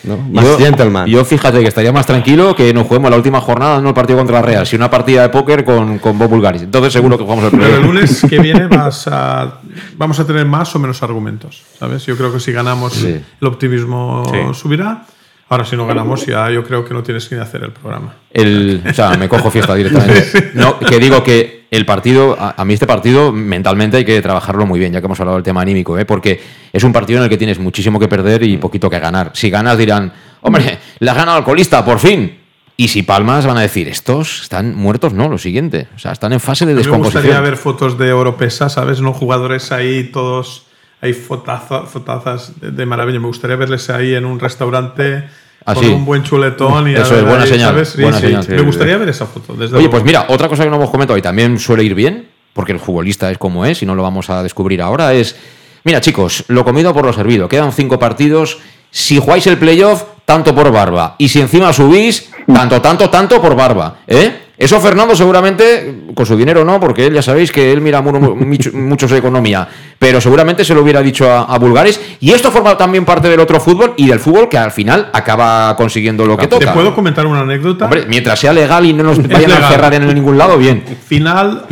¿no? 0.03 0.17
más 0.17 0.43
Yo- 0.45 0.57
gentleman. 0.57 1.07
Yo 1.07 1.23
fíjate 1.25 1.59
que 1.61 1.67
estaría 1.67 1.91
más 1.91 2.05
tranquilo 2.05 2.55
que 2.55 2.73
nos 2.73 2.87
juguemos 2.87 3.09
la 3.11 3.17
última 3.17 3.41
jornada, 3.41 3.81
no 3.81 3.89
el 3.89 3.93
partido 3.95 4.17
contra 4.17 4.37
la 4.37 4.41
Real, 4.45 4.65
sino 4.67 4.81
una 4.83 4.91
partida 4.91 5.21
de 5.23 5.29
póker 5.29 5.63
con, 5.65 5.99
con 5.99 6.17
Bob 6.17 6.29
Bulgaris. 6.29 6.61
Entonces 6.63 6.93
seguro 6.93 7.17
que 7.17 7.23
jugamos 7.23 7.51
el 7.51 7.59
Pero 7.59 7.75
el 7.77 7.81
lunes 7.83 8.25
que 8.29 8.39
viene 8.41 8.67
vas 8.67 9.07
a, 9.11 9.59
vamos 9.97 10.19
a 10.19 10.25
tener 10.25 10.45
más 10.45 10.75
o 10.75 10.79
menos 10.79 11.01
argumentos, 11.03 11.63
¿sabes? 11.77 12.05
Yo 12.05 12.15
creo 12.17 12.31
que 12.31 12.39
si 12.39 12.51
ganamos 12.51 12.93
Sí. 12.93 13.19
el 13.41 13.47
optimismo 13.47 14.23
Sí. 14.31 14.39
subirá. 14.59 15.05
Ahora 15.49 15.65
si 15.65 15.75
no 15.75 15.87
ganamos 15.87 16.25
ya 16.25 16.49
yo 16.51 16.63
creo 16.63 16.85
que 16.85 16.93
no 16.93 17.01
tienes 17.01 17.27
que 17.27 17.35
hacer 17.39 17.63
el 17.63 17.71
programa. 17.71 18.13
El, 18.31 18.83
o 18.87 18.93
sea, 18.93 19.17
me 19.17 19.27
cojo 19.27 19.49
fiesta 19.49 19.73
directamente. 19.75 20.51
No, 20.53 20.79
que 20.79 20.99
digo 20.99 21.23
que 21.23 21.65
el 21.71 21.85
partido, 21.85 22.37
a, 22.39 22.53
a 22.55 22.65
mí 22.65 22.73
este 22.75 22.85
partido 22.87 23.31
mentalmente 23.31 23.97
hay 23.97 24.05
que 24.05 24.21
trabajarlo 24.21 24.65
muy 24.65 24.79
bien, 24.79 24.93
ya 24.93 24.99
que 24.99 25.05
hemos 25.05 25.19
hablado 25.19 25.37
del 25.37 25.43
tema 25.43 25.61
anímico, 25.61 25.97
¿eh? 25.97 26.05
porque 26.05 26.39
es 26.71 26.83
un 26.83 26.93
partido 26.93 27.17
en 27.19 27.23
el 27.23 27.29
que 27.29 27.37
tienes 27.37 27.59
muchísimo 27.59 27.99
que 27.99 28.07
perder 28.07 28.43
y 28.43 28.57
poquito 28.57 28.89
que 28.89 28.99
ganar. 28.99 29.31
Si 29.33 29.49
ganas 29.49 29.77
dirán, 29.77 30.13
hombre, 30.41 30.77
le 30.99 31.09
has 31.09 31.17
ganado 31.17 31.37
al 31.37 31.43
colista, 31.43 31.83
por 31.83 31.99
fin. 31.99 32.37
Y 32.77 32.87
si 32.87 33.03
palmas 33.03 33.45
van 33.45 33.57
a 33.57 33.61
decir, 33.61 33.89
estos 33.89 34.43
están 34.43 34.73
muertos, 34.75 35.11
no, 35.13 35.27
lo 35.27 35.37
siguiente. 35.37 35.87
O 35.95 35.99
sea, 35.99 36.13
están 36.13 36.31
en 36.31 36.39
fase 36.39 36.65
de 36.65 36.71
A 36.71 36.75
mí 36.75 36.77
me 36.77 36.83
descomposición. 36.83 37.23
gustaría 37.23 37.41
ver 37.41 37.57
fotos 37.57 37.97
de 37.97 38.13
Oropesa, 38.13 38.69
¿sabes? 38.69 39.01
No 39.01 39.11
jugadores 39.13 39.71
ahí 39.73 40.05
todos, 40.13 40.65
hay 41.01 41.13
fotazo- 41.13 41.85
fotazas 41.85 42.59
de, 42.59 42.71
de 42.71 42.85
maravilla. 42.85 43.19
Me 43.19 43.27
gustaría 43.27 43.55
verles 43.55 43.89
ahí 43.89 44.13
en 44.15 44.25
un 44.25 44.39
restaurante 44.39 45.23
Ah, 45.65 45.73
con 45.75 45.85
un 45.85 46.05
buen 46.05 46.23
chuletón 46.23 46.87
y 46.89 46.95
Eso 46.95 47.15
es 47.17 47.23
buena 47.25 47.43
ahí, 47.43 47.49
señal, 47.49 47.69
¿sabes? 47.71 47.89
Sí, 47.89 48.01
buena 48.01 48.17
sí. 48.19 48.27
señal. 48.27 48.45
Me 48.47 48.61
gustaría 48.61 48.97
ver 48.97 49.09
esa 49.09 49.25
foto. 49.25 49.53
Desde 49.53 49.75
Oye, 49.75 49.83
luego. 49.83 49.91
pues 49.91 50.03
mira, 50.03 50.25
otra 50.29 50.47
cosa 50.47 50.63
que 50.63 50.69
no 50.69 50.77
hemos 50.77 50.89
comentado 50.89 51.17
y 51.17 51.21
también 51.21 51.59
suele 51.59 51.83
ir 51.83 51.93
bien, 51.93 52.27
porque 52.53 52.71
el 52.71 52.79
futbolista 52.79 53.29
es 53.29 53.37
como 53.37 53.65
es 53.65 53.83
y 53.83 53.85
no 53.85 53.93
lo 53.93 54.01
vamos 54.01 54.29
a 54.29 54.41
descubrir 54.41 54.81
ahora, 54.81 55.13
es, 55.13 55.35
mira 55.83 55.99
chicos, 56.01 56.45
lo 56.47 56.63
comido 56.63 56.93
por 56.93 57.05
lo 57.05 57.13
servido, 57.13 57.47
quedan 57.49 57.71
cinco 57.73 57.99
partidos, 57.99 58.57
si 58.89 59.19
jugáis 59.19 59.45
el 59.47 59.57
playoff, 59.57 60.03
tanto 60.25 60.55
por 60.55 60.71
barba, 60.71 61.15
y 61.19 61.27
si 61.27 61.41
encima 61.41 61.71
subís, 61.73 62.31
tanto, 62.51 62.81
tanto, 62.81 63.09
tanto 63.09 63.39
por 63.41 63.55
barba, 63.55 63.97
¿eh? 64.07 64.47
Eso 64.59 64.81
Fernando 64.81 65.15
seguramente, 65.15 66.01
con 66.13 66.25
su 66.25 66.35
dinero 66.35 66.65
no, 66.65 66.81
porque 66.81 67.05
él 67.07 67.13
ya 67.13 67.21
sabéis 67.21 67.49
que 67.49 67.71
él 67.71 67.79
mira 67.79 68.01
mu- 68.01 68.11
mu- 68.19 68.35
mucho, 68.35 68.71
mucho 68.73 69.07
su 69.07 69.15
economía, 69.15 69.65
pero 69.97 70.19
seguramente 70.19 70.65
se 70.65 70.73
lo 70.75 70.81
hubiera 70.81 71.01
dicho 71.01 71.31
a, 71.31 71.43
a 71.43 71.57
Bulgaris, 71.57 71.97
y 72.19 72.31
esto 72.31 72.51
forma 72.51 72.77
también 72.77 73.05
parte 73.05 73.29
del 73.29 73.39
otro 73.39 73.61
fútbol 73.61 73.93
y 73.95 74.07
del 74.07 74.19
fútbol 74.19 74.49
que 74.49 74.57
al 74.57 74.71
final 74.71 75.09
acaba 75.13 75.73
consiguiendo 75.77 76.25
lo 76.25 76.35
que 76.35 76.47
¿Te 76.47 76.59
toca. 76.59 76.73
puedo 76.73 76.93
comentar 76.93 77.25
una 77.25 77.39
anécdota? 77.39 77.85
Hombre, 77.85 78.03
mientras 78.09 78.37
sea 78.37 78.51
legal 78.51 78.85
y 78.85 78.91
no 78.91 79.03
nos 79.03 79.25
vayan 79.29 79.51
a 79.63 79.69
cerrar 79.69 79.93
en 79.93 80.13
ningún 80.13 80.37
lado, 80.37 80.57
bien. 80.57 80.83
Final 81.07 81.63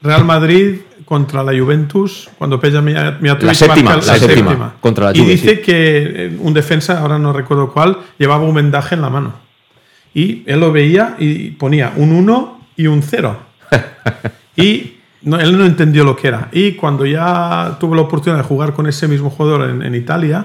Real 0.00 0.24
Madrid 0.24 0.76
contra 1.04 1.42
la 1.42 1.50
Juventus 1.58 2.28
cuando 2.38 2.60
Peja 2.60 2.80
Mijatovic 2.80 3.42
La 3.42 3.54
séptima, 3.54 3.96
la 3.96 4.02
séptima, 4.02 4.74
contra 4.80 5.06
la 5.06 5.16
y 5.16 5.20
Juve, 5.20 5.30
dice 5.32 5.56
sí. 5.56 5.62
que 5.62 5.96
eh, 6.26 6.36
un 6.38 6.54
defensa, 6.54 7.00
ahora 7.00 7.18
no 7.18 7.32
recuerdo 7.32 7.72
cuál, 7.72 7.98
llevaba 8.18 8.44
un 8.44 8.54
vendaje 8.54 8.94
en 8.94 9.00
la 9.02 9.10
mano. 9.10 9.47
Y 10.18 10.42
él 10.46 10.58
lo 10.60 10.72
veía 10.72 11.14
y 11.18 11.50
ponía 11.52 11.92
un 11.96 12.10
1 12.12 12.60
y 12.76 12.86
un 12.88 13.02
0. 13.02 13.36
y 14.56 14.94
no, 15.22 15.38
él 15.38 15.56
no 15.56 15.64
entendió 15.64 16.02
lo 16.04 16.16
que 16.16 16.28
era. 16.28 16.48
Y 16.52 16.72
cuando 16.72 17.06
ya 17.06 17.76
tuvo 17.78 17.94
la 17.94 18.02
oportunidad 18.02 18.42
de 18.42 18.48
jugar 18.48 18.72
con 18.72 18.86
ese 18.86 19.06
mismo 19.06 19.30
jugador 19.30 19.70
en, 19.70 19.82
en 19.82 19.94
Italia, 19.94 20.44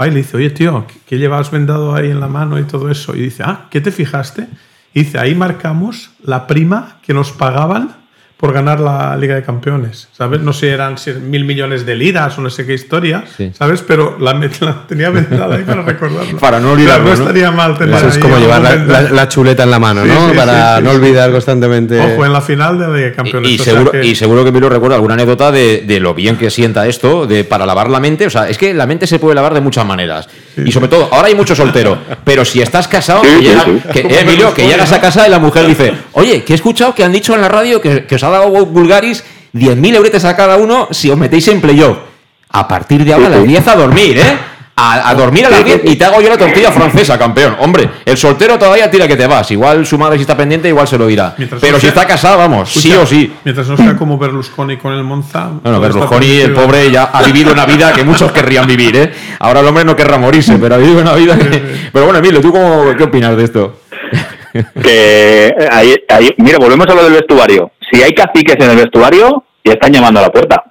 va 0.00 0.06
y 0.08 0.10
le 0.10 0.16
dice, 0.16 0.36
oye 0.36 0.50
tío, 0.50 0.84
¿qué- 0.88 0.98
¿qué 1.06 1.18
llevas 1.18 1.50
vendado 1.50 1.94
ahí 1.94 2.10
en 2.10 2.18
la 2.18 2.28
mano 2.28 2.58
y 2.58 2.64
todo 2.64 2.90
eso? 2.90 3.14
Y 3.14 3.20
dice, 3.20 3.42
ah, 3.46 3.66
¿qué 3.70 3.80
te 3.80 3.92
fijaste? 3.92 4.48
Y 4.92 5.04
dice, 5.04 5.18
ahí 5.18 5.34
marcamos 5.34 6.10
la 6.24 6.46
prima 6.46 6.98
que 7.02 7.14
nos 7.14 7.30
pagaban 7.32 7.94
por 8.36 8.52
ganar 8.52 8.78
la 8.80 9.16
Liga 9.16 9.34
de 9.36 9.42
Campeones, 9.42 10.08
¿sabes? 10.12 10.40
No 10.40 10.52
sé, 10.52 10.68
eran 10.70 10.98
si 10.98 11.12
mil 11.12 11.44
millones 11.44 11.86
de 11.86 11.94
liras 11.94 12.36
o 12.36 12.42
no 12.42 12.50
sé 12.50 12.66
qué 12.66 12.74
historia, 12.74 13.24
Sí. 13.36 13.52
¿sabes? 13.56 13.80
Pero 13.80 14.18
la, 14.18 14.34
la 14.34 14.86
tenía 14.86 15.08
vendada 15.08 15.54
ahí 15.56 15.62
para 15.62 15.82
recordarlo. 15.82 16.36
Para 16.38 16.60
no 16.60 16.72
olvidarlo, 16.72 17.04
¿no? 17.10 17.14
no 17.16 17.20
estaría 17.22 17.50
mal 17.52 17.78
tener 17.78 17.94
Eso 17.94 18.08
es 18.08 18.18
como 18.18 18.36
llevar 18.38 18.60
la, 18.60 18.70
vendado. 18.70 19.02
la- 19.04 19.10
la 19.10 19.28
chuleta 19.28 19.62
en 19.62 19.70
la 19.70 19.78
mano, 19.78 20.02
Sí, 20.02 20.08
¿no? 20.08 20.30
sí, 20.30 20.36
Para 20.36 20.52
sí, 20.74 20.78
sí, 20.78 20.84
no 20.84 20.90
sí. 20.90 20.96
olvidar 20.96 21.30
constantemente. 21.32 21.98
Ojo, 22.00 22.26
en 22.26 22.32
la 22.32 22.40
final 22.42 22.78
de 22.78 22.86
la 22.88 22.92
Liga 22.94 23.06
de 23.08 23.14
Campeones. 23.14 23.50
Y 23.50 23.56
sea 23.58 23.72
seguro, 23.72 23.90
que- 23.92 24.04
y 24.04 24.14
seguro 24.14 24.42
que 24.42 24.48
Emilio 24.50 24.68
recuerda 24.68 24.96
alguna 24.96 25.14
anécdota 25.14 25.50
de, 25.52 25.84
de 25.86 26.00
lo 26.00 26.12
bien 26.12 26.36
que 26.36 26.50
sienta 26.50 26.86
esto 26.86 27.26
de 27.26 27.44
para 27.44 27.64
lavar 27.64 27.88
la 27.88 28.00
mente. 28.00 28.26
O 28.26 28.30
sea, 28.30 28.48
es 28.48 28.58
que 28.58 28.74
la 28.74 28.86
mente 28.86 29.06
se 29.06 29.18
puede 29.18 29.36
lavar 29.36 29.54
de 29.54 29.60
muchas 29.62 29.86
maneras. 29.86 30.28
Y 30.56 30.70
sobre 30.70 30.88
todo, 30.88 31.08
ahora 31.12 31.28
hay 31.28 31.34
mucho 31.34 31.54
soltero. 31.54 31.96
Pero 32.24 32.44
si 32.44 32.60
estás 32.60 32.88
casado, 32.88 33.22
Sí, 33.22 33.28
que 33.30 33.36
sí, 33.38 33.42
llega- 33.44 33.64
sí. 33.64 33.80
que- 33.92 34.02
Como 34.02 34.14
eh, 34.14 34.20
Emilio, 34.20 34.52
que 34.54 34.66
llegas 34.66 34.92
a 34.92 35.00
casa 35.00 35.26
y 35.26 35.30
la 35.30 35.38
mujer 35.38 35.66
dice, 35.66 35.92
oye, 36.12 36.44
que 36.44 36.52
he 36.52 36.56
escuchado 36.56 36.94
que 36.94 37.02
han 37.04 37.12
dicho 37.12 37.34
en 37.34 37.40
la 37.40 37.48
radio 37.48 37.80
que, 37.80 38.04
que 38.04 38.14
os 38.16 38.22
ha 38.22 38.33
dado 38.38 38.66
Bulgaris 38.66 39.24
10.000 39.54 39.94
euretes 39.94 40.24
a 40.24 40.34
cada 40.36 40.56
uno 40.56 40.88
si 40.90 41.10
os 41.10 41.16
metéis 41.16 41.46
en 41.48 41.60
playoff. 41.60 41.98
A 42.50 42.68
partir 42.68 43.04
de 43.04 43.12
ahora, 43.12 43.26
a 43.26 43.30
las 43.30 43.44
10 43.44 43.68
a 43.68 43.74
dormir, 43.76 44.18
¿eh? 44.18 44.38
A, 44.76 45.08
a 45.08 45.14
dormir 45.14 45.46
a 45.46 45.50
las 45.50 45.64
10 45.64 45.82
y 45.84 45.94
te 45.94 46.04
hago 46.04 46.20
yo 46.20 46.28
la 46.28 46.36
tortilla 46.36 46.72
francesa, 46.72 47.16
campeón. 47.16 47.56
Hombre, 47.60 47.88
el 48.04 48.16
soltero 48.16 48.58
todavía 48.58 48.90
tira 48.90 49.06
que 49.06 49.14
te 49.14 49.28
vas. 49.28 49.48
Igual 49.52 49.86
su 49.86 49.96
madre 49.98 50.16
si 50.16 50.22
está 50.22 50.36
pendiente, 50.36 50.68
igual 50.68 50.88
se 50.88 50.98
lo 50.98 51.06
dirá. 51.06 51.34
Mientras 51.38 51.60
Pero 51.60 51.74
no 51.74 51.80
si 51.80 51.86
está 51.86 52.04
casado, 52.06 52.38
vamos, 52.38 52.72
sí 52.72 52.92
o 52.92 53.06
sí. 53.06 53.32
Mientras 53.44 53.68
no 53.68 53.76
sea 53.76 53.96
como 53.96 54.18
Berlusconi 54.18 54.76
con 54.76 54.92
el 54.92 55.04
Monza. 55.04 55.48
Bueno, 55.62 55.78
está 55.78 55.78
Berlusconi, 55.78 56.30
el 56.40 56.52
pobre, 56.52 56.90
ya 56.90 57.04
ha 57.04 57.22
vivido 57.22 57.52
una 57.52 57.66
vida 57.66 57.92
que 57.92 58.02
muchos 58.02 58.32
querrían 58.32 58.66
vivir, 58.66 58.96
¿eh? 58.96 59.12
Ahora 59.38 59.60
el 59.60 59.66
hombre 59.68 59.84
no 59.84 59.94
querrá 59.94 60.18
morirse, 60.18 60.58
pero 60.58 60.74
ha 60.74 60.78
vivido 60.78 61.00
una 61.00 61.12
vida 61.14 61.38
que... 61.38 61.90
Pero 61.92 62.06
bueno, 62.06 62.18
Emilio, 62.18 62.40
¿tú 62.40 62.50
cómo, 62.50 62.84
qué 62.96 63.04
opinas 63.04 63.36
de 63.36 63.44
esto? 63.44 63.76
Que 64.82 65.46
eh, 65.48 65.68
ahí, 65.70 65.94
ahí- 66.08 66.34
mira, 66.38 66.58
volvemos 66.58 66.86
a 66.88 66.94
lo 66.94 67.04
del 67.04 67.14
vestuario. 67.14 67.72
Si 67.90 68.02
hay 68.02 68.12
caciques 68.12 68.56
en 68.58 68.70
el 68.70 68.76
vestuario, 68.76 69.44
ya 69.64 69.72
están 69.72 69.92
llamando 69.92 70.20
a 70.20 70.24
la 70.24 70.30
puerta. 70.32 70.62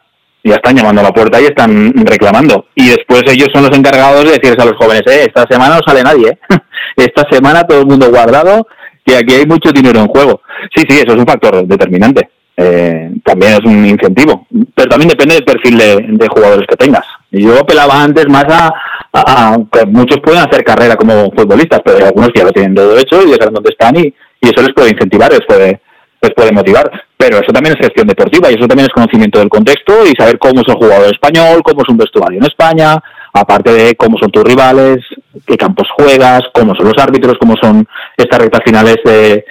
Ya 0.45 0.55
están 0.55 0.75
llamando 0.75 1.01
a 1.01 1.05
la 1.05 1.11
puerta 1.13 1.39
y 1.41 1.45
están 1.45 1.93
reclamando. 2.05 2.65
Y 2.75 2.89
después 2.89 3.23
ellos 3.27 3.47
son 3.53 3.63
los 3.63 3.77
encargados 3.77 4.25
de 4.25 4.31
decirles 4.31 4.59
a 4.59 4.65
los 4.65 4.75
jóvenes, 4.77 5.03
eh, 5.07 5.25
esta 5.27 5.45
semana 5.49 5.75
no 5.77 5.81
sale 5.85 6.03
nadie, 6.03 6.29
¿eh? 6.29 6.37
Esta 6.97 7.23
semana 7.31 7.63
todo 7.63 7.79
el 7.79 7.87
mundo 7.87 8.09
guardado, 8.09 8.67
que 9.05 9.15
aquí 9.17 9.33
hay 9.35 9.45
mucho 9.45 9.71
dinero 9.71 9.99
en 10.01 10.07
juego. 10.07 10.41
Sí, 10.75 10.83
sí, 10.87 10.97
eso 10.99 11.13
es 11.13 11.19
un 11.19 11.25
factor 11.25 11.65
determinante. 11.65 12.29
Eh, 12.55 13.11
también 13.23 13.53
es 13.53 13.61
un 13.65 13.85
incentivo. 13.85 14.47
Pero 14.75 14.89
también 14.89 15.09
depende 15.09 15.35
del 15.35 15.45
perfil 15.45 15.77
de, 15.77 16.05
de 16.07 16.27
jugadores 16.27 16.67
que 16.67 16.75
tengas. 16.75 17.05
Yo 17.31 17.59
apelaba 17.59 18.03
antes 18.03 18.27
más 18.29 18.45
a, 18.47 19.57
que 19.71 19.85
muchos 19.85 20.19
pueden 20.23 20.41
hacer 20.41 20.63
carrera 20.63 20.95
como 20.95 21.31
futbolistas, 21.31 21.81
pero 21.83 22.05
algunos 22.05 22.29
ya 22.35 22.43
lo 22.43 22.51
tienen 22.51 22.75
todo 22.75 22.97
hecho 22.97 23.21
y 23.23 23.31
ya 23.31 23.37
saben 23.37 23.53
dónde 23.53 23.71
están 23.71 23.95
y, 23.95 24.13
y 24.41 24.49
eso 24.49 24.61
les 24.61 24.73
puede 24.73 24.91
incentivar, 24.91 25.31
les 25.31 25.45
puede 25.47 25.79
les 26.23 26.33
puede 26.33 26.51
motivar. 26.51 26.89
Pero 27.17 27.37
eso 27.37 27.51
también 27.51 27.75
es 27.75 27.85
gestión 27.85 28.07
deportiva 28.07 28.49
y 28.49 28.55
eso 28.55 28.67
también 28.67 28.87
es 28.87 28.93
conocimiento 28.93 29.39
del 29.39 29.49
contexto 29.49 30.05
y 30.05 30.13
saber 30.17 30.39
cómo 30.39 30.61
es 30.61 30.67
el 30.67 30.75
jugador 30.75 31.11
español, 31.11 31.61
cómo 31.63 31.81
es 31.81 31.89
un 31.89 31.97
vestuario 31.97 32.39
en 32.39 32.45
España, 32.45 32.95
aparte 33.33 33.71
de 33.71 33.95
cómo 33.95 34.17
son 34.17 34.31
tus 34.31 34.43
rivales, 34.43 34.99
qué 35.45 35.57
campos 35.57 35.87
juegas, 35.95 36.41
cómo 36.53 36.73
son 36.75 36.87
los 36.87 36.97
árbitros, 36.97 37.37
cómo 37.39 37.55
son 37.61 37.85
estas 38.17 38.39
rectas 38.39 38.61
finales 38.65 38.97
de, 39.03 39.45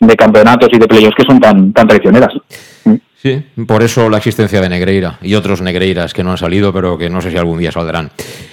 de 0.00 0.16
campeonatos 0.16 0.68
y 0.72 0.78
de 0.78 0.86
playoffs 0.86 1.16
que 1.16 1.24
son 1.24 1.40
tan, 1.40 1.72
tan 1.72 1.88
traicioneras. 1.88 2.32
Sí, 3.20 3.42
por 3.66 3.82
eso 3.82 4.08
la 4.08 4.18
existencia 4.18 4.60
de 4.60 4.68
Negreira 4.68 5.18
y 5.22 5.34
otros 5.34 5.62
Negreiras 5.62 6.12
que 6.12 6.22
no 6.22 6.32
han 6.32 6.38
salido, 6.38 6.72
pero 6.72 6.98
que 6.98 7.08
no 7.08 7.20
sé 7.20 7.30
si 7.30 7.36
algún 7.36 7.58
día 7.58 7.72
saldrán. 7.72 8.10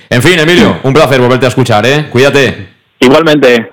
En 0.10 0.22
fin, 0.22 0.40
Emilio, 0.40 0.80
un 0.84 0.94
placer 0.94 1.20
volverte 1.20 1.46
a 1.46 1.50
escuchar, 1.50 1.86
¿eh? 1.86 2.08
Cuídate. 2.10 2.70
Igualmente. 3.00 3.72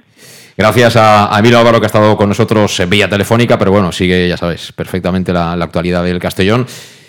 Gracias 0.57 0.97
a, 0.97 1.35
Emilio 1.39 1.59
Álvaro 1.59 1.81
que 1.81 1.87
ha 1.87 1.89
estado 1.89 2.17
con 2.17 2.29
nosotros 2.29 2.79
en 2.81 2.91
vía 2.91 3.09
telefónica, 3.09 3.59
pero 3.59 3.71
bueno, 3.71 3.93
sigue, 3.93 4.29
ya 4.29 4.37
sabes, 4.37 4.73
perfectamente 4.73 5.33
la, 5.33 5.53
actualidad 5.53 6.05
del 6.05 6.19
Castellón. 6.19 6.67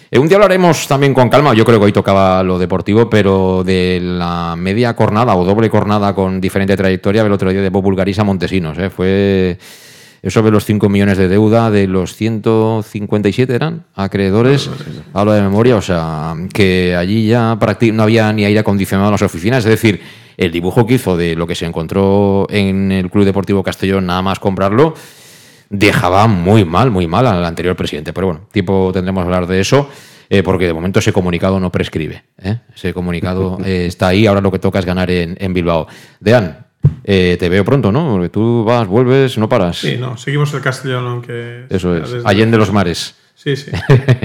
Eh, 0.10 0.20
un 0.20 0.30
día 0.30 0.38
hablaremos 0.38 0.88
también 0.88 1.14
con 1.14 1.28
calma, 1.28 1.54
yo 1.54 1.66
creo 1.66 1.78
que 1.78 1.86
hoy 1.86 1.92
tocaba 1.92 2.44
lo 2.44 2.58
deportivo, 2.58 3.10
pero 3.10 3.64
de 3.66 4.00
la 4.02 4.56
media 4.58 4.96
cornada 4.96 5.36
o 5.36 5.44
doble 5.44 5.70
cornada 5.70 6.16
con 6.16 6.40
diferente 6.40 6.78
trayectoria 6.78 7.24
del 7.24 7.34
otro 7.34 7.52
día 7.52 7.62
de 7.62 7.70
Bob 7.70 7.84
Bulgarisa 7.84 8.24
Montesinos. 8.24 8.78
¿eh? 8.78 8.90
Fue 8.90 9.58
eso 10.22 10.42
de 10.44 10.52
los 10.52 10.66
5 10.66 10.88
millones 10.90 11.18
de 11.18 11.28
deuda, 11.28 11.72
de 11.72 11.88
los 11.88 12.16
157 12.16 13.54
eran 13.54 13.86
acreedores, 13.96 14.70
hablo 15.14 15.34
de 15.34 15.42
memoria, 15.42 15.76
o 15.76 15.82
sea, 15.82 16.36
que 16.54 16.96
allí 16.96 17.28
ya 17.28 17.58
no 17.94 18.04
había 18.04 18.32
ni 18.32 18.46
aire 18.46 18.60
acondicionado 18.60 19.10
en 19.10 19.14
las 19.14 19.22
oficinas, 19.24 19.66
es 19.66 19.72
decir, 19.72 20.02
el 20.38 20.52
dibujo 20.52 20.86
que 20.86 20.96
hizo 20.96 21.18
de 21.18 21.36
lo 21.36 21.48
que 21.48 21.56
se 21.56 21.66
encontró 21.66 22.46
en 22.50 22.92
el 22.92 23.10
Club 23.10 23.26
Deportivo 23.26 23.64
Castellón, 23.64 24.06
nada 24.06 24.22
más 24.22 24.40
comprarlo, 24.40 24.94
dejaba 25.70 26.28
muy 26.28 26.66
mal, 26.66 26.92
muy 26.92 27.08
mal 27.08 27.26
al 27.26 27.44
anterior 27.46 27.76
presidente. 27.76 28.14
Pero 28.14 28.28
bueno, 28.28 28.42
tiempo 28.52 28.92
tendremos 28.94 29.24
que 29.24 29.26
hablar 29.26 29.48
de 29.48 29.60
eso. 29.60 29.90
Eh, 30.34 30.44
porque 30.44 30.66
de 30.66 30.72
momento 30.72 31.00
ese 31.00 31.12
comunicado 31.12 31.60
no 31.60 31.74
prescribe. 31.74 32.24
¿eh? 32.42 32.60
Ese 32.74 32.94
comunicado 32.94 33.58
eh, 33.66 33.88
está 33.88 34.08
ahí, 34.08 34.26
ahora 34.26 34.40
lo 34.40 34.50
que 34.50 34.60
toca 34.60 34.80
es 34.80 34.86
ganar 34.86 35.12
en, 35.12 35.36
en 35.38 35.54
Bilbao. 35.54 35.88
Dean, 36.22 36.68
eh, 37.04 37.38
te 37.40 37.50
veo 37.50 37.66
pronto, 37.66 37.92
¿no? 37.92 38.12
Porque 38.12 38.30
tú 38.30 38.64
vas, 38.64 38.88
vuelves, 38.88 39.38
no 39.38 39.50
paras. 39.50 39.78
Sí, 39.78 39.98
no, 39.98 40.18
seguimos 40.18 40.54
el 40.54 40.62
castellano, 40.62 41.10
aunque. 41.10 41.66
Eso 41.70 41.96
es, 41.96 42.26
Allende 42.26 42.58
los 42.58 42.72
mares. 42.72 43.16
Sí, 43.44 43.56
sí. 43.56 43.72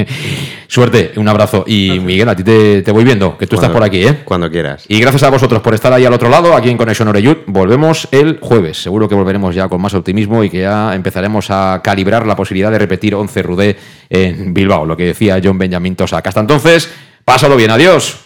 Suerte, 0.69 1.13
un 1.17 1.27
abrazo. 1.27 1.65
Y 1.67 1.99
Miguel, 2.01 2.29
a 2.29 2.37
ti 2.37 2.45
te, 2.45 2.93
voy 2.93 3.03
viendo, 3.03 3.39
que 3.39 3.47
tú 3.47 3.57
estás 3.57 3.71
por 3.71 3.83
aquí, 3.83 4.03
¿eh? 4.03 4.21
Cuando 4.25 4.51
quieras. 4.51 4.85
Y 4.89 5.01
gracias 5.01 5.23
a 5.23 5.31
vosotros 5.31 5.63
por 5.63 5.73
estar 5.73 5.91
ahí 5.91 6.05
al 6.05 6.13
otro 6.13 6.29
lado, 6.29 6.55
aquí 6.55 6.69
en 6.69 6.77
Conexión 6.77 7.09
Oreyud. 7.09 7.39
Volvemos 7.47 8.09
el 8.11 8.39
jueves. 8.43 8.83
Seguro 8.83 9.09
que 9.09 9.15
volveremos 9.15 9.55
ya 9.55 9.69
con 9.69 9.81
más 9.81 9.95
optimismo 9.95 10.45
y 10.45 10.51
que 10.51 10.61
ya 10.61 10.95
empezaremos 10.95 11.51
a 11.51 11.81
calibrar 11.83 12.27
la 12.27 12.37
posibilidad 12.37 12.71
de 12.71 12.79
repetir 12.79 13.15
11 13.15 13.43
Rudé 13.43 13.77
en 14.11 14.53
Bilbao, 14.53 14.85
lo 14.85 14.99
que 14.99 15.07
decía 15.07 15.41
John 15.43 15.57
Benjamin 15.57 15.97
Tosak. 15.97 16.27
Hasta 16.27 16.41
entonces, 16.41 16.93
pásalo 17.25 17.57
bien. 17.57 17.71
Adiós. 17.71 18.26